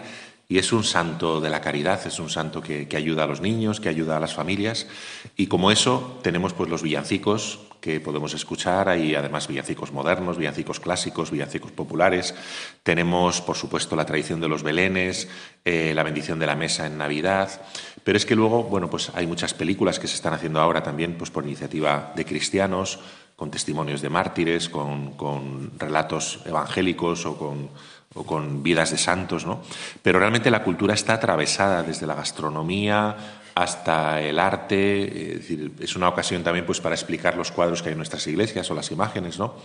y 0.51 0.57
es 0.57 0.73
un 0.73 0.83
santo 0.83 1.39
de 1.39 1.51
la 1.51 1.61
caridad, 1.61 2.01
es 2.07 2.17
un 2.17 2.27
santo 2.27 2.59
que, 2.59 2.87
ayuda 2.97 3.25
a 3.25 3.27
los 3.27 3.39
niños, 3.39 3.79
que 3.79 3.87
ayuda 3.87 4.17
a 4.17 4.19
las 4.19 4.33
familias. 4.33 4.87
Y 5.37 5.45
como 5.45 5.69
eso, 5.69 6.19
tenemos 6.23 6.53
pues 6.53 6.71
los 6.71 6.81
villancicos 6.81 7.59
que 7.79 7.99
podemos 7.99 8.33
escuchar, 8.33 8.89
hay 8.89 9.13
además 9.13 9.47
villancicos 9.47 9.91
modernos, 9.91 10.39
villancicos 10.39 10.79
clásicos, 10.79 11.29
villancicos 11.29 11.71
populares. 11.71 12.33
Tenemos, 12.81 13.41
por 13.41 13.57
supuesto, 13.57 13.95
la 13.95 14.07
tradición 14.07 14.41
de 14.41 14.49
los 14.49 14.63
belenes, 14.63 15.29
eh, 15.65 15.93
la 15.93 16.01
bendición 16.01 16.39
de 16.39 16.47
la 16.47 16.55
mesa 16.55 16.87
en 16.87 16.97
Navidad. 16.97 17.61
Pero 18.03 18.17
es 18.17 18.25
que 18.25 18.35
luego, 18.35 18.63
bueno, 18.63 18.89
pues 18.89 19.11
hay 19.13 19.27
muchas 19.27 19.53
películas 19.53 19.99
que 19.99 20.07
se 20.07 20.15
están 20.15 20.33
haciendo 20.33 20.59
ahora 20.59 20.81
también 20.81 21.13
pues 21.15 21.29
por 21.29 21.45
iniciativa 21.45 22.11
de 22.15 22.25
cristianos, 22.25 22.99
con 23.35 23.51
testimonios 23.51 24.01
de 24.01 24.09
mártires, 24.09 24.67
con, 24.67 25.11
con 25.11 25.77
relatos 25.77 26.39
evangélicos 26.45 27.27
o 27.27 27.37
con 27.37 27.69
o 28.15 28.25
con 28.25 28.63
vidas 28.63 28.91
de 28.91 28.97
santos, 28.97 29.45
¿no? 29.45 29.61
Pero 30.01 30.19
realmente 30.19 30.49
la 30.49 30.63
cultura 30.63 30.93
está 30.93 31.13
atravesada 31.13 31.83
desde 31.83 32.07
la 32.07 32.15
gastronomía 32.15 33.15
hasta 33.55 34.21
el 34.21 34.39
arte, 34.39 35.41
es 35.79 35.95
una 35.95 36.07
ocasión 36.07 36.43
también 36.43 36.65
pues 36.65 36.79
para 36.79 36.95
explicar 36.95 37.35
los 37.35 37.51
cuadros 37.51 37.81
que 37.81 37.89
hay 37.89 37.93
en 37.93 37.99
nuestras 37.99 38.25
iglesias 38.27 38.69
o 38.71 38.75
las 38.75 38.89
imágenes, 38.91 39.37
¿no? 39.37 39.55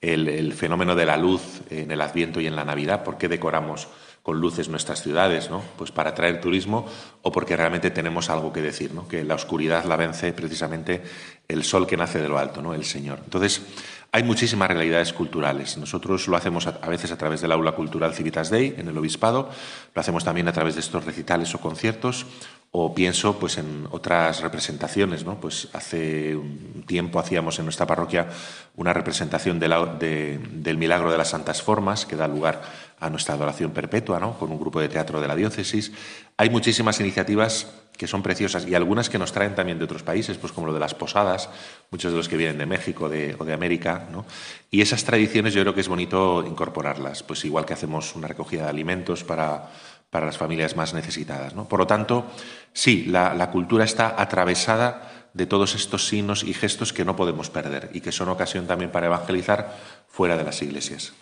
El, 0.00 0.28
el 0.28 0.52
fenómeno 0.54 0.94
de 0.94 1.06
la 1.06 1.16
luz 1.16 1.62
en 1.70 1.90
el 1.90 2.00
Adviento 2.00 2.40
y 2.40 2.46
en 2.46 2.56
la 2.56 2.64
Navidad, 2.64 3.04
¿por 3.04 3.16
qué 3.16 3.28
decoramos 3.28 3.88
con 4.28 4.40
luces 4.40 4.68
nuestras 4.68 5.02
ciudades, 5.02 5.48
¿no? 5.48 5.62
Pues 5.78 5.90
para 5.90 6.10
atraer 6.10 6.40
turismo 6.40 6.86
o 7.22 7.32
porque 7.32 7.56
realmente 7.56 7.90
tenemos 7.90 8.28
algo 8.28 8.52
que 8.52 8.60
decir, 8.60 8.92
¿no? 8.92 9.08
Que 9.08 9.24
la 9.24 9.34
oscuridad 9.34 9.84
la 9.86 9.96
vence 9.96 10.34
precisamente 10.34 11.02
el 11.48 11.64
sol 11.64 11.86
que 11.86 11.96
nace 11.96 12.20
de 12.20 12.28
lo 12.28 12.38
alto, 12.38 12.60
¿no? 12.60 12.74
El 12.74 12.84
Señor. 12.84 13.20
Entonces, 13.24 13.62
hay 14.10 14.22
muchísimas 14.22 14.68
realidades 14.68 15.12
culturales. 15.12 15.76
Nosotros 15.76 16.28
lo 16.28 16.36
hacemos 16.36 16.66
a, 16.66 16.88
veces 16.88 17.12
a 17.12 17.18
través 17.18 17.42
del 17.42 17.52
aula 17.52 17.72
cultural 17.72 18.14
Civitas 18.14 18.48
Day 18.48 18.74
en 18.78 18.88
el 18.88 18.96
Obispado, 18.96 19.50
lo 19.94 20.00
hacemos 20.00 20.24
también 20.24 20.48
a 20.48 20.52
través 20.52 20.74
de 20.74 20.80
estos 20.80 21.04
recitales 21.04 21.54
o 21.54 21.60
conciertos, 21.60 22.24
o 22.70 22.94
pienso 22.94 23.38
pues 23.38 23.58
en 23.58 23.86
otras 23.90 24.40
representaciones. 24.40 25.24
¿no? 25.24 25.38
Pues 25.38 25.68
hace 25.74 26.36
un 26.36 26.84
tiempo 26.86 27.18
hacíamos 27.18 27.58
en 27.58 27.66
nuestra 27.66 27.86
parroquia 27.86 28.28
una 28.76 28.94
representación 28.94 29.58
del 29.58 30.78
milagro 30.78 31.12
de 31.12 31.18
las 31.18 31.28
Santas 31.28 31.62
Formas, 31.62 32.06
que 32.06 32.16
da 32.16 32.28
lugar 32.28 32.62
a 33.00 33.10
nuestra 33.10 33.34
adoración 33.34 33.72
perpetua, 33.72 34.18
con 34.38 34.50
un 34.50 34.58
grupo 34.58 34.80
de 34.80 34.88
teatro 34.88 35.20
de 35.20 35.28
la 35.28 35.36
diócesis. 35.36 35.92
Hay 36.38 36.48
muchísimas 36.48 36.98
iniciativas 37.00 37.68
que 37.98 38.06
son 38.06 38.22
preciosas 38.22 38.66
y 38.66 38.76
algunas 38.76 39.10
que 39.10 39.18
nos 39.18 39.32
traen 39.32 39.56
también 39.56 39.76
de 39.78 39.84
otros 39.84 40.04
países, 40.04 40.38
pues 40.38 40.52
como 40.52 40.68
lo 40.68 40.72
de 40.72 40.78
las 40.78 40.94
posadas, 40.94 41.50
muchos 41.90 42.12
de 42.12 42.16
los 42.16 42.28
que 42.28 42.36
vienen 42.36 42.56
de 42.56 42.64
México 42.64 43.06
o 43.06 43.44
de 43.44 43.52
América. 43.52 44.06
¿no? 44.12 44.24
Y 44.70 44.80
esas 44.80 45.02
tradiciones 45.02 45.52
yo 45.52 45.62
creo 45.62 45.74
que 45.74 45.80
es 45.80 45.88
bonito 45.88 46.44
incorporarlas, 46.46 47.24
pues 47.24 47.44
igual 47.44 47.66
que 47.66 47.72
hacemos 47.72 48.14
una 48.14 48.28
recogida 48.28 48.62
de 48.62 48.68
alimentos 48.70 49.24
para, 49.24 49.70
las 50.12 50.38
familias 50.38 50.76
más 50.76 50.94
necesitadas. 50.94 51.54
¿no? 51.54 51.68
Por 51.68 51.80
lo 51.80 51.86
tanto, 51.88 52.26
sí, 52.72 53.04
la, 53.04 53.50
cultura 53.50 53.84
está 53.84 54.14
atravesada 54.16 55.28
de 55.34 55.46
todos 55.46 55.74
estos 55.74 56.06
signos 56.06 56.44
y 56.44 56.54
gestos 56.54 56.92
que 56.92 57.04
no 57.04 57.16
podemos 57.16 57.50
perder 57.50 57.90
y 57.92 58.00
que 58.00 58.12
son 58.12 58.28
ocasión 58.28 58.68
también 58.68 58.92
para 58.92 59.06
evangelizar 59.06 59.76
fuera 60.06 60.36
de 60.36 60.44
las 60.44 60.62
iglesias. 60.62 61.12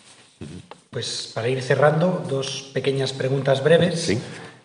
Pues 0.91 1.33
para 1.35 1.49
ir 1.49 1.63
cerrando, 1.63 2.23
dos 2.29 2.71
pequeñas 2.75 3.15
preguntas 3.15 3.65
breves. 3.65 4.19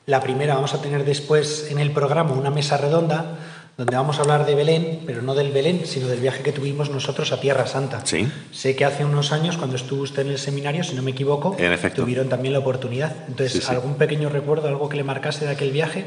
La 0.05 0.19
primera, 0.19 0.55
vamos 0.55 0.73
a 0.73 0.81
tener 0.81 1.05
después 1.05 1.67
en 1.69 1.79
el 1.79 1.91
programa 1.91 2.33
una 2.33 2.49
mesa 2.49 2.77
redonda 2.77 3.37
donde 3.77 3.95
vamos 3.95 4.19
a 4.19 4.21
hablar 4.21 4.45
de 4.45 4.53
Belén, 4.53 5.01
pero 5.05 5.21
no 5.21 5.33
del 5.33 5.51
Belén, 5.51 5.85
sino 5.85 6.07
del 6.07 6.19
viaje 6.19 6.43
que 6.43 6.51
tuvimos 6.51 6.89
nosotros 6.89 7.31
a 7.31 7.39
Tierra 7.39 7.65
Santa. 7.65 8.05
Sí. 8.05 8.27
Sé 8.51 8.75
que 8.75 8.85
hace 8.85 9.05
unos 9.05 9.31
años, 9.31 9.57
cuando 9.57 9.75
estuvo 9.75 10.03
usted 10.03 10.23
en 10.23 10.29
el 10.29 10.37
seminario, 10.37 10.83
si 10.83 10.95
no 10.95 11.01
me 11.01 11.11
equivoco, 11.11 11.55
tuvieron 11.95 12.29
también 12.29 12.53
la 12.53 12.59
oportunidad. 12.59 13.15
Entonces, 13.27 13.67
¿algún 13.69 13.95
pequeño 13.95 14.29
recuerdo, 14.29 14.67
algo 14.67 14.89
que 14.89 14.97
le 14.97 15.03
marcase 15.03 15.45
de 15.45 15.51
aquel 15.51 15.71
viaje? 15.71 16.05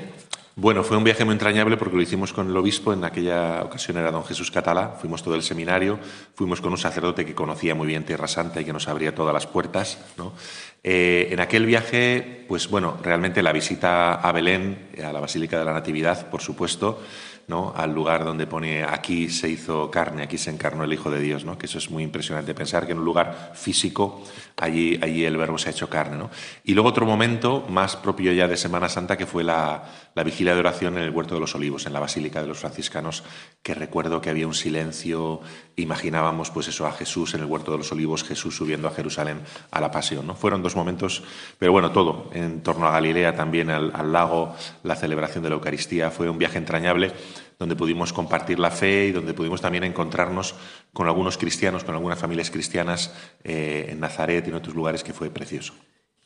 Bueno, 0.57 0.85
fue 0.85 0.97
un 0.97 1.03
viaje 1.03 1.25
muy 1.25 1.33
entrañable 1.33 1.77
porque 1.77 1.97
lo 1.97 2.03
hicimos 2.03 2.33
con 2.33 2.49
el 2.49 2.57
obispo, 2.57 2.93
en 2.93 3.03
aquella 3.05 3.65
ocasión 3.65 3.97
era 3.97 4.13
don 4.13 4.25
Jesús 4.25 4.53
Catala, 4.53 4.91
fuimos 5.01 5.21
todo 5.21 5.35
el 5.35 5.43
seminario, 5.43 5.99
fuimos 6.37 6.61
con 6.61 6.71
un 6.71 6.79
sacerdote 6.79 7.27
que 7.27 7.35
conocía 7.35 7.75
muy 7.75 7.89
bien 7.89 8.05
Tierra 8.05 8.29
Santa 8.29 8.61
y 8.61 8.65
que 8.65 8.73
nos 8.73 8.87
abría 8.87 9.17
todas 9.17 9.35
las 9.35 9.49
puertas. 9.49 9.99
Eh, 10.85 11.29
en 11.33 11.41
aquel 11.41 11.67
viaje, 11.67 12.45
pues 12.47 12.69
bueno, 12.69 12.97
realmente 13.03 13.43
la 13.43 13.53
visita 13.53 14.15
a 14.15 14.31
Belén, 14.31 14.91
a 15.05 15.13
la 15.13 15.19
Basílica 15.19 15.59
de 15.59 15.65
la 15.65 15.73
Natividad, 15.73 16.31
por 16.31 16.41
supuesto, 16.41 17.03
¿no? 17.47 17.73
al 17.77 17.95
lugar 17.95 18.25
donde 18.25 18.47
pone 18.47 18.85
aquí 18.85 19.29
se 19.29 19.49
hizo 19.49 19.91
carne, 19.91 20.23
aquí 20.23 20.39
se 20.39 20.51
encarnó 20.51 20.85
el 20.85 20.93
Hijo 20.93 21.11
de 21.11 21.21
Dios, 21.21 21.45
¿no? 21.45 21.59
que 21.59 21.67
eso 21.67 21.79
es 21.79 21.91
muy 21.91 22.03
impresionante 22.03 22.55
pensar 22.55 22.87
que 22.87 22.93
en 22.93 22.99
un 22.99 23.05
lugar 23.05 23.53
físico 23.55 24.23
allí, 24.57 24.99
allí 25.03 25.25
el 25.25 25.37
verbo 25.37 25.59
se 25.59 25.69
ha 25.69 25.73
hecho 25.73 25.89
carne. 25.89 26.17
¿no? 26.17 26.31
Y 26.65 26.75
luego 26.75 26.89
otro 26.89 27.07
momento 27.07 27.65
más 27.69 27.97
propio 27.97 28.33
ya 28.33 28.49
de 28.49 28.57
Semana 28.57 28.89
Santa 28.89 29.17
que 29.17 29.27
fue 29.27 29.45
la, 29.45 29.85
la 30.15 30.23
vigilia 30.23 30.55
de 30.55 30.61
oración 30.61 30.97
en 30.97 31.05
el 31.05 31.11
Huerto 31.11 31.35
de 31.35 31.41
los 31.41 31.55
Olivos, 31.55 31.87
en 31.87 31.93
la 31.93 32.01
Basílica 32.01 32.41
de 32.41 32.49
los 32.49 32.59
Franciscanos, 32.59 33.25
que 33.63 33.75
recuerdo 33.75 34.21
que 34.21 34.31
había 34.31 34.47
un 34.47 34.55
silencio, 34.55 35.41
imaginábamos 35.77 36.51
pues 36.51 36.69
eso 36.69 36.87
a 36.87 36.93
Jesús 36.93 37.35
en 37.35 37.41
el 37.41 37.47
Huerto 37.47 37.73
de 37.73 37.79
los 37.79 37.91
Olivos, 37.93 38.25
Jesús 38.25 38.57
subiendo 38.57 38.89
a 38.89 38.93
Jerusalén 38.93 39.41
a 39.71 39.81
la 39.81 39.91
pasión. 39.91 40.27
¿no? 40.27 40.35
Fueron 40.35 40.63
dos 40.63 40.77
momentos, 40.77 41.23
pero 41.59 41.73
bueno, 41.73 41.93
todo 41.93 42.31
en 42.33 42.63
torno 42.63 42.87
a 42.87 42.93
Galilea, 42.93 43.35
también 43.35 43.71
al, 43.71 43.91
al 43.95 44.13
lago, 44.13 44.55
la 44.83 44.97
celebración 44.97 45.43
de 45.43 45.51
la 45.51 45.57
Eucaristía, 45.57 46.11
fue 46.11 46.29
un 46.29 46.39
viaje 46.39 46.59
entrañable 46.59 47.13
donde 47.59 47.77
pudimos 47.77 48.13
compartir 48.13 48.59
la 48.59 48.71
fe 48.71 49.07
y 49.07 49.13
donde 49.13 49.35
pudimos 49.35 49.61
también 49.61 49.85
encontrarnos 49.85 50.55
con 50.93 51.07
algunos 51.07 51.39
cristianos, 51.39 51.85
con 51.85 51.95
algunas 51.95 52.19
familias 52.19 52.51
cristianas 52.51 53.13
eh, 53.43 53.87
en 53.91 54.01
Nazaret 54.01 54.45
y 54.47 54.51
en 54.51 54.57
otros 54.57 54.75
lugares 54.75 55.05
que 55.05 55.13
fue 55.13 55.31
precioso. 55.31 55.75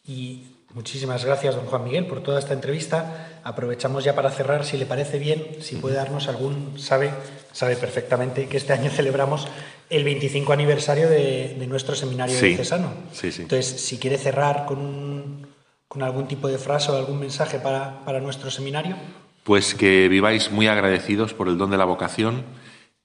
Y 0.07 0.57
muchísimas 0.73 1.25
gracias, 1.25 1.55
don 1.55 1.67
Juan 1.67 1.85
Miguel, 1.85 2.07
por 2.07 2.23
toda 2.23 2.39
esta 2.39 2.55
entrevista. 2.55 3.41
Aprovechamos 3.45 4.05
ya 4.05 4.15
para 4.15 4.31
cerrar, 4.31 4.65
si 4.65 4.79
le 4.79 4.87
parece 4.87 5.19
bien, 5.19 5.59
si 5.61 5.77
puede 5.77 5.97
darnos 5.97 6.29
algún, 6.29 6.79
sabe, 6.79 7.13
sabe 7.59 7.75
perfectamente 7.75 8.47
que 8.47 8.57
este 8.57 8.73
año 8.73 8.89
celebramos 8.89 9.49
el 9.91 10.05
25 10.05 10.53
aniversario 10.53 11.09
de, 11.09 11.57
nuestro 11.69 11.97
seminario 11.97 12.39
sí, 12.39 12.47
diocesano. 12.51 12.93
Sí, 13.13 13.33
sí. 13.33 13.43
Entonces, 13.43 13.81
si 13.81 13.99
quiere 13.99 14.17
cerrar 14.17 14.65
con, 14.65 15.49
con 15.89 16.05
algún 16.05 16.29
tipo 16.29 16.47
de 16.47 16.57
frase 16.57 16.93
o 16.93 16.97
algún 16.97 17.19
mensaje 17.19 17.59
para, 17.59 18.05
para 18.05 18.21
nuestro 18.21 18.53
seminario. 18.53 18.95
Pues 19.43 19.75
que 19.75 20.07
viváis 20.07 20.53
muy 20.53 20.69
agradecidos 20.69 21.35
por 21.35 21.49
el 21.49 21.59
don 21.59 21.73
de 21.73 21.79
la 21.79 21.85
vocación, 21.85 22.45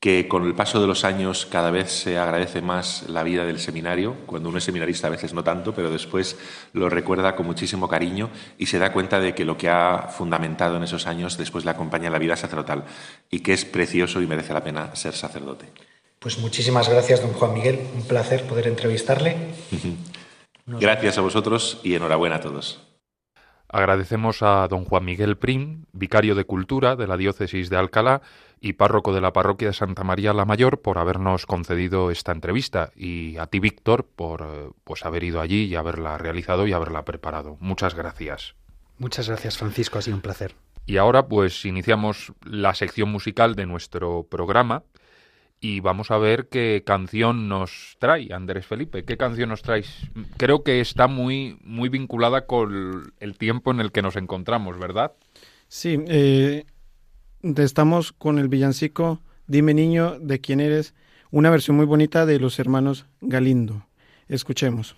que 0.04 0.28
con 0.28 0.44
el 0.44 0.54
paso 0.54 0.82
de 0.82 0.88
los 0.88 1.06
años 1.06 1.46
cada 1.46 1.72
vez 1.72 1.90
se 1.90 2.18
agradece 2.18 2.62
más 2.62 3.06
la 3.08 3.24
vida 3.24 3.46
del 3.46 3.58
seminario, 3.58 4.18
cuando 4.26 4.50
uno 4.50 4.58
es 4.58 4.66
seminarista 4.66 5.08
a 5.08 5.12
veces 5.12 5.34
no 5.34 5.46
tanto, 5.46 5.74
pero 5.74 5.90
después 5.90 6.38
lo 6.74 6.90
recuerda 6.90 7.38
con 7.38 7.46
muchísimo 7.46 7.88
cariño 7.88 8.30
y 8.58 8.66
se 8.66 8.80
da 8.80 8.92
cuenta 8.92 9.22
de 9.22 9.34
que 9.34 9.46
lo 9.46 9.58
que 9.58 9.70
ha 9.70 10.10
fundamentado 10.10 10.76
en 10.76 10.84
esos 10.84 11.08
años 11.08 11.38
después 11.38 11.64
le 11.64 11.72
acompaña 11.72 12.08
en 12.08 12.12
la 12.12 12.20
vida 12.20 12.36
sacerdotal 12.36 12.84
y 13.32 13.40
que 13.40 13.54
es 13.54 13.64
precioso 13.64 14.22
y 14.22 14.28
merece 14.28 14.54
la 14.54 14.62
pena 14.62 14.94
ser 14.94 15.14
sacerdote. 15.14 15.68
Pues 16.20 16.38
muchísimas 16.38 16.90
gracias, 16.90 17.22
don 17.22 17.32
Juan 17.32 17.54
Miguel. 17.54 17.80
Un 17.96 18.06
placer 18.06 18.44
poder 18.46 18.68
entrevistarle. 18.68 19.38
Gracias 20.66 21.18
a 21.18 21.22
vosotros 21.22 21.80
y 21.82 21.96
enhorabuena 21.96 22.36
a 22.36 22.42
todos. 22.42 22.82
Agradecemos 23.70 24.44
a 24.44 24.68
don 24.68 24.86
Juan 24.86 25.04
Miguel 25.04 25.36
Prim, 25.38 25.86
vicario 25.94 26.36
de 26.36 26.46
Cultura 26.46 26.96
de 26.96 27.08
la 27.08 27.18
Diócesis 27.18 27.72
de 27.72 27.78
Alcalá 27.78 28.22
y 28.64 28.74
párroco 28.74 29.14
de 29.14 29.20
la 29.20 29.34
Parroquia 29.34 29.68
de 29.68 29.74
Santa 29.74 30.06
María 30.06 30.32
la 30.32 30.46
Mayor, 30.46 30.80
por 30.82 30.98
habernos 30.98 31.46
concedido 31.46 32.12
esta 32.12 32.32
entrevista 32.32 32.92
y 32.96 33.36
a 33.36 33.48
ti, 33.48 33.60
Víctor, 33.60 34.08
por 34.16 34.42
eh, 34.42 34.70
pues 34.86 35.06
haber 35.06 35.26
ido 35.26 35.42
allí 35.42 35.66
y 35.66 35.76
haberla 35.76 36.18
realizado 36.18 36.66
y 36.66 36.72
haberla 36.72 37.04
preparado. 37.04 37.58
Muchas 37.60 37.94
gracias. 37.94 38.56
Muchas 38.98 39.28
gracias, 39.28 39.58
Francisco, 39.58 40.00
ha 40.00 40.02
sido 40.02 40.16
un 40.16 40.22
placer. 40.22 40.56
Y 40.86 40.96
ahora 40.96 41.28
pues 41.28 41.66
iniciamos 41.66 42.32
la 42.46 42.74
sección 42.74 43.12
musical 43.12 43.56
de 43.56 43.66
nuestro 43.66 44.24
programa 44.24 44.84
y 45.60 45.82
vamos 45.82 46.10
a 46.10 46.18
ver 46.18 46.48
qué 46.48 46.84
canción 46.86 47.50
nos 47.50 47.98
trae 48.00 48.34
Andrés 48.34 48.66
Felipe. 48.66 49.04
¿Qué 49.04 49.18
canción 49.18 49.50
nos 49.50 49.62
traes? 49.62 50.10
Creo 50.38 50.64
que 50.64 50.80
está 50.80 51.08
muy, 51.08 51.60
muy 51.66 51.90
vinculada 51.90 52.46
con 52.46 53.14
el 53.20 53.38
tiempo 53.38 53.72
en 53.72 53.82
el 53.82 53.92
que 53.92 54.02
nos 54.02 54.16
encontramos, 54.16 54.80
¿verdad? 54.80 55.12
Sí, 55.68 55.98
eh, 56.08 56.66
estamos 57.44 58.12
con 58.14 58.40
el 58.40 58.48
villancico 58.48 59.20
Dime 59.46 59.74
niño 59.74 60.18
de 60.20 60.40
quién 60.40 60.62
eres, 60.62 60.94
una 61.30 61.50
versión 61.50 61.76
muy 61.76 61.86
bonita 61.86 62.26
de 62.26 62.40
los 62.40 62.60
hermanos 62.60 63.06
Galindo. 63.20 63.86
Escuchemos. 64.30 64.96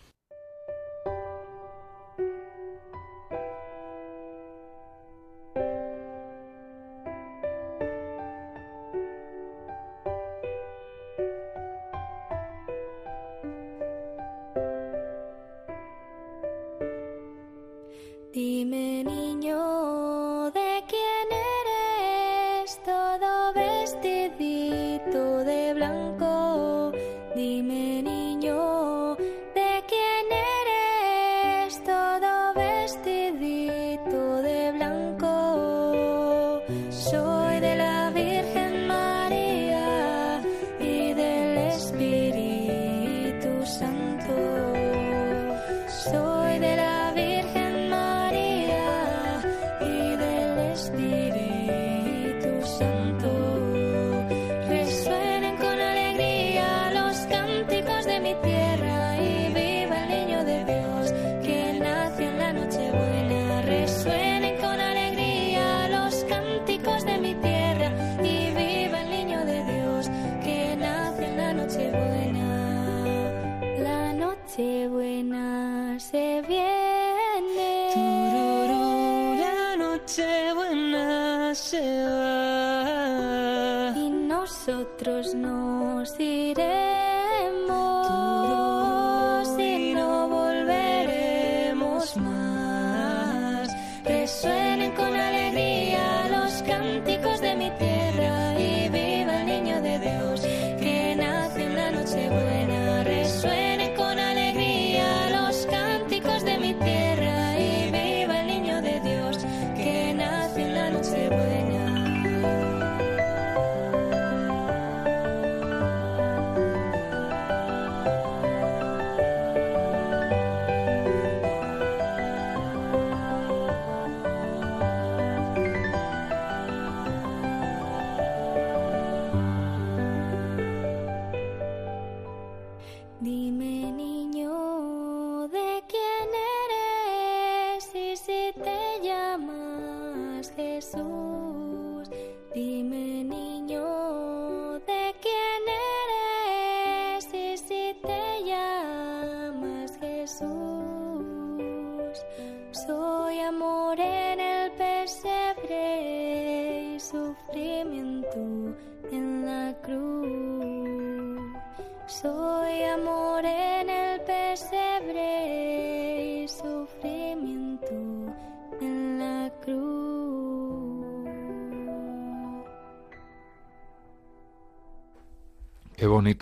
Qué 142.56 143.05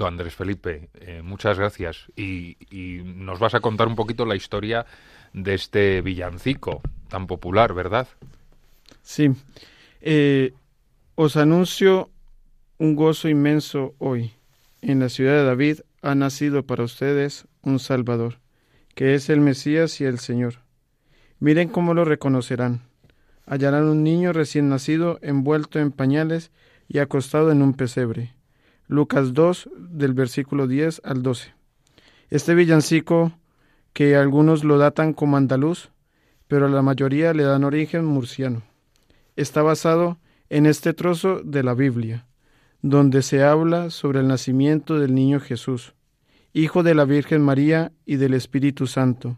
Andrés 0.06 0.36
Felipe. 0.36 0.90
Eh, 1.02 1.22
muchas 1.24 1.58
gracias. 1.58 2.08
Y, 2.16 2.56
nos 3.04 3.40
vas 3.40 3.54
a 3.54 3.60
contar 3.60 3.88
un 3.88 3.96
poquito 3.96 4.26
la 4.26 4.36
historia 4.36 4.86
de 5.34 5.54
este 5.54 6.02
villancico 6.02 6.82
tan 7.10 7.28
popular, 7.28 7.74
¿verdad? 7.74 8.08
Sí. 9.02 9.32
Eh, 10.02 10.54
os 11.16 11.36
anuncio 11.38 12.10
un 12.78 12.96
gozo 12.96 13.28
inmenso 13.28 13.94
hoy. 14.00 14.32
En 14.82 15.00
la 15.00 15.10
ciudad 15.10 15.34
de 15.34 15.44
David 15.44 15.80
ha 16.02 16.16
nacido 16.16 16.64
para 16.64 16.84
ustedes 16.84 17.46
un 17.62 17.80
Salvador, 17.80 18.40
que 18.96 19.16
es 19.16 19.30
el 19.30 19.40
Mesías 19.40 20.02
y 20.02 20.06
el 20.06 20.20
Señor. 20.20 20.56
Miren 21.40 21.70
cómo 21.70 21.94
lo 21.94 22.06
reconocerán. 22.06 22.82
Hallarán 23.46 23.86
un 23.86 24.04
niño 24.04 24.34
recién 24.34 24.70
nacido 24.70 25.20
envuelto 25.22 25.80
en 25.80 25.92
pañales 25.92 26.52
y 26.88 27.00
acostado 27.00 27.52
en 27.52 27.62
un 27.62 27.74
pesebre 27.74 28.34
Lucas 28.88 29.34
2 29.34 29.70
del 29.78 30.14
versículo 30.14 30.68
10 30.68 31.02
al 31.04 31.24
12. 31.24 31.54
Este 32.30 32.56
villancico, 32.56 33.34
que 33.94 34.16
algunos 34.16 34.64
lo 34.64 34.78
datan 34.78 35.14
como 35.14 35.38
andaluz, 35.38 35.90
pero 36.48 36.66
a 36.66 36.70
la 36.70 36.82
mayoría 36.82 37.34
le 37.34 37.44
dan 37.44 37.64
origen 37.64 38.06
murciano, 38.06 38.64
está 39.36 39.62
basado 39.62 40.18
en 40.50 40.66
este 40.66 40.94
trozo 40.94 41.42
de 41.44 41.64
la 41.64 41.74
Biblia, 41.74 42.28
donde 42.82 43.22
se 43.22 43.44
habla 43.44 43.90
sobre 43.90 44.20
el 44.20 44.28
nacimiento 44.28 45.00
del 45.00 45.16
niño 45.16 45.40
Jesús, 45.40 45.94
hijo 46.54 46.84
de 46.84 46.94
la 46.94 47.06
Virgen 47.06 47.42
María 47.42 47.92
y 48.06 48.18
del 48.18 48.34
Espíritu 48.34 48.88
Santo, 48.88 49.38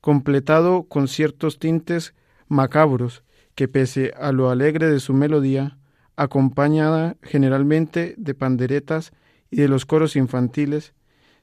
completado 0.00 0.84
con 0.84 1.08
ciertos 1.08 1.58
tintes 1.58 2.14
macabros 2.46 3.24
que 3.54 3.68
pese 3.68 4.14
a 4.18 4.32
lo 4.32 4.50
alegre 4.50 4.88
de 4.88 5.00
su 5.00 5.12
melodía, 5.12 5.78
acompañada 6.18 7.16
generalmente 7.22 8.14
de 8.18 8.34
panderetas 8.34 9.12
y 9.52 9.58
de 9.58 9.68
los 9.68 9.86
coros 9.86 10.16
infantiles, 10.16 10.92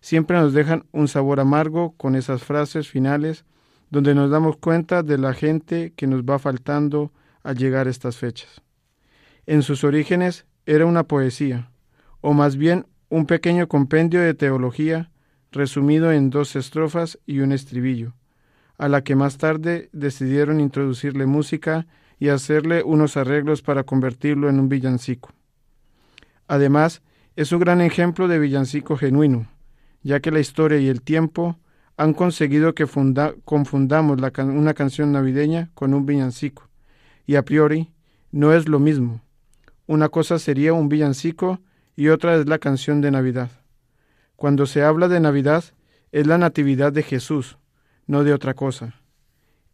siempre 0.01 0.37
nos 0.37 0.53
dejan 0.53 0.85
un 0.91 1.07
sabor 1.07 1.39
amargo 1.39 1.93
con 1.95 2.15
esas 2.15 2.43
frases 2.43 2.89
finales 2.89 3.45
donde 3.89 4.13
nos 4.13 4.29
damos 4.29 4.57
cuenta 4.57 5.01
de 5.01 5.17
la 5.17 5.33
gente 5.33 5.93
que 5.95 6.07
nos 6.07 6.23
va 6.23 6.39
faltando 6.39 7.13
al 7.41 7.55
llegar 7.57 7.87
a 7.87 7.89
estas 7.89 8.17
fechas. 8.17 8.61
En 9.45 9.63
sus 9.63 9.85
orígenes 9.85 10.45
era 10.65 10.85
una 10.85 11.03
poesía, 11.03 11.71
o 12.19 12.33
más 12.33 12.57
bien 12.57 12.85
un 13.07 13.27
pequeño 13.27 13.69
compendio 13.69 14.19
de 14.19 14.33
teología 14.33 15.09
resumido 15.53 16.11
en 16.11 16.31
dos 16.31 16.57
estrofas 16.57 17.17
y 17.25 17.39
un 17.39 17.53
estribillo, 17.53 18.13
a 18.77 18.89
la 18.89 19.05
que 19.05 19.15
más 19.15 19.37
tarde 19.37 19.89
decidieron 19.93 20.59
introducirle 20.59 21.27
música 21.27 21.87
y 22.19 22.29
hacerle 22.29 22.83
unos 22.83 23.17
arreglos 23.17 23.61
para 23.61 23.83
convertirlo 23.83 24.49
en 24.49 24.59
un 24.59 24.69
villancico. 24.69 25.31
Además, 26.47 27.01
es 27.35 27.51
un 27.51 27.59
gran 27.59 27.81
ejemplo 27.81 28.27
de 28.27 28.39
villancico 28.39 28.95
genuino, 28.97 29.47
ya 30.03 30.19
que 30.19 30.31
la 30.31 30.39
historia 30.39 30.79
y 30.79 30.87
el 30.87 31.01
tiempo 31.01 31.57
han 31.97 32.13
conseguido 32.13 32.75
que 32.75 32.85
confundamos 33.45 34.19
una 34.37 34.73
canción 34.73 35.11
navideña 35.11 35.69
con 35.73 35.93
un 35.93 36.05
villancico, 36.05 36.69
y 37.25 37.35
a 37.35 37.43
priori 37.43 37.91
no 38.31 38.53
es 38.53 38.67
lo 38.67 38.79
mismo. 38.79 39.21
Una 39.87 40.09
cosa 40.09 40.39
sería 40.39 40.73
un 40.73 40.89
villancico 40.89 41.59
y 41.95 42.09
otra 42.09 42.35
es 42.35 42.47
la 42.47 42.59
canción 42.59 43.01
de 43.01 43.11
Navidad. 43.11 43.49
Cuando 44.35 44.65
se 44.65 44.83
habla 44.83 45.07
de 45.07 45.19
Navidad 45.19 45.63
es 46.11 46.27
la 46.27 46.37
natividad 46.37 46.91
de 46.91 47.03
Jesús, 47.03 47.57
no 48.07 48.23
de 48.23 48.33
otra 48.33 48.53
cosa. 48.53 48.95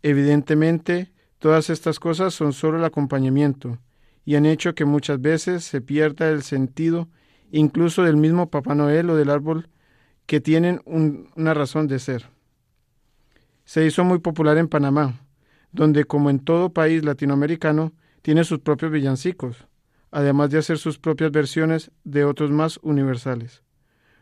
Evidentemente, 0.04 1.12
Todas 1.41 1.71
estas 1.71 1.99
cosas 1.99 2.36
son 2.36 2.54
solo 2.54 2.77
el 2.77 2.84
acompañamiento 2.84 3.80
y 4.23 4.36
han 4.36 4.45
hecho 4.45 4.75
que 4.75 4.86
muchas 4.86 5.19
veces 5.19 5.63
se 5.63 5.82
pierda 5.82 6.30
el 6.30 6.43
sentido 6.43 7.10
incluso 7.49 8.04
del 8.04 8.15
mismo 8.15 8.51
Papá 8.51 8.75
Noel 8.75 9.10
o 9.10 9.15
del 9.15 9.32
árbol 9.32 9.67
que 10.27 10.39
tienen 10.39 10.84
una 10.86 11.56
razón 11.56 11.88
de 11.88 11.97
ser. 11.97 12.30
Se 13.65 13.84
hizo 13.84 14.04
muy 14.04 14.19
popular 14.19 14.60
en 14.60 14.67
Panamá, 14.67 15.19
donde 15.71 16.06
como 16.06 16.30
en 16.30 16.38
todo 16.41 16.73
país 16.73 17.04
latinoamericano 17.04 17.91
tiene 18.21 18.43
sus 18.43 18.60
propios 18.60 18.91
villancicos, 18.91 19.65
además 20.12 20.51
de 20.51 20.60
hacer 20.60 20.77
sus 20.77 20.99
propias 20.99 21.32
versiones 21.32 21.89
de 22.04 22.23
otros 22.23 22.51
más 22.51 22.80
universales. 22.84 23.63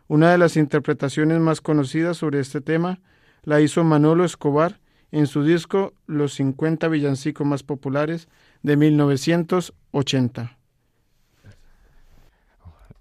Una 0.07 0.31
de 0.31 0.37
las 0.37 0.55
interpretaciones 0.55 1.41
más 1.41 1.59
conocidas 1.59 2.15
sobre 2.15 2.39
este 2.39 2.61
tema 2.61 3.01
la 3.43 3.59
hizo 3.59 3.83
Manolo 3.83 4.23
Escobar 4.23 4.79
en 5.11 5.27
su 5.27 5.43
disco 5.43 5.93
Los 6.07 6.33
50 6.33 6.87
villancicos 6.87 7.45
más 7.45 7.63
populares 7.63 8.27
de 8.63 8.77
1980. 8.77 10.57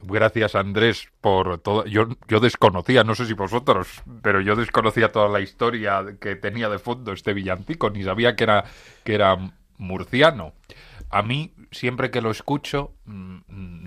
Gracias 0.00 0.54
Andrés 0.54 1.08
por 1.20 1.58
todo. 1.58 1.84
Yo, 1.86 2.08
yo 2.28 2.38
desconocía, 2.40 3.02
no 3.02 3.14
sé 3.16 3.26
si 3.26 3.34
vosotros, 3.34 4.02
pero 4.22 4.40
yo 4.40 4.54
desconocía 4.54 5.10
toda 5.10 5.28
la 5.28 5.40
historia 5.40 6.16
que 6.20 6.36
tenía 6.36 6.68
de 6.68 6.78
fondo 6.78 7.12
este 7.12 7.34
villancico, 7.34 7.90
ni 7.90 8.04
sabía 8.04 8.36
que 8.36 8.44
era, 8.44 8.64
que 9.02 9.14
era 9.14 9.52
murciano. 9.76 10.52
A 11.10 11.22
mí, 11.22 11.52
siempre 11.72 12.10
que 12.10 12.20
lo 12.20 12.30
escucho, 12.30 12.94
mm, 13.06 13.38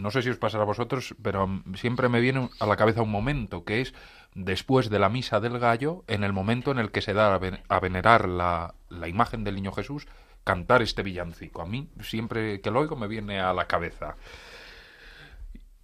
no 0.02 0.12
sé 0.12 0.22
si 0.22 0.30
os 0.30 0.38
pasará 0.38 0.64
a 0.64 0.66
vosotros, 0.66 1.16
pero 1.22 1.48
siempre 1.76 2.10
me 2.10 2.20
viene 2.20 2.50
a 2.60 2.66
la 2.66 2.76
cabeza 2.76 3.04
un 3.04 3.12
momento 3.12 3.64
que 3.64 3.82
es 3.82 3.94
después 4.34 4.90
de 4.90 5.00
la 5.00 5.10
misa 5.10 5.40
del 5.40 5.60
gallo, 5.60 6.04
en 6.08 6.24
el 6.24 6.34
momento 6.34 6.72
en 6.72 6.80
el 6.80 6.92
que 6.92 7.02
se 7.02 7.14
da 7.14 7.34
a 7.36 7.80
venerar 7.80 8.28
la, 8.28 8.76
la 8.90 9.08
imagen 9.08 9.44
del 9.44 9.56
niño 9.56 9.72
Jesús, 9.72 10.08
cantar 10.44 10.82
este 10.82 11.04
villancico. 11.04 11.62
A 11.62 11.66
mí, 11.66 11.90
siempre 12.02 12.62
que 12.62 12.72
lo 12.72 12.80
oigo, 12.80 12.96
me 12.96 13.08
viene 13.08 13.40
a 13.40 13.54
la 13.54 13.68
cabeza. 13.68 14.16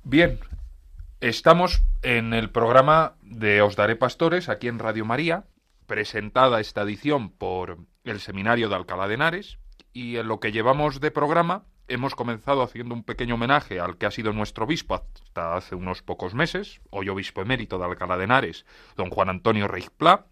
Bien, 0.03 0.39
estamos 1.19 1.83
en 2.01 2.33
el 2.33 2.49
programa 2.49 3.15
de 3.21 3.62
Os 3.62 3.75
Daré 3.75 3.95
Pastores, 3.95 4.49
aquí 4.49 4.67
en 4.67 4.79
Radio 4.79 5.05
María, 5.05 5.45
presentada 5.86 6.60
esta 6.60 6.81
edición 6.81 7.29
por 7.29 7.77
el 8.03 8.19
Seminario 8.19 8.69
de 8.69 8.75
Alcalá 8.75 9.07
de 9.07 9.15
Henares, 9.15 9.57
y 9.93 10.17
en 10.17 10.27
lo 10.27 10.39
que 10.39 10.51
llevamos 10.51 10.99
de 10.99 11.12
programa 11.12 11.65
hemos 11.88 12.15
comenzado 12.15 12.62
haciendo 12.62 12.93
un 12.93 13.04
pequeño 13.04 13.36
homenaje 13.36 13.80
al 13.80 13.97
que 13.97 14.06
ha 14.06 14.12
sido 14.12 14.34
nuestro 14.34 14.65
obispo 14.65 14.95
hasta 14.95 15.56
hace 15.56 15.75
unos 15.75 16.02
pocos 16.02 16.33
meses, 16.33 16.81
hoy 16.90 17.10
obispo 17.10 17.42
emérito 17.42 17.77
de 17.77 17.85
Alcalá 17.85 18.17
de 18.17 18.25
Henares, 18.25 18.65
don 18.96 19.10
Juan 19.10 19.29
Antonio 19.29 19.67
Reichpla. 19.67 20.25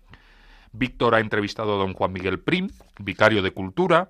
Víctor 0.72 1.16
ha 1.16 1.22
entrevistado 1.22 1.76
a 1.76 1.78
don 1.78 1.94
Juan 1.94 2.12
Miguel 2.12 2.40
Prim, 2.40 2.70
vicario 3.00 3.42
de 3.42 3.52
Cultura, 3.52 4.10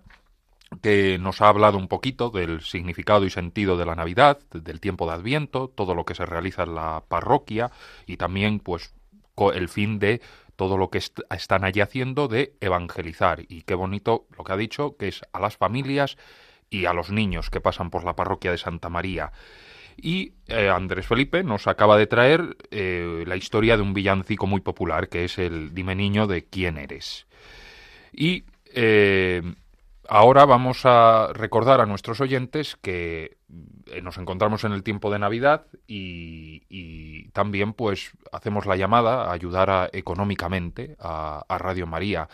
que 0.82 1.20
nos 1.20 1.42
ha 1.42 1.50
hablado 1.50 1.78
un 1.78 1.88
poquito 1.88 2.32
del 2.32 2.62
significado 2.62 3.26
y 3.26 3.30
sentido 3.30 3.78
de 3.78 3.86
la 3.86 3.94
Navidad, 3.94 4.40
del 4.52 4.80
tiempo 4.80 5.06
de 5.06 5.14
Adviento, 5.14 5.68
todo 5.68 5.94
lo 5.94 6.06
que 6.06 6.16
se 6.16 6.26
realiza 6.26 6.64
en 6.64 6.74
la 6.74 7.04
parroquia 7.08 7.72
y 8.08 8.18
también 8.18 8.60
pues 8.60 8.96
el 9.54 9.70
fin 9.70 10.00
de 10.00 10.22
todo 10.56 10.78
lo 10.78 10.90
que 10.90 10.98
están 10.98 11.66
allí 11.66 11.82
haciendo 11.82 12.28
de 12.28 12.56
evangelizar. 12.62 13.44
Y 13.48 13.62
qué 13.62 13.76
bonito 13.76 14.26
lo 14.36 14.44
que 14.44 14.54
ha 14.54 14.58
dicho, 14.58 14.96
que 14.98 15.10
es 15.10 15.22
a 15.34 15.40
las 15.40 15.58
familias 15.58 16.18
y 16.70 16.86
a 16.86 16.94
los 16.94 17.12
niños 17.12 17.50
que 17.50 17.62
pasan 17.62 17.90
por 17.90 18.04
la 18.04 18.16
parroquia 18.16 18.52
de 18.52 18.58
Santa 18.58 18.90
María. 18.90 19.32
Y 19.98 20.34
eh, 20.48 20.70
Andrés 20.70 21.08
Felipe 21.08 21.44
nos 21.44 21.68
acaba 21.68 21.98
de 21.98 22.08
traer 22.08 22.58
eh, 22.72 23.24
la 23.26 23.38
historia 23.38 23.78
de 23.78 23.84
un 23.84 23.94
villancico 23.94 24.46
muy 24.48 24.62
popular, 24.62 25.10
que 25.10 25.26
es 25.26 25.38
el 25.38 25.74
Dime 25.74 25.96
niño 25.96 26.28
de 26.28 26.46
quién 26.46 26.78
eres. 26.78 27.28
Y 28.12 28.44
eh, 28.74 29.42
ahora 30.08 30.46
vamos 30.46 30.82
a 30.84 31.30
recordar 31.34 31.80
a 31.80 31.86
nuestros 31.86 32.20
oyentes 32.20 32.76
que 32.76 33.38
nos 34.02 34.18
encontramos 34.18 34.64
en 34.66 34.74
el 34.74 34.84
tiempo 34.84 35.12
de 35.12 35.20
Navidad 35.20 35.68
y, 35.88 37.30
también 37.32 37.74
pues 37.74 38.12
hacemos 38.32 38.66
la 38.66 38.78
llamada 38.78 39.26
a 39.26 39.34
ayudar 39.34 39.90
económicamente 39.92 40.96
a 41.00 41.58
Radio 41.60 41.86
María 41.86 42.30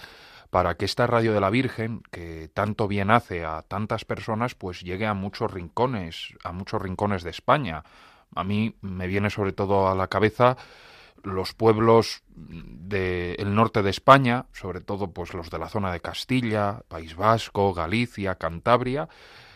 para 0.51 0.75
que 0.75 0.83
esta 0.83 1.07
radio 1.07 1.33
de 1.33 1.39
la 1.39 1.49
Virgen, 1.49 2.03
que 2.11 2.49
tanto 2.53 2.89
bien 2.89 3.09
hace 3.09 3.45
a 3.45 3.61
tantas 3.63 4.03
personas, 4.03 4.53
pues 4.53 4.81
llegue 4.81 5.07
a 5.07 5.13
muchos 5.13 5.51
rincones, 5.51 6.35
a 6.43 6.51
muchos 6.51 6.81
rincones 6.81 7.23
de 7.23 7.29
España. 7.29 7.83
A 8.35 8.43
mí 8.43 8.75
me 8.81 9.07
viene 9.07 9.29
sobre 9.29 9.53
todo 9.53 9.87
a 9.87 9.95
la 9.95 10.07
cabeza 10.07 10.57
los 11.23 11.53
pueblos 11.53 12.23
del 12.35 13.55
norte 13.55 13.81
de 13.81 13.89
España, 13.91 14.47
sobre 14.51 14.81
todo 14.81 15.11
pues 15.11 15.33
los 15.33 15.49
de 15.49 15.57
la 15.57 15.69
zona 15.69 15.93
de 15.93 16.01
Castilla, 16.01 16.81
País 16.89 17.15
Vasco, 17.15 17.73
Galicia, 17.73 18.35
Cantabria, 18.35 19.07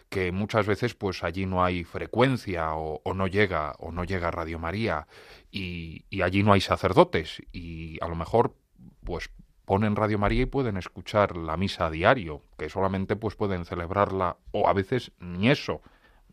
que 0.09 0.31
muchas 0.31 0.65
veces 0.65 0.93
pues 0.93 1.25
allí 1.25 1.45
no 1.45 1.65
hay 1.65 1.83
frecuencia 1.83 2.73
o, 2.75 3.01
no 3.13 3.27
llega 3.27 3.73
o 3.79 3.91
no 3.91 4.05
llega 4.05 4.31
Radio 4.31 4.59
María 4.59 5.07
y, 5.51 6.05
y, 6.09 6.21
allí 6.21 6.41
no 6.41 6.53
hay 6.53 6.61
sacerdotes 6.61 7.41
y 7.51 7.97
a 8.01 8.07
lo 8.07 8.15
mejor 8.15 8.55
pues 9.03 9.29
ponen 9.65 9.95
Radio 9.95 10.17
María 10.19 10.43
y 10.43 10.45
pueden 10.45 10.77
escuchar 10.77 11.35
la 11.35 11.57
misa 11.57 11.87
a 11.87 11.91
diario, 11.91 12.41
que 12.57 12.69
solamente 12.69 13.15
pues 13.15 13.35
pueden 13.35 13.65
celebrarla 13.65 14.37
o 14.51 14.67
a 14.67 14.73
veces 14.73 15.11
ni 15.19 15.49
eso 15.49 15.81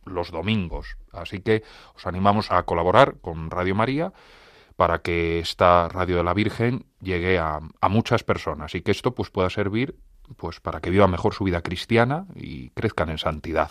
los 0.04 0.30
domingos. 0.30 0.96
Así 1.12 1.40
que 1.40 1.62
os 1.94 2.06
animamos 2.06 2.50
a 2.50 2.62
colaborar 2.64 3.16
con 3.20 3.50
Radio 3.50 3.74
María 3.74 4.12
para 4.76 4.98
que 4.98 5.38
esta 5.38 5.88
Radio 5.88 6.16
de 6.16 6.24
la 6.24 6.34
Virgen 6.34 6.86
llegue 7.00 7.38
a, 7.38 7.60
a 7.80 7.88
muchas 7.88 8.24
personas 8.24 8.74
y 8.74 8.82
que 8.82 8.90
esto 8.90 9.14
pues 9.14 9.30
pueda 9.30 9.50
servir 9.50 9.96
pues 10.36 10.60
para 10.60 10.80
que 10.80 10.90
viva 10.90 11.06
mejor 11.08 11.34
su 11.34 11.44
vida 11.44 11.62
cristiana 11.62 12.26
y 12.34 12.70
crezcan 12.70 13.10
en 13.10 13.18
santidad. 13.18 13.70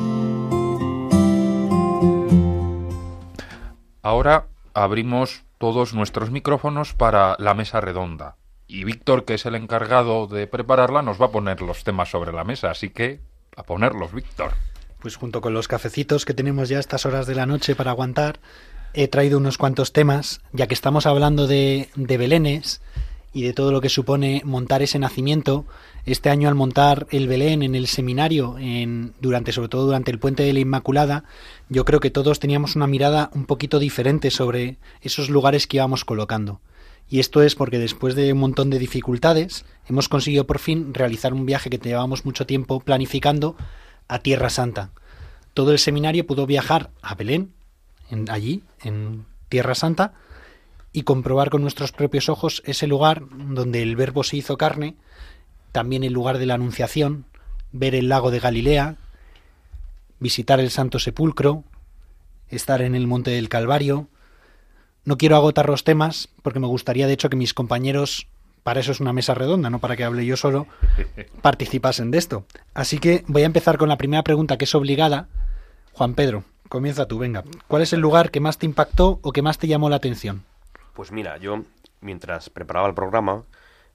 Ahora 4.01 4.47
abrimos 4.73 5.43
todos 5.57 5.93
nuestros 5.93 6.31
micrófonos 6.31 6.93
para 6.93 7.35
la 7.37 7.53
mesa 7.53 7.81
redonda. 7.81 8.35
Y 8.67 8.83
Víctor, 8.83 9.25
que 9.25 9.35
es 9.35 9.45
el 9.45 9.55
encargado 9.55 10.27
de 10.27 10.47
prepararla, 10.47 11.01
nos 11.01 11.21
va 11.21 11.27
a 11.27 11.31
poner 11.31 11.61
los 11.61 11.83
temas 11.83 12.09
sobre 12.09 12.31
la 12.31 12.43
mesa. 12.43 12.71
Así 12.71 12.89
que 12.89 13.19
a 13.55 13.63
ponerlos, 13.63 14.13
Víctor. 14.13 14.53
Pues 14.99 15.17
junto 15.17 15.41
con 15.41 15.53
los 15.53 15.67
cafecitos 15.67 16.25
que 16.25 16.33
tenemos 16.33 16.69
ya 16.69 16.77
a 16.77 16.79
estas 16.79 17.05
horas 17.05 17.27
de 17.27 17.35
la 17.35 17.45
noche 17.45 17.75
para 17.75 17.91
aguantar, 17.91 18.39
he 18.93 19.07
traído 19.07 19.37
unos 19.37 19.57
cuantos 19.57 19.93
temas, 19.93 20.41
ya 20.51 20.67
que 20.67 20.73
estamos 20.73 21.05
hablando 21.05 21.47
de, 21.47 21.89
de 21.95 22.17
Belénes 22.17 22.81
y 23.33 23.43
de 23.43 23.53
todo 23.53 23.71
lo 23.71 23.81
que 23.81 23.89
supone 23.89 24.41
montar 24.45 24.81
ese 24.81 24.99
nacimiento. 24.99 25.65
Este 26.05 26.29
año 26.29 26.49
al 26.49 26.55
montar 26.55 27.07
el 27.11 27.27
Belén 27.27 27.61
en 27.61 27.75
el 27.75 27.87
seminario, 27.87 28.57
en, 28.57 29.13
durante, 29.21 29.51
sobre 29.51 29.69
todo 29.69 29.85
durante 29.85 30.09
el 30.09 30.19
puente 30.19 30.43
de 30.43 30.53
la 30.53 30.59
Inmaculada, 30.59 31.25
yo 31.69 31.85
creo 31.85 31.99
que 31.99 32.09
todos 32.09 32.39
teníamos 32.39 32.75
una 32.75 32.87
mirada 32.87 33.29
un 33.33 33.45
poquito 33.45 33.77
diferente 33.77 34.31
sobre 34.31 34.77
esos 35.01 35.29
lugares 35.29 35.67
que 35.67 35.77
íbamos 35.77 36.03
colocando. 36.03 36.59
Y 37.07 37.19
esto 37.19 37.43
es 37.43 37.55
porque 37.55 37.77
después 37.77 38.15
de 38.15 38.33
un 38.33 38.39
montón 38.39 38.69
de 38.69 38.79
dificultades 38.79 39.65
hemos 39.87 40.09
conseguido 40.09 40.47
por 40.47 40.59
fin 40.59 40.93
realizar 40.93 41.33
un 41.33 41.45
viaje 41.45 41.69
que 41.69 41.77
llevábamos 41.77 42.25
mucho 42.25 42.45
tiempo 42.45 42.79
planificando 42.79 43.55
a 44.07 44.19
Tierra 44.19 44.49
Santa. 44.49 44.91
Todo 45.53 45.71
el 45.71 45.79
seminario 45.79 46.25
pudo 46.25 46.47
viajar 46.47 46.89
a 47.01 47.13
Belén, 47.15 47.51
en, 48.09 48.29
allí, 48.29 48.63
en 48.81 49.25
Tierra 49.49 49.75
Santa, 49.75 50.13
y 50.93 51.03
comprobar 51.03 51.49
con 51.49 51.61
nuestros 51.61 51.91
propios 51.91 52.29
ojos 52.29 52.63
ese 52.65 52.87
lugar 52.87 53.23
donde 53.29 53.81
el 53.81 53.95
Verbo 53.95 54.23
se 54.23 54.37
hizo 54.37 54.57
carne, 54.57 54.95
también 55.71 56.03
el 56.03 56.13
lugar 56.13 56.37
de 56.37 56.45
la 56.45 56.55
Anunciación, 56.55 57.25
ver 57.71 57.95
el 57.95 58.09
lago 58.09 58.31
de 58.31 58.39
Galilea, 58.39 58.95
visitar 60.19 60.59
el 60.59 60.69
Santo 60.69 60.99
Sepulcro, 60.99 61.63
estar 62.49 62.81
en 62.81 62.95
el 62.95 63.07
Monte 63.07 63.31
del 63.31 63.49
Calvario. 63.49 64.07
No 65.03 65.17
quiero 65.17 65.35
agotar 65.35 65.69
los 65.69 65.83
temas 65.83 66.29
porque 66.43 66.59
me 66.59 66.67
gustaría 66.67 67.07
de 67.07 67.13
hecho 67.13 67.29
que 67.29 67.37
mis 67.37 67.53
compañeros, 67.53 68.27
para 68.63 68.79
eso 68.79 68.91
es 68.91 68.99
una 68.99 69.13
mesa 69.13 69.33
redonda, 69.33 69.69
no 69.69 69.79
para 69.79 69.95
que 69.95 70.03
hable 70.03 70.25
yo 70.25 70.37
solo, 70.37 70.67
participasen 71.41 72.11
de 72.11 72.17
esto. 72.17 72.45
Así 72.73 72.99
que 72.99 73.23
voy 73.27 73.43
a 73.43 73.47
empezar 73.47 73.77
con 73.77 73.89
la 73.89 73.97
primera 73.97 74.23
pregunta 74.23 74.57
que 74.57 74.65
es 74.65 74.75
obligada. 74.75 75.27
Juan 75.93 76.13
Pedro, 76.13 76.43
comienza 76.69 77.07
tú, 77.07 77.17
venga. 77.17 77.43
¿Cuál 77.67 77.81
es 77.81 77.93
el 77.93 77.99
lugar 77.99 78.31
que 78.31 78.39
más 78.39 78.57
te 78.57 78.65
impactó 78.65 79.19
o 79.23 79.31
que 79.31 79.41
más 79.41 79.57
te 79.57 79.67
llamó 79.67 79.89
la 79.89 79.95
atención? 79.95 80.43
Pues 80.93 81.11
mira, 81.11 81.37
yo 81.37 81.63
mientras 82.01 82.49
preparaba 82.49 82.87
el 82.87 82.93
programa 82.93 83.43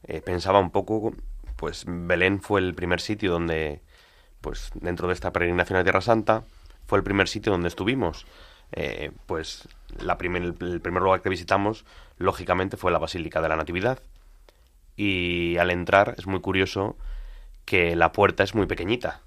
eh, 0.05 0.21
pensaba 0.21 0.61
un 0.61 0.71
poco, 0.71 1.13
pues 1.57 1.85
Belén 1.87 2.41
fue 2.41 2.61
el 2.61 2.75
primer 2.75 3.01
sitio 3.01 3.33
donde, 3.33 3.81
pues 4.41 4.71
dentro 4.75 5.09
de 5.09 5.15
esta 5.15 5.33
peregrinación 5.33 5.79
a 5.79 5.83
Tierra 5.83 6.01
Santa, 6.01 6.45
fue 6.87 6.99
el 6.99 7.05
primer 7.05 7.29
sitio 7.29 7.53
donde 7.53 7.69
estuvimos. 7.69 8.27
Eh, 8.73 9.13
pues 9.27 9.69
la 9.99 10.19
primer, 10.19 10.43
el 10.43 10.81
primer 10.81 11.03
lugar 11.03 11.23
que 11.23 11.29
visitamos, 11.29 11.85
lógicamente, 12.19 12.77
fue 12.77 12.93
la 12.93 12.99
Basílica 12.99 13.41
de 13.41 13.49
la 13.49 13.57
Natividad. 13.57 14.01
Y 14.97 15.57
al 15.59 15.71
entrar 15.71 16.15
es 16.19 16.27
muy 16.27 16.41
curioso 16.41 16.97
que 17.65 17.97
la 17.97 18.13
puerta 18.13 18.43
es 18.45 18.55
muy 18.55 18.67
pequeñita. 18.67 19.21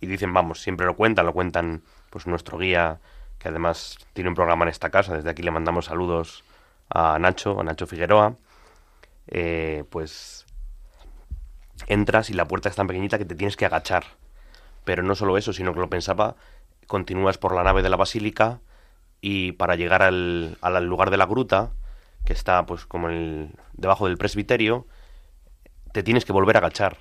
Y 0.00 0.06
dicen, 0.06 0.32
vamos, 0.32 0.60
siempre 0.60 0.86
lo 0.86 0.96
cuentan, 0.96 1.26
lo 1.26 1.32
cuentan 1.32 1.82
pues 2.10 2.26
nuestro 2.26 2.58
guía, 2.58 3.00
que 3.38 3.48
además 3.48 3.98
tiene 4.12 4.30
un 4.30 4.34
programa 4.34 4.64
en 4.64 4.70
esta 4.70 4.90
casa, 4.90 5.14
desde 5.14 5.30
aquí 5.30 5.42
le 5.42 5.50
mandamos 5.50 5.86
saludos 5.86 6.44
a 6.90 7.18
Nacho, 7.18 7.60
a 7.60 7.64
Nacho 7.64 7.86
Figueroa, 7.86 8.36
eh, 9.28 9.84
pues 9.90 10.46
entras 11.86 12.30
y 12.30 12.34
la 12.34 12.46
puerta 12.46 12.68
es 12.68 12.76
tan 12.76 12.86
pequeñita 12.86 13.18
que 13.18 13.24
te 13.24 13.34
tienes 13.34 13.56
que 13.56 13.66
agachar. 13.66 14.04
Pero 14.84 15.02
no 15.02 15.14
solo 15.14 15.38
eso, 15.38 15.52
sino 15.52 15.74
que 15.74 15.80
lo 15.80 15.90
pensaba, 15.90 16.36
continúas 16.86 17.38
por 17.38 17.54
la 17.54 17.62
nave 17.62 17.82
de 17.82 17.88
la 17.88 17.96
basílica 17.96 18.60
y 19.20 19.52
para 19.52 19.76
llegar 19.76 20.02
al, 20.02 20.58
al 20.60 20.84
lugar 20.86 21.10
de 21.10 21.16
la 21.16 21.26
gruta, 21.26 21.72
que 22.24 22.32
está 22.32 22.64
pues 22.66 22.86
como 22.86 23.08
el, 23.08 23.50
debajo 23.74 24.06
del 24.06 24.16
presbiterio, 24.16 24.86
te 25.92 26.02
tienes 26.02 26.24
que 26.24 26.32
volver 26.32 26.56
a 26.56 26.60
agachar. 26.60 26.98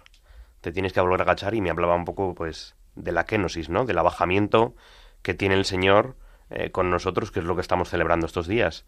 Te 0.61 0.71
tienes 0.71 0.93
que 0.93 1.01
volver 1.01 1.21
a 1.21 1.23
agachar 1.23 1.53
y 1.53 1.61
me 1.61 1.69
hablaba 1.69 1.95
un 1.95 2.05
poco 2.05 2.33
pues 2.35 2.75
de 2.95 3.11
la 3.11 3.25
kenosis, 3.25 3.69
¿no? 3.69 3.85
Del 3.85 3.99
abajamiento 3.99 4.75
que 5.21 5.33
tiene 5.33 5.55
el 5.55 5.65
Señor 5.65 6.15
eh, 6.49 6.71
con 6.71 6.89
nosotros, 6.89 7.31
que 7.31 7.39
es 7.39 7.45
lo 7.45 7.55
que 7.55 7.61
estamos 7.61 7.89
celebrando 7.89 8.25
estos 8.25 8.47
días 8.47 8.85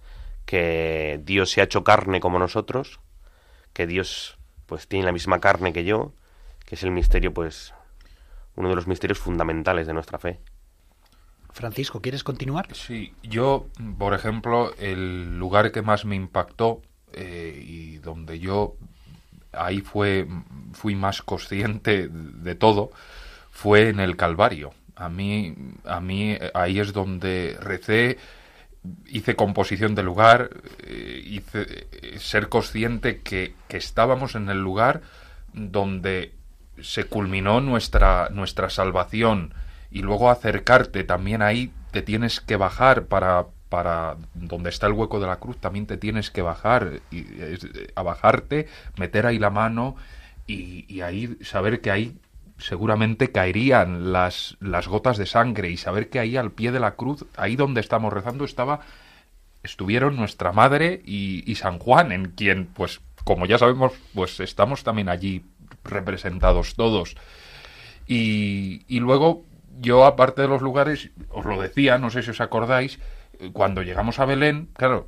que 0.50 1.22
Dios 1.24 1.52
se 1.52 1.62
ha 1.62 1.66
hecho 1.66 1.84
carne 1.84 2.20
como 2.20 2.40
nosotros, 2.40 3.02
que 3.72 3.86
Dios 3.86 4.39
pues 4.70 4.88
tiene 4.88 5.06
la 5.06 5.12
misma 5.12 5.40
carne 5.40 5.74
que 5.74 5.84
yo, 5.84 6.14
que 6.66 6.76
es 6.76 6.84
el 6.84 6.92
misterio 6.92 7.34
pues 7.34 7.74
uno 8.56 8.70
de 8.70 8.76
los 8.76 8.88
misterios 8.88 9.20
fundamentales 9.20 9.88
de 9.88 9.94
nuestra 9.94 10.20
fe. 10.20 10.40
Francisco, 11.52 12.02
¿quieres 12.02 12.24
continuar? 12.24 12.74
Sí, 12.74 13.14
yo, 13.24 13.68
por 13.98 14.14
ejemplo, 14.14 14.74
el 14.78 15.38
lugar 15.40 15.72
que 15.72 15.82
más 15.82 16.06
me 16.06 16.16
impactó 16.16 16.82
eh, 17.14 17.60
y 17.66 17.98
donde 17.98 18.40
yo 18.40 18.76
ahí 19.52 19.82
fue 19.82 20.28
fui 20.74 20.96
más 20.96 21.24
consciente 21.24 22.08
de 22.08 22.56
todo 22.56 22.92
fue 23.50 23.90
en 23.90 24.00
el 24.00 24.16
Calvario. 24.16 24.74
A 24.96 25.10
mí, 25.10 25.56
a 25.86 26.00
mí 26.00 26.38
ahí 26.54 26.80
es 26.80 26.94
donde 26.94 27.58
recé 27.60 28.18
hice 29.08 29.36
composición 29.36 29.96
de 29.96 30.04
lugar, 30.04 30.50
eh, 30.84 31.22
hice 31.26 31.88
eh, 31.92 32.20
ser 32.20 32.50
consciente 32.50 33.22
que, 33.22 33.54
que, 33.68 33.78
estábamos 33.78 34.36
en 34.36 34.50
el 34.50 34.62
lugar 34.62 35.02
donde 35.54 36.34
se 36.82 37.06
culminó 37.06 37.62
nuestra, 37.62 38.30
nuestra 38.30 38.70
salvación. 38.70 39.54
Y 39.92 40.02
luego 40.02 40.30
acercarte 40.30 41.04
también 41.04 41.42
ahí 41.42 41.72
te 41.92 42.02
tienes 42.02 42.40
que 42.40 42.56
bajar 42.56 43.06
para, 43.06 43.48
para 43.70 44.18
donde 44.34 44.70
está 44.70 44.88
el 44.88 44.94
hueco 44.94 45.20
de 45.20 45.28
la 45.28 45.38
cruz 45.38 45.58
también 45.58 45.88
te 45.88 45.98
tienes 45.98 46.30
que 46.32 46.42
bajar 46.42 47.02
y, 47.12 47.26
a 47.96 48.04
bajarte 48.04 48.68
meter 48.98 49.26
ahí 49.26 49.40
la 49.40 49.50
mano 49.50 49.96
y, 50.46 50.86
y 50.88 51.02
ahí 51.02 51.38
saber 51.42 51.82
que 51.82 51.92
ahí 51.92 52.16
seguramente 52.60 53.32
caerían 53.32 54.12
las, 54.12 54.58
las 54.60 54.88
gotas 54.88 55.18
de 55.18 55.26
sangre 55.26 55.70
y 55.70 55.78
saber 55.78 56.10
que 56.10 56.20
ahí 56.20 56.38
al 56.38 56.52
pie 56.52 56.72
de 56.72 56.80
la 56.80 56.96
cruz, 56.96 57.26
ahí 57.36 57.56
donde 57.56 57.82
estamos 57.82 58.14
rezando, 58.14 58.46
estaba 58.46 58.82
estuvieron 59.64 60.16
nuestra 60.16 60.52
madre 60.52 61.02
y, 61.06 61.50
y 61.50 61.56
San 61.56 61.80
Juan, 61.80 62.12
en 62.12 62.32
quien, 62.32 62.68
pues, 62.68 63.02
como 63.24 63.46
ya 63.46 63.58
sabemos, 63.58 63.94
pues 64.14 64.40
estamos 64.40 64.84
también 64.84 65.10
allí 65.10 65.44
representados 65.84 66.76
todos. 66.76 67.16
Y, 68.08 68.84
y 68.88 69.00
luego 69.00 69.46
yo, 69.80 70.06
aparte 70.06 70.42
de 70.42 70.48
los 70.48 70.62
lugares, 70.62 71.10
os 71.30 71.46
lo 71.46 71.62
decía, 71.62 71.98
no 71.98 72.10
sé 72.10 72.24
si 72.24 72.32
os 72.32 72.42
acordáis, 72.42 73.00
cuando 73.54 73.84
llegamos 73.84 74.20
a 74.20 74.26
Belén, 74.26 74.70
claro, 74.74 75.08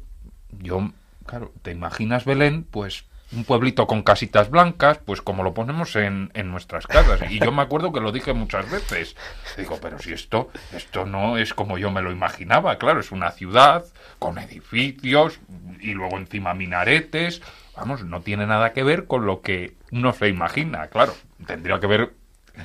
yo, 0.51 0.91
claro, 1.25 1.51
te 1.61 1.71
imaginas 1.71 2.25
Belén, 2.25 2.63
pues 2.63 3.05
un 3.33 3.45
pueblito 3.45 3.87
con 3.87 4.03
casitas 4.03 4.49
blancas, 4.49 4.99
pues 4.99 5.21
como 5.21 5.43
lo 5.43 5.53
ponemos 5.53 5.95
en, 5.95 6.31
en, 6.33 6.51
nuestras 6.51 6.85
casas. 6.85 7.21
Y 7.29 7.39
yo 7.39 7.51
me 7.51 7.61
acuerdo 7.61 7.91
que 7.93 8.01
lo 8.01 8.11
dije 8.11 8.33
muchas 8.33 8.69
veces. 8.69 9.15
Digo, 9.57 9.79
pero 9.81 9.99
si 9.99 10.11
esto, 10.11 10.49
esto 10.73 11.05
no 11.05 11.37
es 11.37 11.53
como 11.53 11.77
yo 11.77 11.91
me 11.91 12.01
lo 12.01 12.11
imaginaba. 12.11 12.77
Claro, 12.77 12.99
es 12.99 13.11
una 13.11 13.31
ciudad 13.31 13.85
con 14.19 14.37
edificios 14.37 15.39
y 15.79 15.93
luego 15.93 16.17
encima 16.17 16.53
minaretes. 16.53 17.41
Vamos, 17.75 18.03
no 18.03 18.21
tiene 18.21 18.45
nada 18.45 18.73
que 18.73 18.83
ver 18.83 19.07
con 19.07 19.25
lo 19.25 19.41
que 19.41 19.75
uno 19.91 20.11
se 20.13 20.27
imagina. 20.27 20.87
Claro, 20.87 21.13
tendría 21.45 21.79
que 21.79 21.87
ver 21.87 22.13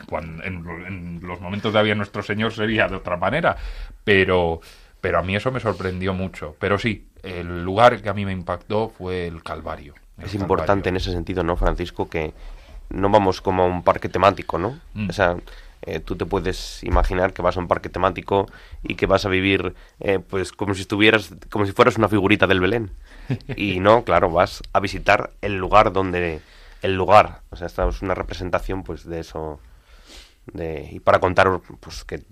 cuando, 0.09 0.43
en, 0.43 0.67
en 0.87 1.21
los 1.23 1.41
momentos 1.41 1.73
de 1.73 1.79
había 1.79 1.95
nuestro 1.95 2.23
Señor 2.23 2.53
sería 2.53 2.89
de 2.89 2.97
otra 2.97 3.17
manera. 3.17 3.57
Pero, 4.03 4.61
pero 5.01 5.21
a 5.21 5.23
mí 5.23 5.37
eso 5.37 5.53
me 5.53 5.61
sorprendió 5.61 6.13
mucho. 6.13 6.57
Pero 6.59 6.77
sí, 6.77 7.07
el 7.23 7.63
lugar 7.63 8.03
que 8.03 8.09
a 8.09 8.15
mí 8.15 8.25
me 8.25 8.33
impactó 8.33 8.89
fue 8.89 9.29
el 9.29 9.45
Calvario. 9.45 9.95
Es 10.23 10.35
importante 10.35 10.89
en 10.89 10.97
ese 10.97 11.13
sentido, 11.13 11.43
¿no, 11.43 11.57
Francisco? 11.57 12.09
Que 12.09 12.33
no 12.89 13.11
vamos 13.11 13.41
como 13.41 13.65
a 13.65 13.67
un 13.67 13.83
parque 13.83 14.09
temático, 14.09 14.59
¿no? 14.59 14.79
Mm. 14.95 15.11
O 15.11 15.13
sea, 15.13 15.37
eh, 15.83 16.01
tú 16.01 16.17
te 16.17 16.27
puedes 16.27 16.83
imaginar 16.85 17.33
que 17.33 17.43
vas 17.43 17.57
a 17.57 17.61
un 17.61 17.69
parque 17.69 17.89
temático 17.89 18.49
y 18.83 18.95
que 18.95 19.07
vas 19.07 19.25
a 19.25 19.29
vivir, 19.29 19.75
eh, 20.01 20.19
pues, 20.19 20.53
como 20.53 20.75
si 20.75 20.83
estuvieras, 20.83 21.35
como 21.51 21.67
si 21.67 21.73
fueras 21.73 21.97
una 21.97 22.09
figurita 22.09 22.47
del 22.47 22.61
Belén. 22.61 22.91
Y 23.57 23.81
no, 23.81 24.05
claro, 24.05 24.31
vas 24.31 24.63
a 24.73 24.81
visitar 24.81 25.31
el 25.43 25.57
lugar 25.57 25.93
donde, 25.93 26.41
el 26.83 26.97
lugar. 26.97 27.41
O 27.51 27.57
sea, 27.57 27.67
esta 27.67 27.89
es 27.89 28.03
una 28.03 28.15
representación, 28.15 28.83
pues, 28.85 29.05
de 29.05 29.21
eso. 29.21 29.61
De, 30.53 30.89
y 30.93 31.01
para 31.01 31.19
contar, 31.19 31.61
pues, 31.81 32.05
que 32.05 32.23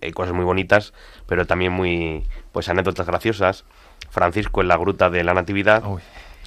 hay 0.00 0.12
cosas 0.12 0.32
muy 0.32 0.44
bonitas, 0.44 0.92
pero 1.26 1.46
también 1.46 1.72
muy, 1.72 2.24
pues, 2.52 2.68
anécdotas 2.68 3.06
graciosas. 3.06 3.64
Francisco 4.10 4.60
en 4.60 4.68
la 4.68 4.76
gruta 4.76 5.10
de 5.10 5.24
la 5.24 5.34
Natividad. 5.34 5.84
Uy. 5.84 6.02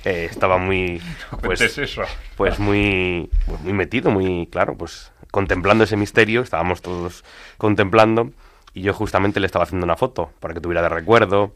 Eh, 0.08 0.24
estaba 0.32 0.58
muy 0.58 1.02
pues, 1.44 1.60
eso. 1.60 2.04
pues 2.38 2.60
muy 2.60 3.30
pues 3.46 3.60
muy 3.60 3.74
metido 3.74 4.10
muy 4.10 4.48
claro 4.50 4.78
pues 4.78 5.12
contemplando 5.32 5.84
ese 5.84 5.98
misterio 5.98 6.42
estábamos 6.42 6.82
todos 6.82 7.26
contemplando 7.58 8.32
y 8.74 8.84
yo 8.84 8.94
justamente 8.94 9.42
le 9.42 9.48
estaba 9.48 9.64
haciendo 9.64 9.84
una 9.84 9.98
foto 9.98 10.32
para 10.40 10.54
que 10.54 10.62
tuviera 10.62 10.82
de 10.82 10.88
recuerdo 10.88 11.52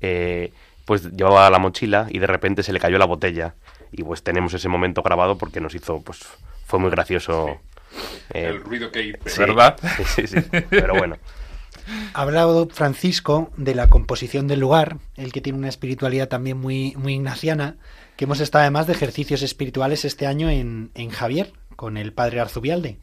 eh, 0.00 0.52
pues 0.84 1.10
llevaba 1.10 1.50
la 1.50 1.58
mochila 1.58 2.06
y 2.10 2.20
de 2.20 2.28
repente 2.28 2.62
se 2.62 2.72
le 2.72 2.78
cayó 2.78 2.96
la 2.96 3.06
botella 3.06 3.56
y 3.90 4.04
pues 4.04 4.22
tenemos 4.22 4.54
ese 4.54 4.68
momento 4.68 5.02
grabado 5.02 5.36
porque 5.36 5.60
nos 5.60 5.74
hizo 5.74 6.00
pues 6.00 6.20
fue 6.66 6.78
muy 6.78 6.92
gracioso 6.92 7.58
eh, 8.32 8.46
el 8.50 8.60
ruido 8.60 8.92
que 8.92 9.18
sí, 9.26 9.40
verdad 9.40 9.76
sí, 10.14 10.28
sí, 10.28 10.40
sí 10.40 10.48
pero 10.70 10.94
bueno 10.94 11.16
Ha 12.12 12.22
hablado 12.22 12.68
Francisco 12.68 13.50
de 13.56 13.74
la 13.74 13.88
composición 13.88 14.48
del 14.48 14.60
lugar, 14.60 14.98
el 15.16 15.32
que 15.32 15.40
tiene 15.40 15.58
una 15.58 15.68
espiritualidad 15.68 16.28
también 16.28 16.58
muy, 16.58 16.94
muy 16.96 17.14
ignaciana, 17.14 17.76
que 18.16 18.24
hemos 18.24 18.40
estado 18.40 18.62
además 18.62 18.86
de 18.86 18.92
ejercicios 18.92 19.42
espirituales 19.42 20.04
este 20.04 20.26
año 20.26 20.50
en, 20.50 20.90
en 20.94 21.10
Javier, 21.10 21.52
con 21.76 21.96
el 21.96 22.12
padre 22.12 22.40
Arzubialde. 22.40 22.98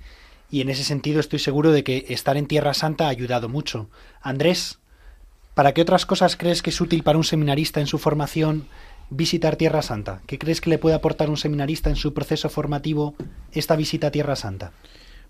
Y 0.49 0.61
en 0.61 0.69
ese 0.69 0.83
sentido 0.83 1.19
estoy 1.19 1.39
seguro 1.39 1.71
de 1.71 1.83
que 1.83 2.05
estar 2.09 2.37
en 2.37 2.47
Tierra 2.47 2.73
Santa 2.73 3.05
ha 3.05 3.09
ayudado 3.09 3.49
mucho. 3.49 3.89
Andrés, 4.21 4.79
¿para 5.53 5.73
qué 5.73 5.81
otras 5.81 6.05
cosas 6.05 6.37
crees 6.37 6.61
que 6.61 6.69
es 6.69 6.79
útil 6.79 7.03
para 7.03 7.17
un 7.17 7.23
seminarista 7.23 7.79
en 7.79 7.87
su 7.87 7.97
formación 7.97 8.67
visitar 9.09 9.55
Tierra 9.55 9.81
Santa? 9.81 10.21
¿Qué 10.27 10.37
crees 10.37 10.61
que 10.61 10.69
le 10.69 10.77
puede 10.77 10.95
aportar 10.95 11.29
un 11.29 11.37
seminarista 11.37 11.89
en 11.89 11.95
su 11.95 12.13
proceso 12.13 12.49
formativo 12.49 13.15
esta 13.51 13.75
visita 13.75 14.07
a 14.07 14.11
Tierra 14.11 14.35
Santa? 14.35 14.71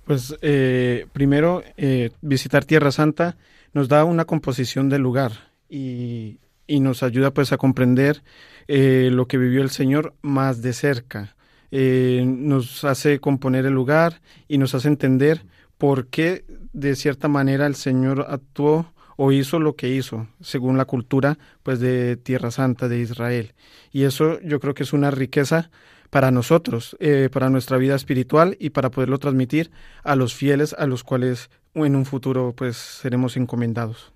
Pues 0.08 0.38
eh, 0.42 1.06
primero, 1.12 1.64
eh, 1.76 2.12
visitar 2.22 2.64
Tierra 2.64 2.92
Santa 2.92 3.36
nos 3.74 3.90
da 3.90 4.06
una 4.06 4.24
composición 4.24 4.88
del 4.88 5.02
lugar 5.02 5.34
y, 5.70 6.40
y 6.66 6.80
nos 6.80 7.04
ayuda 7.04 7.32
pues 7.32 7.52
a 7.52 7.58
comprender 7.58 8.24
eh, 8.70 9.10
lo 9.12 9.28
que 9.28 9.38
vivió 9.38 9.62
el 9.62 9.70
Señor 9.70 10.14
más 10.22 10.62
de 10.62 10.72
cerca. 10.72 11.36
Eh, 11.72 12.24
nos 12.26 12.86
hace 12.86 13.20
componer 13.20 13.66
el 13.66 13.74
lugar 13.74 14.22
y 14.48 14.58
nos 14.58 14.74
hace 14.76 14.88
entender 14.88 15.46
por 15.78 16.08
qué 16.08 16.46
de 16.72 16.96
cierta 16.96 17.28
manera 17.28 17.66
el 17.66 17.76
Señor 17.76 18.28
actuó 18.30 18.94
o 19.18 19.34
hizo 19.34 19.60
lo 19.60 19.76
que 19.76 19.90
hizo, 19.90 20.28
según 20.40 20.78
la 20.78 20.86
cultura 20.86 21.38
pues 21.64 21.80
de 21.80 22.16
Tierra 22.16 22.52
Santa 22.52 22.88
de 22.88 23.00
Israel. 23.00 23.54
Y 23.92 24.04
eso 24.04 24.40
yo 24.42 24.60
creo 24.62 24.74
que 24.74 24.84
es 24.84 24.94
una 24.94 25.12
riqueza 25.12 25.70
para 26.10 26.32
nosotros, 26.32 26.96
eh, 27.00 27.30
para 27.32 27.50
nuestra 27.50 27.78
vida 27.78 27.96
espiritual 27.96 28.56
y 28.60 28.72
para 28.72 28.92
poderlo 28.92 29.20
transmitir 29.20 29.72
a 30.04 30.16
los 30.16 30.34
fieles 30.34 30.74
a 30.74 30.86
los 30.88 31.04
cuales 31.04 31.50
en 31.76 31.96
un 31.96 32.06
futuro 32.06 32.54
pues 32.56 32.78
seremos 32.78 33.38
encomendados. 33.38 34.12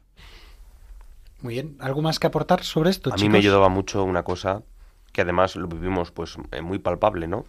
Muy 1.41 1.55
bien, 1.55 1.75
¿algo 1.79 2.01
más 2.01 2.19
que 2.19 2.27
aportar 2.27 2.63
sobre 2.63 2.91
esto? 2.91 3.09
a 3.09 3.15
chicos? 3.15 3.23
mí 3.23 3.29
me 3.29 3.39
ayudaba 3.39 3.69
mucho 3.69 4.03
una 4.03 4.23
cosa 4.23 4.61
que 5.11 5.21
además 5.21 5.55
lo 5.55 5.67
vivimos 5.67 6.11
pues 6.11 6.37
eh, 6.51 6.61
muy 6.61 6.79
palpable, 6.79 7.27
¿no? 7.27 7.45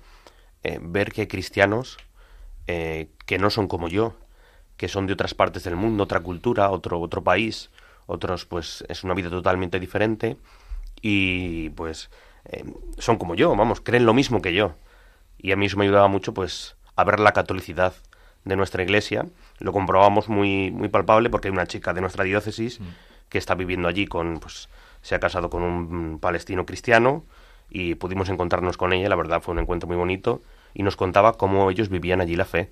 Eh, 0.64 0.78
ver 0.80 1.12
que 1.12 1.28
cristianos 1.28 1.99
eh, 2.66 3.09
que 3.26 3.38
no 3.38 3.51
son 3.51 3.68
como 3.68 3.88
yo, 3.88 4.14
que 4.76 4.88
son 4.88 5.07
de 5.07 5.12
otras 5.12 5.34
partes 5.34 5.64
del 5.64 5.76
mundo, 5.76 6.05
otra 6.05 6.20
cultura, 6.20 6.70
otro 6.70 7.01
otro 7.01 7.22
país, 7.22 7.70
otros 8.07 8.47
pues 8.47 8.84
es 8.88 9.05
una 9.05 9.14
vida 9.14 9.30
totalmente 9.30 9.78
diferente 9.78 10.36
y 11.01 11.70
pues 11.70 12.11
eh, 12.47 12.64
son 12.99 13.16
como 13.18 13.34
yo, 13.34 13.55
vamos, 13.57 13.80
creen 13.80 14.07
lo 14.07 14.14
mismo 14.14 14.43
que 14.43 14.53
yo. 14.55 14.72
Y 15.38 15.53
a 15.53 15.57
mí 15.57 15.66
eso 15.66 15.76
me 15.76 15.84
ayudaba 15.84 16.09
mucho 16.09 16.34
pues 16.34 16.76
a 16.97 17.05
ver 17.05 17.20
la 17.20 17.32
catolicidad 17.32 17.95
de 18.45 18.57
nuestra 18.57 18.82
iglesia. 18.82 19.26
Lo 19.59 19.72
comprobamos 19.72 20.28
muy 20.28 20.70
muy 20.70 20.88
palpable 20.88 21.30
porque 21.30 21.49
hay 21.49 21.53
una 21.53 21.66
chica 21.66 21.93
de 21.93 22.01
nuestra 22.01 22.24
diócesis 22.24 22.80
Mm. 22.80 22.84
que 23.28 23.38
está 23.38 23.55
viviendo 23.55 23.88
allí 23.88 24.07
con 24.07 24.38
pues 24.40 24.68
se 25.03 25.14
ha 25.14 25.20
casado 25.20 25.51
con 25.51 25.62
un 25.62 26.18
palestino 26.20 26.64
cristiano 26.66 27.24
y 27.70 27.95
pudimos 27.97 28.28
encontrarnos 28.28 28.76
con 28.76 28.93
ella, 28.93 29.09
la 29.09 29.16
verdad 29.16 29.40
fue 29.43 29.53
un 29.53 29.61
encuentro 29.61 29.88
muy 29.88 29.97
bonito 29.97 30.43
y 30.74 30.82
nos 30.82 30.97
contaba 30.97 31.32
cómo 31.38 31.70
ellos 31.70 31.88
vivían 31.88 32.20
allí 32.20 32.36
la 32.36 32.45
fe. 32.45 32.70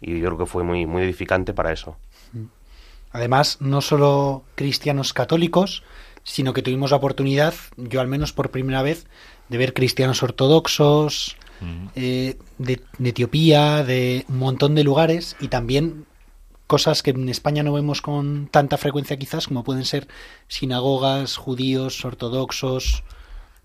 Y 0.00 0.18
yo 0.20 0.26
creo 0.26 0.38
que 0.38 0.46
fue 0.46 0.62
muy 0.62 0.86
muy 0.86 1.02
edificante 1.02 1.52
para 1.52 1.72
eso. 1.72 1.96
Además, 3.12 3.58
no 3.60 3.80
solo 3.80 4.44
cristianos 4.54 5.12
católicos, 5.12 5.82
sino 6.26 6.52
que 6.52 6.62
tuvimos 6.62 6.90
la 6.90 6.96
oportunidad, 6.96 7.54
yo 7.76 8.00
al 8.00 8.08
menos 8.08 8.32
por 8.32 8.50
primera 8.50 8.82
vez, 8.82 9.06
de 9.48 9.58
ver 9.58 9.72
cristianos 9.72 10.22
ortodoxos, 10.22 11.36
Mm. 11.60 11.86
eh, 11.94 12.36
de, 12.58 12.82
de 12.98 13.08
Etiopía, 13.08 13.82
de 13.82 14.26
un 14.28 14.38
montón 14.38 14.74
de 14.74 14.84
lugares 14.84 15.36
y 15.40 15.48
también 15.48 16.04
cosas 16.66 17.02
que 17.02 17.10
en 17.12 17.28
España 17.28 17.62
no 17.62 17.72
vemos 17.72 18.02
con 18.02 18.48
tanta 18.48 18.76
frecuencia 18.76 19.16
quizás, 19.16 19.46
como 19.46 19.64
pueden 19.64 19.84
ser 19.84 20.08
sinagogas, 20.48 21.36
judíos, 21.36 22.04
ortodoxos, 22.04 23.04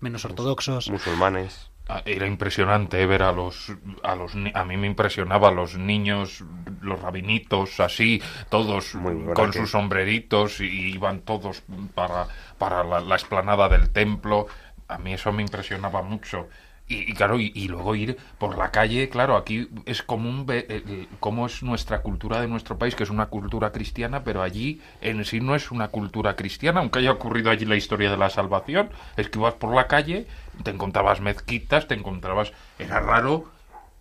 menos 0.00 0.24
ortodoxos. 0.24 0.88
Musulmanes. 0.88 1.68
Ah, 1.88 2.02
Era 2.06 2.26
impresionante 2.26 3.04
ver 3.06 3.22
a 3.22 3.32
los, 3.32 3.72
a 4.02 4.14
los, 4.14 4.32
a 4.54 4.64
mí 4.64 4.76
me 4.76 4.86
impresionaba 4.86 5.50
los 5.50 5.76
niños, 5.76 6.44
los 6.80 7.00
rabinitos, 7.02 7.80
así, 7.80 8.22
todos 8.48 8.94
Muy 8.94 9.34
con 9.34 9.52
sus 9.52 9.72
sombreritos 9.72 10.60
y 10.60 10.92
iban 10.94 11.20
todos 11.22 11.62
para, 11.94 12.28
para 12.56 12.84
la, 12.84 13.00
la 13.00 13.14
explanada 13.16 13.68
del 13.68 13.90
templo. 13.90 14.46
A 14.88 14.98
mí 14.98 15.12
eso 15.14 15.32
me 15.32 15.42
impresionaba 15.42 16.02
mucho. 16.02 16.48
Y, 16.92 17.14
claro, 17.14 17.40
y, 17.40 17.68
luego 17.68 17.94
ir 17.94 18.18
por 18.38 18.58
la 18.58 18.70
calle, 18.70 19.08
claro, 19.08 19.36
aquí 19.36 19.66
es 19.86 20.02
común 20.02 20.44
eh, 20.50 20.66
eh, 20.68 21.06
cómo 21.20 21.46
es 21.46 21.62
nuestra 21.62 22.02
cultura 22.02 22.38
de 22.40 22.48
nuestro 22.48 22.76
país, 22.76 22.94
que 22.94 23.04
es 23.04 23.08
una 23.08 23.26
cultura 23.26 23.72
cristiana, 23.72 24.24
pero 24.24 24.42
allí 24.42 24.82
en 25.00 25.24
sí 25.24 25.40
no 25.40 25.54
es 25.54 25.70
una 25.70 25.88
cultura 25.88 26.36
cristiana, 26.36 26.80
aunque 26.80 26.98
haya 26.98 27.12
ocurrido 27.12 27.50
allí 27.50 27.64
la 27.64 27.76
historia 27.76 28.10
de 28.10 28.18
la 28.18 28.28
salvación. 28.28 28.90
Es 29.16 29.30
que 29.30 29.38
ibas 29.38 29.54
por 29.54 29.74
la 29.74 29.86
calle, 29.86 30.26
te 30.62 30.70
encontrabas 30.70 31.20
mezquitas, 31.20 31.88
te 31.88 31.94
encontrabas... 31.94 32.52
Era 32.78 33.00
raro 33.00 33.46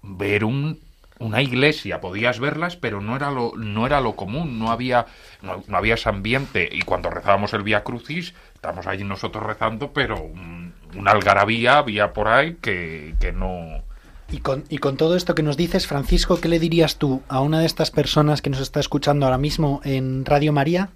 ver 0.02 0.44
un, 0.44 0.80
una 1.22 1.42
iglesia, 1.42 2.02
podías 2.02 2.40
verlas, 2.40 2.76
pero 2.76 3.02
no 3.02 3.16
era 3.16 3.32
lo, 3.32 3.54
no 3.56 3.86
era 3.86 4.02
lo 4.02 4.16
común, 4.16 4.60
no 4.60 4.72
había, 4.72 5.06
no, 5.42 5.64
no 5.68 5.78
había 5.78 5.94
ese 5.94 6.10
ambiente. 6.10 6.68
Y 6.72 6.82
cuando 6.82 7.10
rezábamos 7.10 7.54
el 7.54 7.64
Vía 7.64 7.84
Crucis, 7.84 8.34
estamos 8.54 8.88
allí 8.88 9.04
nosotros 9.04 9.44
rezando, 9.46 9.94
pero 9.94 10.22
un- 10.22 10.74
una 10.96 11.12
algarabía 11.12 11.78
había 11.78 12.14
por 12.14 12.28
ahí 12.28 12.58
que, 12.62 13.16
que 13.20 13.32
no... 13.32 13.84
Y 14.30 14.40
con, 14.40 14.64
y 14.70 14.78
con 14.78 14.96
todo 14.98 15.16
esto 15.16 15.36
que 15.36 15.44
nos 15.44 15.58
dices, 15.58 15.88
Francisco, 15.88 16.40
¿qué 16.40 16.48
le 16.48 16.60
dirías 16.60 16.98
tú 16.98 17.22
a 17.28 17.42
una 17.42 17.60
de 17.60 17.66
estas 17.66 17.92
personas 17.92 18.42
que 18.42 18.50
nos 18.50 18.62
está 18.62 18.80
escuchando 18.80 19.26
ahora 19.26 19.38
mismo 19.38 19.82
en 19.84 20.24
Radio 20.26 20.54
María? 20.54 20.90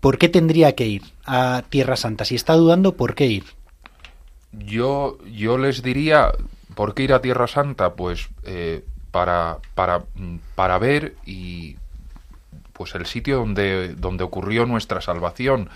¿Por 0.00 0.18
qué 0.18 0.28
tendría 0.28 0.74
que 0.74 0.86
ir 0.86 1.02
a 1.24 1.62
Tierra 1.68 1.96
Santa? 1.96 2.24
Si 2.24 2.34
está 2.34 2.54
dudando, 2.54 2.96
¿por 2.96 3.14
qué 3.14 3.26
ir? 3.26 3.44
Yo, 4.52 5.18
yo 5.26 5.58
les 5.58 5.82
diría, 5.82 6.32
¿por 6.80 6.94
qué 6.94 7.02
ir 7.02 7.12
a 7.12 7.20
Tierra 7.20 7.46
Santa? 7.46 7.92
Pues 7.92 8.30
eh, 8.42 8.86
para, 9.10 9.58
para, 9.74 10.04
para 10.54 10.78
ver 10.78 11.14
y 11.26 11.76
pues 12.72 12.94
el 12.94 13.04
sitio 13.04 13.36
donde, 13.36 13.94
donde 13.96 14.24
ocurrió 14.24 14.64
nuestra 14.64 15.02
salvación. 15.02 15.68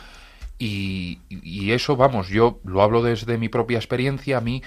Y, 0.58 1.18
eso, 1.72 1.96
vamos, 1.96 2.28
yo 2.28 2.58
lo 2.64 2.80
hablo 2.80 3.02
desde 3.02 3.36
mi 3.36 3.50
propia 3.50 3.76
experiencia, 3.76 4.38
a 4.38 4.40
mí 4.40 4.62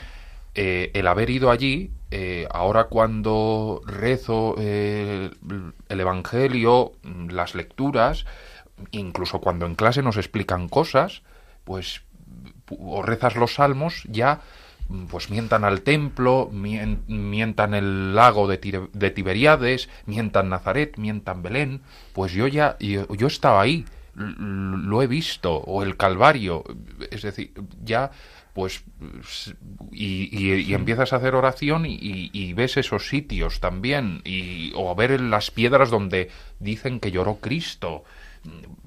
eh, 0.54 0.92
el 0.94 1.08
haber 1.08 1.32
ido 1.32 1.50
allí, 1.50 1.90
eh, 2.12 2.48
ahora 2.52 2.84
cuando 2.84 3.82
rezo 3.88 4.54
el 4.60 5.32
Evangelio, 5.90 6.92
las 7.32 7.56
lecturas, 7.56 8.28
incluso 8.92 9.42
cuando 9.42 9.66
en 9.66 9.74
clase 9.74 10.04
nos 10.04 10.18
explican 10.18 10.70
cosas, 10.70 11.24
pues 11.64 12.04
o 12.78 13.02
rezas 13.02 13.36
los 13.36 13.56
salmos, 13.56 14.04
ya 14.08 14.42
pues 15.10 15.30
mientan 15.30 15.64
al 15.64 15.82
templo, 15.82 16.50
mientan 16.52 17.74
el 17.74 18.16
lago 18.16 18.48
de, 18.48 18.58
Tiberiades, 18.58 19.90
mientan 20.06 20.50
Nazaret, 20.50 20.98
mientan 20.98 21.44
Belén, 21.44 21.82
pues 22.14 22.32
yo 22.32 22.48
ya, 22.48 22.78
yo, 22.80 23.28
estaba 23.28 23.62
ahí, 23.62 23.86
lo 24.16 25.02
he 25.02 25.08
visto, 25.08 25.56
o 25.56 25.84
el 25.84 25.98
Calvario, 25.98 26.64
es 27.12 27.22
decir, 27.22 27.54
ya 27.84 28.12
pues 28.54 28.84
y, 29.92 30.74
empiezas 30.74 31.14
a 31.14 31.18
hacer 31.18 31.36
oración 31.36 31.86
y, 31.86 32.54
ves 32.54 32.78
esos 32.78 33.08
sitios 33.08 33.60
también 33.60 34.22
y 34.24 34.72
o 34.76 34.90
a 34.90 34.96
ver 34.96 35.20
las 35.22 35.52
piedras 35.52 35.92
donde 35.92 36.32
dicen 36.60 37.00
que 37.00 37.12
lloró 37.12 37.36
Cristo. 37.36 38.04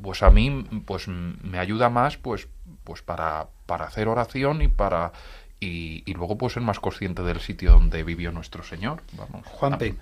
Pues 0.03 0.23
a 0.25 0.31
mí 0.31 0.67
pues 0.87 1.07
me 1.07 1.59
ayuda 1.59 1.89
más 1.89 2.17
pues 2.17 2.49
pues 2.83 3.03
para, 3.03 3.49
para 3.67 3.85
hacer 3.85 4.09
oración 4.09 4.63
y 4.63 4.69
para 4.69 5.13
y, 5.61 6.13
luego 6.15 6.39
pues 6.39 6.55
ser 6.55 6.63
más 6.63 6.81
consciente 6.81 7.23
del 7.23 7.41
sitio 7.41 7.73
donde 7.73 8.03
vivió 8.03 8.33
nuestro 8.33 8.63
Señor. 8.63 9.03
Vamos. 9.13 9.47
Juanpe, 9.47 9.95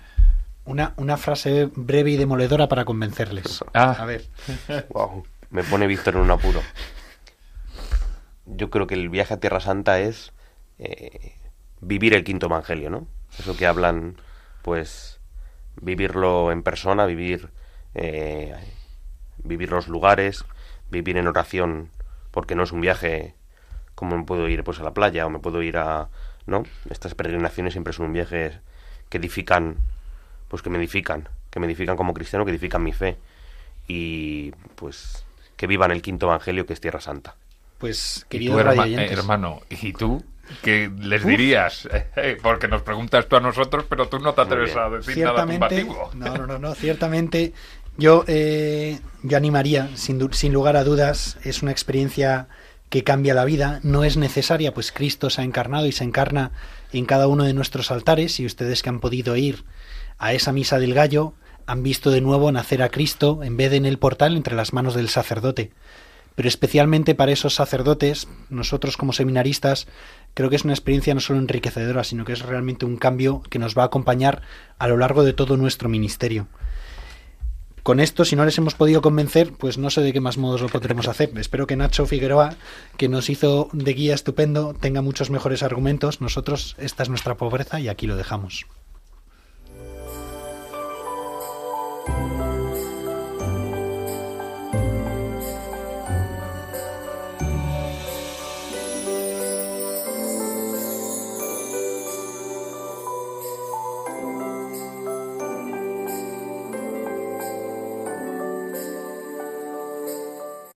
una, 0.65 0.93
una 0.95 1.17
frase 1.17 1.69
breve 1.75 2.11
y 2.11 2.17
demoledora 2.17 2.69
para 2.69 2.85
convencerles. 2.85 3.63
Ah. 3.73 3.95
A 3.99 4.05
ver. 4.05 4.25
Wow, 4.89 5.25
me 5.49 5.63
pone 5.63 5.87
Víctor 5.87 6.15
en 6.15 6.21
un 6.21 6.31
apuro. 6.31 6.61
Yo 8.45 8.69
creo 8.69 8.87
que 8.87 8.95
el 8.95 9.09
viaje 9.09 9.33
a 9.33 9.39
Tierra 9.39 9.59
Santa 9.59 9.99
es 9.99 10.31
eh, 10.79 11.35
vivir 11.81 12.13
el 12.13 12.23
quinto 12.23 12.47
evangelio, 12.47 12.89
¿no? 12.89 13.07
Eso 13.37 13.55
que 13.55 13.67
hablan, 13.67 14.15
pues, 14.63 15.19
vivirlo 15.81 16.51
en 16.51 16.63
persona, 16.63 17.05
vivir, 17.05 17.49
eh, 17.93 18.55
vivir 19.43 19.69
los 19.69 19.87
lugares, 19.87 20.45
vivir 20.89 21.17
en 21.17 21.27
oración, 21.27 21.89
porque 22.31 22.55
no 22.55 22.63
es 22.63 22.71
un 22.71 22.81
viaje 22.81 23.35
como 23.99 24.17
me 24.17 24.23
puedo 24.23 24.47
ir 24.47 24.63
pues 24.63 24.79
a 24.79 24.83
la 24.83 24.93
playa 24.93 25.25
o 25.25 25.29
me 25.29 25.39
puedo 25.39 25.61
ir 25.61 25.75
a 25.75 26.07
no 26.45 26.63
estas 26.89 27.15
peregrinaciones 27.15 27.73
siempre 27.73 27.91
son 27.91 28.05
un 28.05 28.13
viaje 28.13 28.57
que 29.09 29.17
edifican 29.17 29.75
pues 30.47 30.61
que 30.61 30.69
me 30.69 30.77
edifican 30.77 31.27
que 31.49 31.59
me 31.59 31.65
edifican 31.65 31.97
como 31.97 32.13
cristiano 32.13 32.45
que 32.45 32.51
edifican 32.51 32.81
mi 32.81 32.93
fe 32.93 33.17
y 33.89 34.51
pues 34.75 35.25
que 35.57 35.67
vivan 35.67 35.91
el 35.91 36.01
quinto 36.01 36.27
evangelio 36.27 36.65
que 36.65 36.71
es 36.71 36.79
tierra 36.79 37.01
santa. 37.01 37.35
Pues 37.77 38.25
querido 38.29 38.57
hermano 38.57 39.59
y 39.69 39.91
tú 39.91 40.23
¿Qué 40.63 40.89
les 40.97 41.25
dirías? 41.25 41.87
Porque 42.41 42.67
nos 42.67 42.81
preguntas 42.81 43.27
tú 43.27 43.35
a 43.35 43.39
nosotros, 43.39 43.85
pero 43.87 44.07
tú 44.07 44.17
no 44.17 44.33
te 44.33 44.41
atreves 44.41 44.75
a 44.75 44.89
decir 44.89 45.23
nada 45.23 45.45
tumbativo. 45.45 46.09
No, 46.15 46.37
no, 46.37 46.47
no, 46.47 46.57
no, 46.57 46.73
ciertamente 46.73 47.53
yo, 47.97 48.23
eh, 48.25 48.99
yo 49.21 49.37
animaría, 49.37 49.95
sin, 49.95 50.33
sin 50.33 50.51
lugar 50.51 50.75
a 50.75 50.83
dudas, 50.83 51.37
es 51.43 51.61
una 51.61 51.71
experiencia 51.71 52.47
que 52.89 53.03
cambia 53.03 53.33
la 53.33 53.45
vida, 53.45 53.79
no 53.83 54.03
es 54.03 54.17
necesaria, 54.17 54.73
pues 54.73 54.91
Cristo 54.91 55.29
se 55.29 55.41
ha 55.41 55.43
encarnado 55.43 55.85
y 55.85 55.91
se 55.91 56.03
encarna 56.03 56.51
en 56.91 57.05
cada 57.05 57.27
uno 57.27 57.43
de 57.43 57.53
nuestros 57.53 57.91
altares 57.91 58.39
y 58.39 58.45
ustedes 58.45 58.81
que 58.81 58.89
han 58.89 58.99
podido 58.99 59.35
ir 59.35 59.63
a 60.17 60.33
esa 60.33 60.51
misa 60.51 60.79
del 60.79 60.93
gallo 60.93 61.33
han 61.67 61.83
visto 61.83 62.09
de 62.09 62.21
nuevo 62.21 62.51
nacer 62.51 62.81
a 62.81 62.89
Cristo 62.89 63.43
en 63.43 63.57
vez 63.57 63.69
de 63.69 63.77
en 63.77 63.85
el 63.85 63.99
portal 63.99 64.35
entre 64.35 64.55
las 64.55 64.73
manos 64.73 64.95
del 64.95 65.09
sacerdote. 65.09 65.71
Pero 66.33 66.49
especialmente 66.49 67.15
para 67.15 67.31
esos 67.31 67.53
sacerdotes, 67.53 68.27
nosotros 68.49 68.97
como 68.97 69.13
seminaristas, 69.13 69.87
creo 70.33 70.49
que 70.49 70.55
es 70.55 70.63
una 70.63 70.73
experiencia 70.73 71.13
no 71.13 71.19
solo 71.19 71.37
enriquecedora, 71.37 72.03
sino 72.03 72.25
que 72.25 72.33
es 72.33 72.41
realmente 72.41 72.85
un 72.85 72.97
cambio 72.97 73.43
que 73.49 73.59
nos 73.59 73.77
va 73.77 73.83
a 73.83 73.87
acompañar 73.87 74.41
a 74.79 74.87
lo 74.87 74.97
largo 74.97 75.23
de 75.23 75.33
todo 75.33 75.57
nuestro 75.57 75.89
ministerio 75.89 76.47
con 77.83 77.99
esto, 77.99 78.25
si 78.25 78.35
no 78.35 78.45
les 78.45 78.57
hemos 78.57 78.75
podido 78.75 79.01
convencer, 79.01 79.53
pues 79.53 79.77
no 79.77 79.89
sé 79.89 80.01
de 80.01 80.13
qué 80.13 80.19
más 80.19 80.37
modos 80.37 80.61
lo 80.61 80.69
podremos 80.69 81.07
hacer. 81.07 81.31
Espero 81.37 81.67
que 81.67 81.75
Nacho 81.75 82.05
Figueroa, 82.05 82.55
que 82.97 83.09
nos 83.09 83.29
hizo 83.29 83.69
de 83.73 83.93
guía 83.93 84.15
estupendo, 84.15 84.73
tenga 84.73 85.01
muchos 85.01 85.29
mejores 85.29 85.63
argumentos. 85.63 86.21
Nosotros, 86.21 86.75
esta 86.77 87.03
es 87.03 87.09
nuestra 87.09 87.35
pobreza 87.35 87.79
y 87.79 87.87
aquí 87.87 88.07
lo 88.07 88.15
dejamos. 88.15 88.65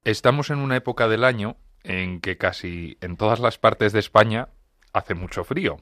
Estamos 0.05 0.49
en 0.49 0.57
una 0.59 0.75
época 0.75 1.07
del 1.07 1.23
año 1.23 1.55
en 1.83 2.19
que 2.19 2.37
casi 2.37 2.97
en 2.99 3.15
todas 3.15 3.39
las 3.39 3.57
partes 3.57 3.93
de 3.93 3.99
España 3.99 4.49
hace 4.91 5.13
mucho 5.13 5.45
frío 5.45 5.77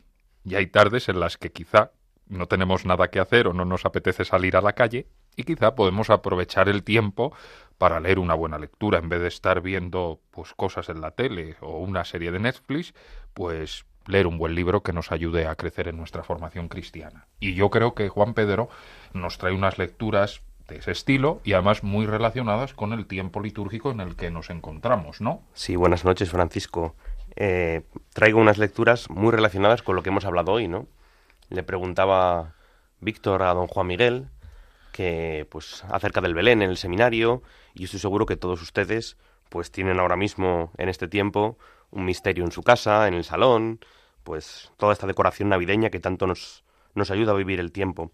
y 0.45 0.53
hay 0.53 0.67
tardes 0.67 1.09
en 1.09 1.19
las 1.19 1.37
que 1.37 1.51
quizá 1.51 1.91
no 2.27 2.45
tenemos 2.45 2.85
nada 2.85 3.09
que 3.09 3.19
hacer 3.19 3.47
o 3.47 3.53
no 3.53 3.65
nos 3.65 3.83
apetece 3.83 4.23
salir 4.23 4.55
a 4.55 4.61
la 4.61 4.73
calle 4.73 5.07
y 5.35 5.43
quizá 5.43 5.73
podemos 5.73 6.11
aprovechar 6.11 6.69
el 6.69 6.83
tiempo 6.83 7.35
para 7.79 7.99
leer 7.99 8.19
una 8.19 8.35
buena 8.35 8.59
lectura 8.59 8.99
en 8.99 9.09
vez 9.09 9.21
de 9.21 9.27
estar 9.27 9.59
viendo 9.61 10.21
pues 10.29 10.53
cosas 10.53 10.89
en 10.89 11.01
la 11.01 11.11
tele 11.11 11.55
o 11.59 11.79
una 11.79 12.05
serie 12.05 12.31
de 12.31 12.39
Netflix, 12.39 12.93
pues 13.33 13.85
leer 14.05 14.27
un 14.27 14.37
buen 14.37 14.53
libro 14.53 14.83
que 14.83 14.93
nos 14.93 15.11
ayude 15.11 15.47
a 15.47 15.55
crecer 15.55 15.87
en 15.87 15.97
nuestra 15.97 16.21
formación 16.21 16.67
cristiana. 16.67 17.27
Y 17.39 17.55
yo 17.55 17.71
creo 17.71 17.95
que 17.95 18.09
Juan 18.09 18.35
Pedro 18.35 18.69
nos 19.13 19.39
trae 19.39 19.53
unas 19.53 19.79
lecturas 19.79 20.43
ese 20.77 20.91
estilo 20.91 21.41
y 21.43 21.53
además 21.53 21.83
muy 21.83 22.05
relacionadas 22.05 22.73
con 22.73 22.93
el 22.93 23.05
tiempo 23.05 23.41
litúrgico 23.41 23.91
en 23.91 23.99
el 23.99 24.15
que 24.15 24.31
nos 24.31 24.49
encontramos, 24.49 25.21
¿no? 25.21 25.41
Sí, 25.53 25.75
buenas 25.75 26.05
noches, 26.05 26.29
Francisco. 26.29 26.95
Eh, 27.35 27.81
traigo 28.13 28.39
unas 28.39 28.57
lecturas 28.57 29.09
muy 29.09 29.31
relacionadas 29.31 29.81
con 29.81 29.95
lo 29.95 30.03
que 30.03 30.09
hemos 30.09 30.25
hablado 30.25 30.51
hoy, 30.51 30.67
¿no? 30.67 30.87
Le 31.49 31.63
preguntaba 31.63 32.55
Víctor 32.99 33.43
a 33.43 33.53
don 33.53 33.67
Juan 33.67 33.87
Miguel 33.87 34.27
que 34.91 35.47
pues 35.49 35.83
acerca 35.89 36.21
del 36.21 36.33
Belén 36.33 36.61
en 36.61 36.69
el 36.69 36.77
seminario 36.77 37.41
y 37.73 37.85
estoy 37.85 37.99
seguro 37.99 38.25
que 38.25 38.35
todos 38.35 38.61
ustedes 38.61 39.17
pues 39.49 39.71
tienen 39.71 39.99
ahora 39.99 40.15
mismo 40.15 40.71
en 40.77 40.89
este 40.89 41.07
tiempo 41.07 41.57
un 41.91 42.05
misterio 42.05 42.43
en 42.45 42.51
su 42.51 42.63
casa, 42.63 43.07
en 43.07 43.13
el 43.13 43.23
salón, 43.23 43.79
pues 44.23 44.71
toda 44.77 44.93
esta 44.93 45.07
decoración 45.07 45.49
navideña 45.49 45.89
que 45.89 45.99
tanto 45.99 46.27
nos, 46.27 46.63
nos 46.95 47.11
ayuda 47.11 47.33
a 47.33 47.35
vivir 47.35 47.59
el 47.59 47.71
tiempo. 47.71 48.11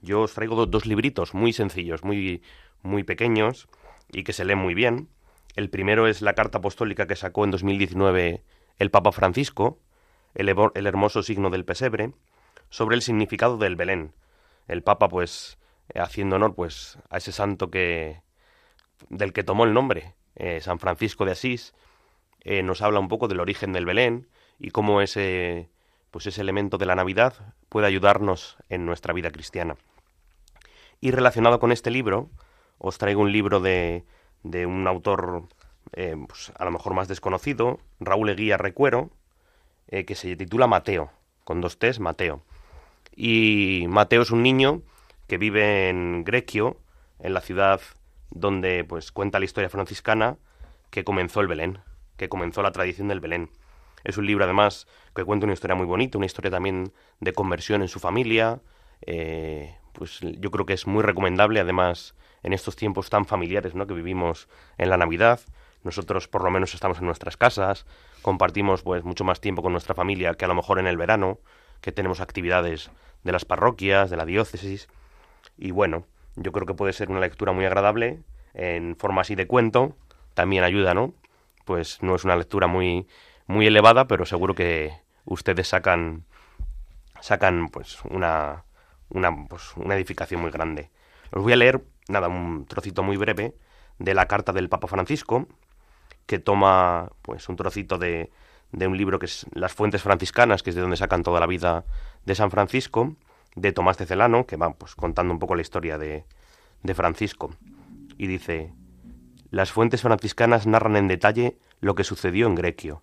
Yo 0.00 0.22
os 0.22 0.34
traigo 0.34 0.66
dos 0.66 0.86
libritos 0.86 1.34
muy 1.34 1.52
sencillos, 1.52 2.04
muy, 2.04 2.42
muy 2.82 3.04
pequeños 3.04 3.68
y 4.12 4.24
que 4.24 4.32
se 4.32 4.44
leen 4.44 4.58
muy 4.58 4.74
bien. 4.74 5.08
El 5.54 5.70
primero 5.70 6.06
es 6.06 6.22
la 6.22 6.34
carta 6.34 6.58
apostólica 6.58 7.06
que 7.06 7.16
sacó 7.16 7.44
en 7.44 7.50
2019 7.50 8.42
el 8.78 8.90
Papa 8.90 9.12
Francisco, 9.12 9.80
el, 10.34 10.54
el 10.74 10.86
hermoso 10.86 11.22
signo 11.22 11.50
del 11.50 11.64
pesebre, 11.64 12.12
sobre 12.68 12.96
el 12.96 13.02
significado 13.02 13.56
del 13.56 13.76
Belén. 13.76 14.12
El 14.68 14.82
Papa, 14.82 15.08
pues, 15.08 15.58
haciendo 15.94 16.36
honor 16.36 16.54
pues 16.54 16.98
a 17.10 17.18
ese 17.18 17.32
santo 17.32 17.70
que 17.70 18.20
del 19.08 19.32
que 19.32 19.44
tomó 19.44 19.64
el 19.64 19.74
nombre, 19.74 20.14
eh, 20.34 20.60
San 20.60 20.78
Francisco 20.78 21.24
de 21.24 21.32
Asís, 21.32 21.74
eh, 22.40 22.62
nos 22.62 22.82
habla 22.82 23.00
un 23.00 23.08
poco 23.08 23.28
del 23.28 23.40
origen 23.40 23.72
del 23.72 23.86
Belén 23.86 24.28
y 24.58 24.70
cómo 24.70 25.00
ese 25.00 25.68
pues 26.16 26.28
ese 26.28 26.40
elemento 26.40 26.78
de 26.78 26.86
la 26.86 26.94
Navidad 26.94 27.34
puede 27.68 27.88
ayudarnos 27.88 28.56
en 28.70 28.86
nuestra 28.86 29.12
vida 29.12 29.30
cristiana. 29.30 29.76
Y 30.98 31.10
relacionado 31.10 31.60
con 31.60 31.72
este 31.72 31.90
libro, 31.90 32.30
os 32.78 32.96
traigo 32.96 33.20
un 33.20 33.32
libro 33.32 33.60
de, 33.60 34.06
de 34.42 34.64
un 34.64 34.86
autor 34.86 35.42
eh, 35.92 36.16
pues, 36.26 36.54
a 36.58 36.64
lo 36.64 36.70
mejor 36.70 36.94
más 36.94 37.06
desconocido, 37.06 37.80
Raúl 38.00 38.30
Eguía 38.30 38.56
Recuero, 38.56 39.10
eh, 39.88 40.06
que 40.06 40.14
se 40.14 40.34
titula 40.36 40.66
Mateo, 40.66 41.10
con 41.44 41.60
dos 41.60 41.78
T's, 41.78 42.00
Mateo. 42.00 42.42
Y 43.14 43.84
Mateo 43.86 44.22
es 44.22 44.30
un 44.30 44.42
niño 44.42 44.80
que 45.26 45.36
vive 45.36 45.90
en 45.90 46.24
Grequio, 46.24 46.78
en 47.18 47.34
la 47.34 47.42
ciudad 47.42 47.82
donde 48.30 48.84
pues 48.84 49.12
cuenta 49.12 49.38
la 49.38 49.44
historia 49.44 49.68
franciscana 49.68 50.38
que 50.88 51.04
comenzó 51.04 51.42
el 51.42 51.48
Belén, 51.48 51.80
que 52.16 52.30
comenzó 52.30 52.62
la 52.62 52.72
tradición 52.72 53.08
del 53.08 53.20
Belén. 53.20 53.50
Es 54.06 54.16
un 54.18 54.24
libro 54.24 54.44
además 54.44 54.86
que 55.16 55.24
cuenta 55.24 55.46
una 55.46 55.52
historia 55.52 55.74
muy 55.74 55.84
bonita, 55.84 56.16
una 56.16 56.26
historia 56.26 56.48
también 56.48 56.92
de 57.18 57.32
conversión 57.32 57.82
en 57.82 57.88
su 57.88 57.98
familia. 57.98 58.60
Eh, 59.04 59.74
pues 59.92 60.20
yo 60.20 60.52
creo 60.52 60.64
que 60.64 60.74
es 60.74 60.86
muy 60.86 61.02
recomendable, 61.02 61.58
además 61.58 62.14
en 62.44 62.52
estos 62.52 62.76
tiempos 62.76 63.10
tan 63.10 63.24
familiares 63.26 63.74
¿no? 63.74 63.88
que 63.88 63.94
vivimos 63.94 64.48
en 64.78 64.90
la 64.90 64.96
Navidad. 64.96 65.40
Nosotros 65.82 66.28
por 66.28 66.44
lo 66.44 66.52
menos 66.52 66.72
estamos 66.72 67.00
en 67.00 67.06
nuestras 67.06 67.36
casas, 67.36 67.84
compartimos 68.22 68.84
pues 68.84 69.02
mucho 69.02 69.24
más 69.24 69.40
tiempo 69.40 69.60
con 69.60 69.72
nuestra 69.72 69.96
familia 69.96 70.34
que 70.34 70.44
a 70.44 70.48
lo 70.48 70.54
mejor 70.54 70.78
en 70.78 70.86
el 70.86 70.96
verano, 70.96 71.40
que 71.80 71.90
tenemos 71.90 72.20
actividades 72.20 72.92
de 73.24 73.32
las 73.32 73.44
parroquias, 73.44 74.08
de 74.08 74.16
la 74.16 74.24
diócesis. 74.24 74.86
Y 75.58 75.72
bueno, 75.72 76.04
yo 76.36 76.52
creo 76.52 76.64
que 76.64 76.74
puede 76.74 76.92
ser 76.92 77.10
una 77.10 77.18
lectura 77.18 77.50
muy 77.50 77.64
agradable 77.64 78.20
en 78.54 78.94
forma 78.94 79.22
así 79.22 79.34
de 79.34 79.48
cuento. 79.48 79.96
También 80.34 80.62
ayuda, 80.62 80.94
¿no? 80.94 81.12
Pues 81.64 82.00
no 82.02 82.14
es 82.14 82.24
una 82.24 82.36
lectura 82.36 82.68
muy, 82.68 83.08
muy 83.46 83.66
elevada, 83.66 84.06
pero 84.06 84.26
seguro 84.26 84.54
que 84.54 84.92
ustedes 85.24 85.68
sacan, 85.68 86.24
sacan 87.20 87.68
pues 87.68 87.98
una, 88.04 88.64
una, 89.08 89.46
pues, 89.48 89.76
una 89.76 89.94
edificación 89.94 90.40
muy 90.40 90.50
grande. 90.50 90.90
Os 91.32 91.42
voy 91.42 91.52
a 91.52 91.56
leer, 91.56 91.84
nada, 92.08 92.28
un 92.28 92.66
trocito 92.66 93.02
muy 93.02 93.16
breve 93.16 93.54
de 93.98 94.14
la 94.14 94.26
carta 94.26 94.52
del 94.52 94.68
Papa 94.68 94.88
Francisco, 94.88 95.46
que 96.26 96.38
toma 96.38 97.10
pues 97.22 97.48
un 97.48 97.56
trocito 97.56 97.98
de, 97.98 98.30
de 98.72 98.86
un 98.86 98.96
libro 98.96 99.18
que 99.18 99.26
es 99.26 99.46
Las 99.52 99.74
Fuentes 99.74 100.02
Franciscanas, 100.02 100.62
que 100.62 100.70
es 100.70 100.76
de 100.76 100.82
donde 100.82 100.96
sacan 100.96 101.22
toda 101.22 101.40
la 101.40 101.46
vida 101.46 101.84
de 102.24 102.34
San 102.34 102.50
Francisco, 102.50 103.16
de 103.54 103.72
Tomás 103.72 103.96
de 103.98 104.06
Celano, 104.06 104.46
que 104.46 104.56
va 104.56 104.74
pues, 104.74 104.94
contando 104.94 105.32
un 105.32 105.38
poco 105.38 105.54
la 105.54 105.62
historia 105.62 105.98
de, 105.98 106.24
de 106.82 106.94
Francisco. 106.94 107.54
Y 108.18 108.26
dice, 108.26 108.72
las 109.50 109.72
fuentes 109.72 110.02
franciscanas 110.02 110.66
narran 110.66 110.96
en 110.96 111.08
detalle 111.08 111.58
lo 111.80 111.94
que 111.94 112.04
sucedió 112.04 112.46
en 112.46 112.54
Grequio. 112.54 113.02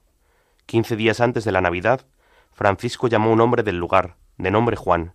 Quince 0.65 0.95
días 0.95 1.19
antes 1.19 1.43
de 1.43 1.51
la 1.51 1.61
Navidad, 1.61 2.05
Francisco 2.51 3.07
llamó 3.07 3.29
a 3.29 3.33
un 3.33 3.41
hombre 3.41 3.63
del 3.63 3.77
lugar, 3.77 4.15
de 4.37 4.51
nombre 4.51 4.75
Juan, 4.75 5.13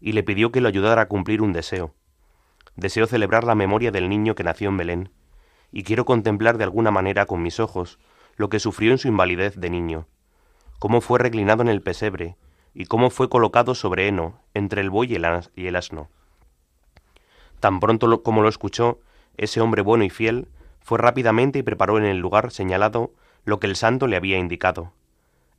y 0.00 0.12
le 0.12 0.22
pidió 0.22 0.52
que 0.52 0.60
lo 0.60 0.68
ayudara 0.68 1.02
a 1.02 1.08
cumplir 1.08 1.42
un 1.42 1.52
deseo. 1.52 1.94
Deseo 2.76 3.06
celebrar 3.06 3.44
la 3.44 3.54
memoria 3.54 3.90
del 3.90 4.08
niño 4.08 4.34
que 4.34 4.44
nació 4.44 4.68
en 4.68 4.76
Belén, 4.76 5.10
y 5.72 5.82
quiero 5.82 6.04
contemplar 6.04 6.58
de 6.58 6.64
alguna 6.64 6.90
manera 6.90 7.26
con 7.26 7.42
mis 7.42 7.58
ojos 7.60 7.98
lo 8.36 8.48
que 8.48 8.60
sufrió 8.60 8.92
en 8.92 8.98
su 8.98 9.08
invalidez 9.08 9.56
de 9.56 9.70
niño, 9.70 10.06
cómo 10.78 11.00
fue 11.00 11.18
reclinado 11.18 11.62
en 11.62 11.68
el 11.68 11.82
pesebre, 11.82 12.36
y 12.74 12.86
cómo 12.86 13.10
fue 13.10 13.28
colocado 13.28 13.74
sobre 13.74 14.08
heno, 14.08 14.40
entre 14.52 14.80
el 14.80 14.90
buey 14.90 15.12
y 15.12 15.66
el 15.66 15.76
asno. 15.76 16.08
Tan 17.60 17.80
pronto 17.80 18.22
como 18.22 18.42
lo 18.42 18.48
escuchó, 18.48 19.00
ese 19.36 19.60
hombre 19.60 19.82
bueno 19.82 20.04
y 20.04 20.10
fiel 20.10 20.48
fue 20.80 20.98
rápidamente 20.98 21.60
y 21.60 21.62
preparó 21.62 21.98
en 21.98 22.04
el 22.04 22.18
lugar 22.18 22.50
señalado 22.50 23.12
lo 23.44 23.60
que 23.60 23.66
el 23.66 23.76
santo 23.76 24.06
le 24.06 24.16
había 24.16 24.38
indicado. 24.38 24.92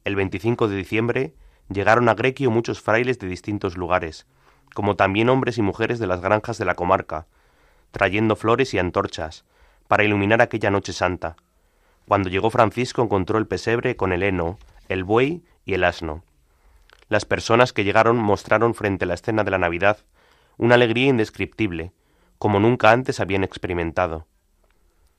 El 0.04 0.16
25 0.16 0.68
de 0.68 0.76
diciembre 0.76 1.34
llegaron 1.70 2.10
a 2.10 2.16
Grequio 2.16 2.52
muchos 2.52 2.82
frailes 2.82 3.20
de 3.20 3.28
distintos 3.28 3.78
lugares, 3.78 4.26
como 4.74 4.96
también 4.96 5.30
hombres 5.30 5.58
y 5.58 5.62
mujeres 5.62 6.00
de 6.00 6.08
las 6.08 6.22
granjas 6.22 6.58
de 6.58 6.66
la 6.66 6.76
comarca, 6.76 7.28
trayendo 7.92 8.36
flores 8.36 8.74
y 8.74 8.80
antorchas, 8.80 9.46
para 9.88 10.04
iluminar 10.04 10.42
aquella 10.42 10.72
noche 10.72 10.94
santa. 10.94 11.36
Cuando 12.08 12.30
llegó 12.30 12.50
Francisco 12.50 13.02
encontró 13.02 13.38
el 13.38 13.48
pesebre 13.48 13.96
con 13.96 14.12
el 14.14 14.24
heno, 14.24 14.58
el 14.90 15.04
buey 15.04 15.44
y 15.66 15.74
el 15.74 15.84
asno. 15.84 16.24
Las 17.08 17.26
personas 17.26 17.74
que 17.74 17.84
llegaron 17.84 18.18
mostraron 18.18 18.74
frente 18.74 19.06
a 19.06 19.08
la 19.08 19.14
escena 19.14 19.44
de 19.44 19.52
la 19.52 19.58
Navidad 19.58 20.00
una 20.58 20.76
alegría 20.76 21.08
indescriptible, 21.08 21.92
como 22.38 22.60
nunca 22.60 22.92
antes 22.92 23.20
habían 23.20 23.44
experimentado. 23.44 24.28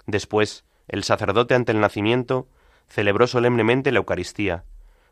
Después, 0.07 0.65
el 0.89 1.05
sacerdote 1.05 1.55
ante 1.55 1.73
el 1.73 1.81
nacimiento 1.81 2.49
celebró 2.89 3.27
solemnemente 3.27 3.93
la 3.93 3.99
Eucaristía, 3.99 4.65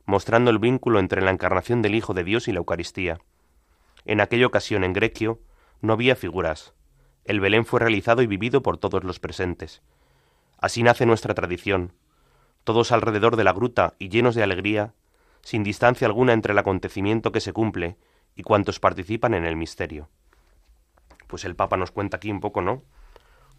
mostrando 0.07 0.51
el 0.51 0.59
vínculo 0.59 0.99
entre 0.99 1.23
la 1.23 1.31
encarnación 1.31 1.83
del 1.83 1.95
Hijo 1.95 2.15
de 2.15 2.25
Dios 2.25 2.49
y 2.49 2.53
la 2.53 2.59
Eucaristía. 2.59 3.19
En 4.05 4.21
aquella 4.21 4.47
ocasión 4.47 4.85
en 4.85 4.93
Grequio 4.93 5.41
no 5.81 5.93
había 5.93 6.17
figuras. 6.17 6.75
El 7.25 7.41
Belén 7.41 7.65
fue 7.65 7.81
realizado 7.81 8.23
y 8.23 8.27
vivido 8.27 8.63
por 8.63 8.77
todos 8.79 9.03
los 9.03 9.19
presentes. 9.19 9.83
Así 10.59 10.83
nace 10.83 11.07
nuestra 11.07 11.35
tradición. 11.35 11.93
Todos 12.65 12.93
alrededor 12.93 13.37
de 13.37 13.45
la 13.45 13.53
gruta 13.53 13.95
y 13.99 14.09
llenos 14.09 14.35
de 14.35 14.43
alegría, 14.43 14.95
sin 15.43 15.63
distancia 15.63 16.07
alguna 16.07 16.33
entre 16.33 16.53
el 16.53 16.59
acontecimiento 16.59 17.33
que 17.33 17.41
se 17.41 17.53
cumple 17.53 17.97
y 18.35 18.43
cuantos 18.43 18.81
participan 18.81 19.35
en 19.35 19.45
el 19.45 19.57
misterio. 19.57 20.09
Pues 21.27 21.45
el 21.45 21.57
Papa 21.57 21.77
nos 21.77 21.91
cuenta 21.91 22.17
aquí 22.19 22.31
un 22.31 22.41
poco, 22.41 22.63
¿no? 22.63 22.83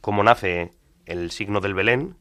Cómo 0.02 0.24
nace 0.24 0.72
el 1.06 1.32
signo 1.32 1.62
del 1.62 1.74
Belén, 1.74 2.18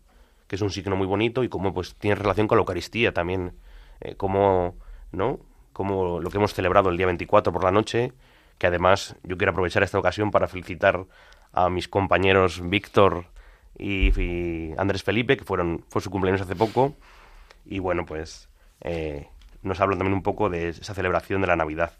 que 0.46 0.56
es 0.56 0.62
un 0.62 0.70
signo 0.70 0.96
muy 0.96 1.06
bonito, 1.06 1.44
y 1.44 1.48
cómo 1.48 1.72
pues 1.72 1.94
tiene 1.96 2.16
relación 2.16 2.48
con 2.48 2.58
la 2.58 2.62
Eucaristía 2.62 3.12
también, 3.12 3.54
eh, 4.00 4.16
como, 4.16 4.76
¿no? 5.12 5.40
Como 5.72 6.20
lo 6.20 6.30
que 6.30 6.38
hemos 6.38 6.54
celebrado 6.54 6.90
el 6.90 6.96
día 6.96 7.06
24 7.06 7.52
por 7.52 7.64
la 7.64 7.70
noche, 7.70 8.12
que 8.58 8.66
además 8.66 9.16
yo 9.22 9.36
quiero 9.36 9.52
aprovechar 9.52 9.82
esta 9.82 9.98
ocasión 9.98 10.30
para 10.30 10.48
felicitar 10.48 11.06
a 11.52 11.70
mis 11.70 11.88
compañeros 11.88 12.60
Víctor 12.68 13.26
y, 13.78 14.72
Andrés 14.76 15.02
Felipe, 15.02 15.36
que 15.36 15.44
fueron, 15.44 15.84
fue 15.88 16.00
su 16.00 16.10
cumpleaños 16.10 16.42
hace 16.42 16.56
poco, 16.56 16.94
y 17.64 17.78
bueno, 17.78 18.04
pues 18.06 18.48
eh, 18.82 19.28
nos 19.62 19.80
hablan 19.80 19.98
también 19.98 20.14
un 20.14 20.22
poco 20.22 20.50
de 20.50 20.68
esa 20.68 20.94
celebración 20.94 21.40
de 21.40 21.46
la 21.46 21.56
Navidad. 21.56 21.92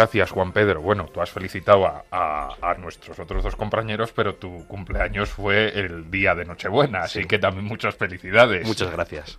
Gracias, 0.00 0.30
Juan 0.30 0.52
Pedro. 0.52 0.80
Bueno, 0.80 1.10
tú 1.12 1.20
has 1.20 1.30
felicitado 1.30 1.86
a, 2.10 2.74
nuestros 2.78 3.18
otros 3.18 3.44
dos 3.44 3.54
compañeros, 3.54 4.12
pero 4.12 4.34
tu 4.34 4.66
cumpleaños 4.66 5.28
fue 5.28 5.78
el 5.78 6.10
día 6.10 6.34
de 6.34 6.46
Nochebuena, 6.46 7.00
así 7.00 7.26
que 7.26 7.38
también 7.38 7.66
muchas 7.66 7.96
felicidades. 7.96 8.66
Muchas 8.66 8.90
gracias. 8.90 9.38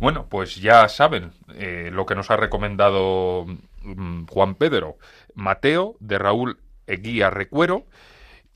Bueno, 0.00 0.26
pues 0.30 0.56
ya 0.56 0.88
saben 0.88 1.32
eh, 1.54 1.90
lo 1.92 2.06
que 2.06 2.14
nos 2.14 2.30
ha 2.30 2.38
recomendado 2.38 3.44
mm, 3.82 4.24
Juan 4.24 4.54
Pedro. 4.54 4.96
Mateo, 5.34 5.96
de 6.00 6.16
Raúl 6.18 6.56
Eguía 6.86 7.28
Recuero, 7.28 7.84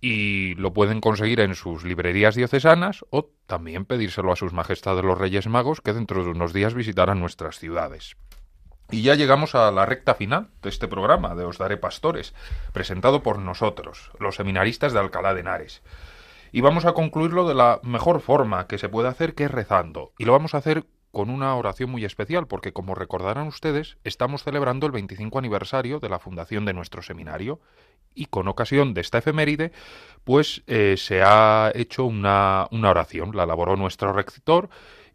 y 0.01 0.55
lo 0.55 0.73
pueden 0.73 1.03
conseguir 1.03 1.41
en 1.41 1.55
sus 1.55 1.85
librerías 1.85 2.37
diocesanas 2.37 3.05
o 3.11 3.29
también 3.47 3.85
pedírselo 3.85 4.33
a 4.33 4.37
sus 4.37 4.55
majestades 4.55 5.05
los 5.05 5.19
Reyes 5.19 5.47
Magos, 5.47 5.83
que 5.83 5.93
dentro 5.93 6.25
de 6.25 6.31
unos 6.31 6.55
días 6.55 6.73
visitarán 6.73 7.21
nuestras 7.21 7.59
ciudades. 7.59 8.17
Y 8.91 9.03
ya 9.03 9.15
llegamos 9.17 9.55
a 9.55 9.71
la 9.71 9.85
recta 9.85 10.15
final 10.15 10.49
de 10.63 10.71
este 10.71 10.89
programa 10.89 11.35
de 11.35 11.45
Os 11.45 11.59
Daré 11.59 11.77
Pastores, 11.77 12.35
presentado 12.73 13.23
por 13.23 13.39
nosotros, 13.39 14.11
los 14.19 14.37
seminaristas 14.37 14.95
de 14.95 14.99
Alcalá 14.99 15.35
de 15.35 15.41
Henares. 15.41 15.83
Y 16.53 16.63
vamos 16.63 16.87
a 16.87 16.95
concluirlo 16.95 17.47
de 17.47 17.55
la 17.55 17.81
mejor 17.83 18.23
forma 18.23 18.67
que 18.67 18.79
se 18.79 18.89
puede 18.89 19.09
hacer, 19.09 19.35
que 19.35 19.45
es 19.45 19.51
rezando. 19.51 20.13
Y 20.17 20.25
lo 20.25 20.33
vamos 20.33 20.55
a 20.55 20.59
hacer 20.59 20.87
con 21.13 21.29
una 21.29 21.55
oración 21.55 21.91
muy 21.91 22.07
especial, 22.07 22.47
porque 22.47 22.73
como 22.73 22.95
recordarán 22.95 23.49
ustedes, 23.49 23.99
estamos 24.05 24.43
celebrando 24.43 24.87
el 24.87 24.93
25 24.93 25.39
aniversario 25.39 26.01
de 26.01 26.09
la 26.09 26.19
fundación 26.19 26.65
de 26.65 26.73
nuestro 26.73 27.03
seminario 27.03 27.61
y 28.15 28.27
con 28.27 28.49
ocasión 28.49 28.95
de 28.95 29.03
esta 29.03 29.19
efeméride, 29.19 29.73
pues 30.25 30.63
eh, 30.67 30.95
se 30.97 31.23
ha 31.23 31.73
hecho 31.75 32.07
una, 32.07 32.69
una, 32.71 32.91
oración, 32.91 33.37
la 33.37 33.45
elaboró 33.45 33.77
nuestro 33.77 34.15
rector 34.15 34.71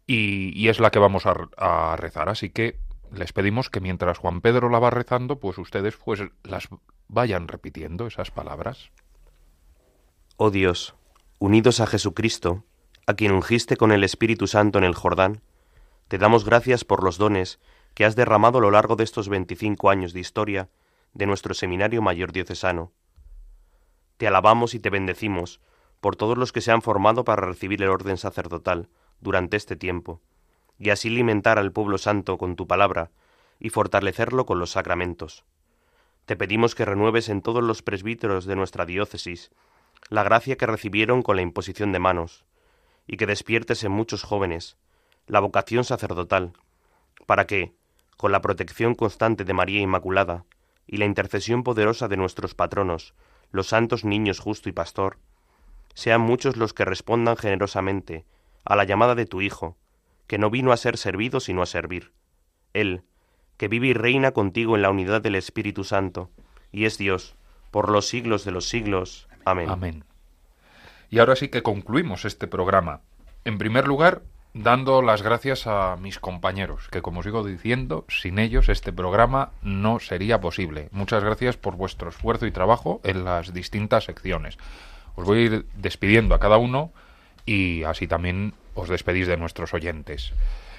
y, 0.06 0.68
es 0.68 0.78
la 0.78 0.90
que 0.90 1.00
vamos 1.00 1.24
a 1.26 1.96
rezar. 1.96 2.28
Así 2.28 2.50
que 2.50 2.78
les 3.12 3.32
pedimos 3.32 3.70
que 3.70 3.80
mientras 3.80 4.18
Juan 4.18 4.40
Pedro 4.40 4.68
la 4.68 4.78
va 4.78 4.90
rezando, 4.90 5.38
pues 5.38 5.58
ustedes 5.58 5.96
pues 5.96 6.22
las 6.42 6.68
vayan 7.08 7.48
repitiendo 7.48 8.06
esas 8.06 8.30
palabras. 8.30 8.90
Oh 10.36 10.50
Dios, 10.50 10.94
unidos 11.38 11.80
a 11.80 11.86
Jesucristo, 11.86 12.64
a 13.06 13.14
quien 13.14 13.32
ungiste 13.32 13.76
con 13.76 13.92
el 13.92 14.04
Espíritu 14.04 14.46
Santo 14.46 14.78
en 14.78 14.84
el 14.84 14.94
Jordán, 14.94 15.42
te 16.08 16.18
damos 16.18 16.44
gracias 16.44 16.84
por 16.84 17.02
los 17.02 17.18
dones 17.18 17.60
que 17.94 18.04
has 18.04 18.16
derramado 18.16 18.58
a 18.58 18.60
lo 18.60 18.70
largo 18.70 18.96
de 18.96 19.04
estos 19.04 19.28
veinticinco 19.28 19.90
años 19.90 20.12
de 20.12 20.20
historia 20.20 20.68
de 21.12 21.26
nuestro 21.26 21.54
Seminario 21.54 22.02
Mayor 22.02 22.32
Diocesano. 22.32 22.92
Te 24.16 24.26
alabamos 24.26 24.74
y 24.74 24.80
te 24.80 24.90
bendecimos 24.90 25.60
por 26.00 26.16
todos 26.16 26.36
los 26.36 26.52
que 26.52 26.60
se 26.60 26.72
han 26.72 26.82
formado 26.82 27.24
para 27.24 27.46
recibir 27.46 27.82
el 27.82 27.88
orden 27.88 28.16
sacerdotal 28.16 28.88
durante 29.20 29.56
este 29.56 29.76
tiempo 29.76 30.20
y 30.78 30.90
así 30.90 31.08
alimentar 31.08 31.58
al 31.58 31.72
pueblo 31.72 31.98
santo 31.98 32.38
con 32.38 32.56
tu 32.56 32.66
palabra 32.66 33.10
y 33.60 33.70
fortalecerlo 33.70 34.46
con 34.46 34.58
los 34.58 34.72
sacramentos. 34.72 35.44
Te 36.26 36.36
pedimos 36.36 36.74
que 36.74 36.84
renueves 36.84 37.28
en 37.28 37.42
todos 37.42 37.62
los 37.62 37.82
presbíteros 37.82 38.46
de 38.46 38.56
nuestra 38.56 38.86
diócesis 38.86 39.50
la 40.10 40.22
gracia 40.22 40.56
que 40.56 40.66
recibieron 40.66 41.22
con 41.22 41.36
la 41.36 41.42
imposición 41.42 41.92
de 41.92 41.98
manos, 41.98 42.44
y 43.06 43.16
que 43.16 43.26
despiertes 43.26 43.84
en 43.84 43.92
muchos 43.92 44.22
jóvenes 44.22 44.76
la 45.26 45.40
vocación 45.40 45.84
sacerdotal, 45.84 46.52
para 47.26 47.46
que, 47.46 47.72
con 48.16 48.32
la 48.32 48.40
protección 48.42 48.94
constante 48.94 49.44
de 49.44 49.54
María 49.54 49.80
Inmaculada 49.80 50.44
y 50.86 50.98
la 50.98 51.06
intercesión 51.06 51.62
poderosa 51.62 52.08
de 52.08 52.16
nuestros 52.16 52.54
patronos, 52.54 53.14
los 53.50 53.68
santos 53.68 54.04
niños 54.04 54.38
justo 54.38 54.68
y 54.68 54.72
pastor, 54.72 55.18
sean 55.94 56.20
muchos 56.20 56.56
los 56.56 56.74
que 56.74 56.84
respondan 56.84 57.36
generosamente 57.36 58.24
a 58.64 58.76
la 58.76 58.84
llamada 58.84 59.14
de 59.14 59.26
tu 59.26 59.40
Hijo, 59.40 59.76
que 60.26 60.38
no 60.38 60.50
vino 60.50 60.72
a 60.72 60.76
ser 60.76 60.96
servido 60.96 61.40
sino 61.40 61.62
a 61.62 61.66
servir. 61.66 62.12
Él, 62.72 63.02
que 63.56 63.68
vive 63.68 63.88
y 63.88 63.92
reina 63.94 64.32
contigo 64.32 64.76
en 64.76 64.82
la 64.82 64.90
unidad 64.90 65.22
del 65.22 65.34
Espíritu 65.34 65.84
Santo, 65.84 66.30
y 66.72 66.86
es 66.86 66.98
Dios, 66.98 67.36
por 67.70 67.90
los 67.90 68.08
siglos 68.08 68.44
de 68.44 68.52
los 68.52 68.68
siglos. 68.68 69.28
Amén. 69.44 69.70
Amén. 69.70 70.04
Y 71.10 71.18
ahora 71.18 71.36
sí 71.36 71.48
que 71.48 71.62
concluimos 71.62 72.24
este 72.24 72.46
programa. 72.46 73.02
En 73.44 73.58
primer 73.58 73.86
lugar, 73.86 74.22
dando 74.54 75.02
las 75.02 75.22
gracias 75.22 75.66
a 75.66 75.96
mis 75.96 76.18
compañeros, 76.18 76.88
que 76.88 77.02
como 77.02 77.22
sigo 77.22 77.44
diciendo, 77.44 78.04
sin 78.08 78.38
ellos 78.38 78.68
este 78.68 78.92
programa 78.92 79.50
no 79.62 80.00
sería 80.00 80.40
posible. 80.40 80.88
Muchas 80.92 81.22
gracias 81.22 81.56
por 81.56 81.76
vuestro 81.76 82.08
esfuerzo 82.08 82.46
y 82.46 82.52
trabajo 82.52 83.00
en 83.04 83.24
las 83.24 83.52
distintas 83.52 84.04
secciones. 84.04 84.56
Os 85.16 85.24
voy 85.24 85.38
a 85.38 85.42
ir 85.42 85.66
despidiendo 85.74 86.34
a 86.34 86.40
cada 86.40 86.56
uno 86.56 86.92
y 87.44 87.82
así 87.84 88.06
también 88.06 88.54
os 88.74 88.88
despedís 88.88 89.26
de 89.26 89.36
nuestros 89.36 89.74
oyentes. 89.74 90.32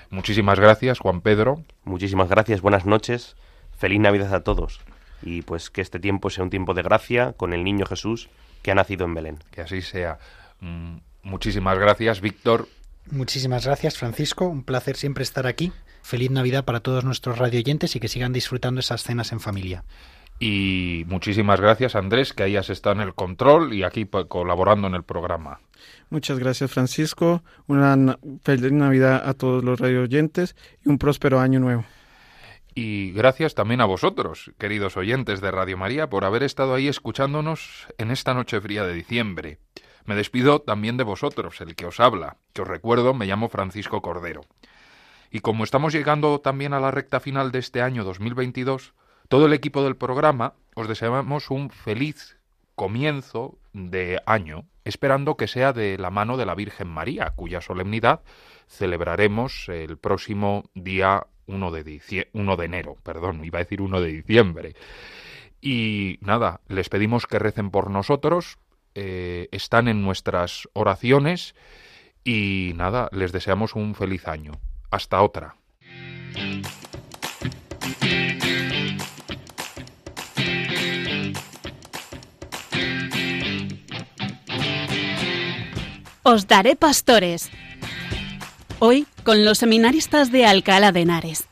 Muchísimas 0.10 0.60
gracias, 0.60 1.00
Juan 1.00 1.22
Pedro. 1.22 1.64
Muchísimas 1.84 2.30
gracias, 2.30 2.62
buenas 2.62 2.86
noches, 2.86 3.36
feliz 3.78 4.00
Navidad 4.00 4.34
a 4.34 4.44
todos 4.44 4.80
y 5.26 5.42
pues 5.42 5.70
que 5.70 5.82
este 5.82 6.00
tiempo 6.00 6.30
sea 6.30 6.44
un 6.44 6.50
tiempo 6.50 6.74
de 6.74 6.84
gracia 6.84 7.34
con 7.34 7.54
el 7.54 7.64
niño 7.64 7.86
Jesús 7.86 8.30
que 8.62 8.72
ha 8.72 8.76
nacido 8.76 9.06
en 9.06 9.14
Belén. 9.14 9.40
Que 9.52 9.62
así 9.62 9.82
sea. 9.82 10.20
Mm, 10.62 10.98
muchísimas 11.24 11.78
gracias, 11.78 12.22
Víctor. 12.22 12.68
Muchísimas 13.12 13.66
gracias, 13.66 13.98
Francisco. 13.98 14.48
Un 14.48 14.64
placer 14.64 14.96
siempre 14.96 15.24
estar 15.24 15.48
aquí. 15.48 15.72
Feliz 16.02 16.32
Navidad 16.32 16.66
para 16.66 16.80
todos 16.80 17.04
nuestros 17.04 17.38
radioyentes 17.38 17.96
y 17.96 18.00
que 18.00 18.08
sigan 18.08 18.34
disfrutando 18.34 18.80
esas 18.80 19.04
cenas 19.04 19.32
en 19.32 19.40
familia. 19.40 19.84
Y 20.40 21.06
muchísimas 21.08 21.62
gracias, 21.62 21.96
Andrés, 21.96 22.34
que 22.34 22.44
hayas 22.44 22.70
estado 22.70 22.96
en 22.96 23.08
el 23.08 23.16
control 23.16 23.74
y 23.74 23.84
aquí 23.84 24.06
colaborando 24.28 24.88
en 24.88 24.96
el 24.96 25.04
programa. 25.04 25.62
Muchas 26.10 26.40
gracias, 26.40 26.72
Francisco. 26.72 27.44
Una 27.68 28.18
feliz 28.44 28.72
Navidad 28.72 29.28
a 29.28 29.34
todos 29.34 29.64
los 29.64 29.80
radioyentes 29.80 30.56
y 30.84 30.90
un 30.90 30.98
próspero 30.98 31.40
año 31.40 31.60
nuevo. 31.60 31.86
Y 32.78 33.12
gracias 33.14 33.56
también 33.56 33.80
a 33.80 33.86
vosotros, 33.86 34.52
queridos 34.58 34.98
oyentes 34.98 35.40
de 35.40 35.50
Radio 35.50 35.78
María, 35.78 36.10
por 36.10 36.26
haber 36.26 36.44
estado 36.44 36.74
ahí 36.74 36.90
escuchándonos 36.90 37.88
en 37.98 38.12
esta 38.12 38.34
noche 38.34 38.60
fría 38.60 38.84
de 38.84 38.94
diciembre. 38.94 39.60
Me 40.04 40.16
despido 40.16 40.60
también 40.60 40.98
de 40.98 41.06
vosotros, 41.06 41.62
el 41.62 41.76
que 41.76 41.86
os 41.86 42.02
habla, 42.02 42.36
que 42.52 42.64
os 42.64 42.68
recuerdo 42.68 43.14
me 43.14 43.28
llamo 43.28 43.48
Francisco 43.48 44.02
Cordero. 44.02 44.42
Y 45.32 45.40
como 45.40 45.64
estamos 45.64 45.94
llegando 45.94 46.42
también 46.42 46.74
a 46.74 46.82
la 46.82 46.92
recta 46.92 47.22
final 47.22 47.54
de 47.54 47.60
este 47.60 47.82
año 47.82 48.04
2022, 48.04 48.94
todo 49.28 49.46
el 49.46 49.54
equipo 49.54 49.84
del 49.84 49.96
programa 49.96 50.54
os 50.76 50.88
deseamos 50.88 51.50
un 51.50 51.70
feliz 51.70 52.38
comienzo 52.76 53.58
de 53.74 54.22
año, 54.26 54.66
esperando 54.84 55.38
que 55.38 55.48
sea 55.48 55.74
de 55.74 55.98
la 55.98 56.12
mano 56.12 56.38
de 56.38 56.46
la 56.46 56.56
Virgen 56.56 56.88
María, 56.88 57.32
cuya 57.36 57.62
solemnidad 57.62 58.22
celebraremos 58.68 59.70
el 59.70 59.98
próximo 59.98 60.70
día 60.74 61.28
1 61.48 61.72
de, 61.72 62.30
1 62.34 62.58
de 62.58 62.66
enero, 62.66 62.98
perdón, 63.04 63.44
iba 63.44 63.60
a 63.60 63.64
decir 63.64 63.82
1 63.82 64.02
de 64.02 64.12
diciembre. 64.12 64.76
Y 65.62 66.20
nada, 66.22 66.62
les 66.68 66.90
pedimos 66.90 67.26
que 67.28 67.40
recen 67.40 67.72
por 67.72 67.90
nosotros, 67.90 68.58
eh, 68.94 69.48
están 69.52 69.88
en 69.88 70.04
nuestras 70.04 70.70
oraciones 70.74 71.56
y 72.24 72.74
nada, 72.76 73.10
les 73.12 73.32
deseamos 73.32 73.76
un 73.76 73.96
feliz 73.96 74.28
año. 74.28 74.54
Hasta 74.92 75.22
otra. 75.22 75.56
Os 86.28 86.48
daré 86.48 86.76
pastores. 86.76 87.52
Hoy 88.80 89.06
con 89.24 89.46
los 89.46 89.60
seminaristas 89.60 90.32
de 90.32 90.48
Alcalá 90.48 90.92
de 90.92 91.02
Henares. 91.02 91.44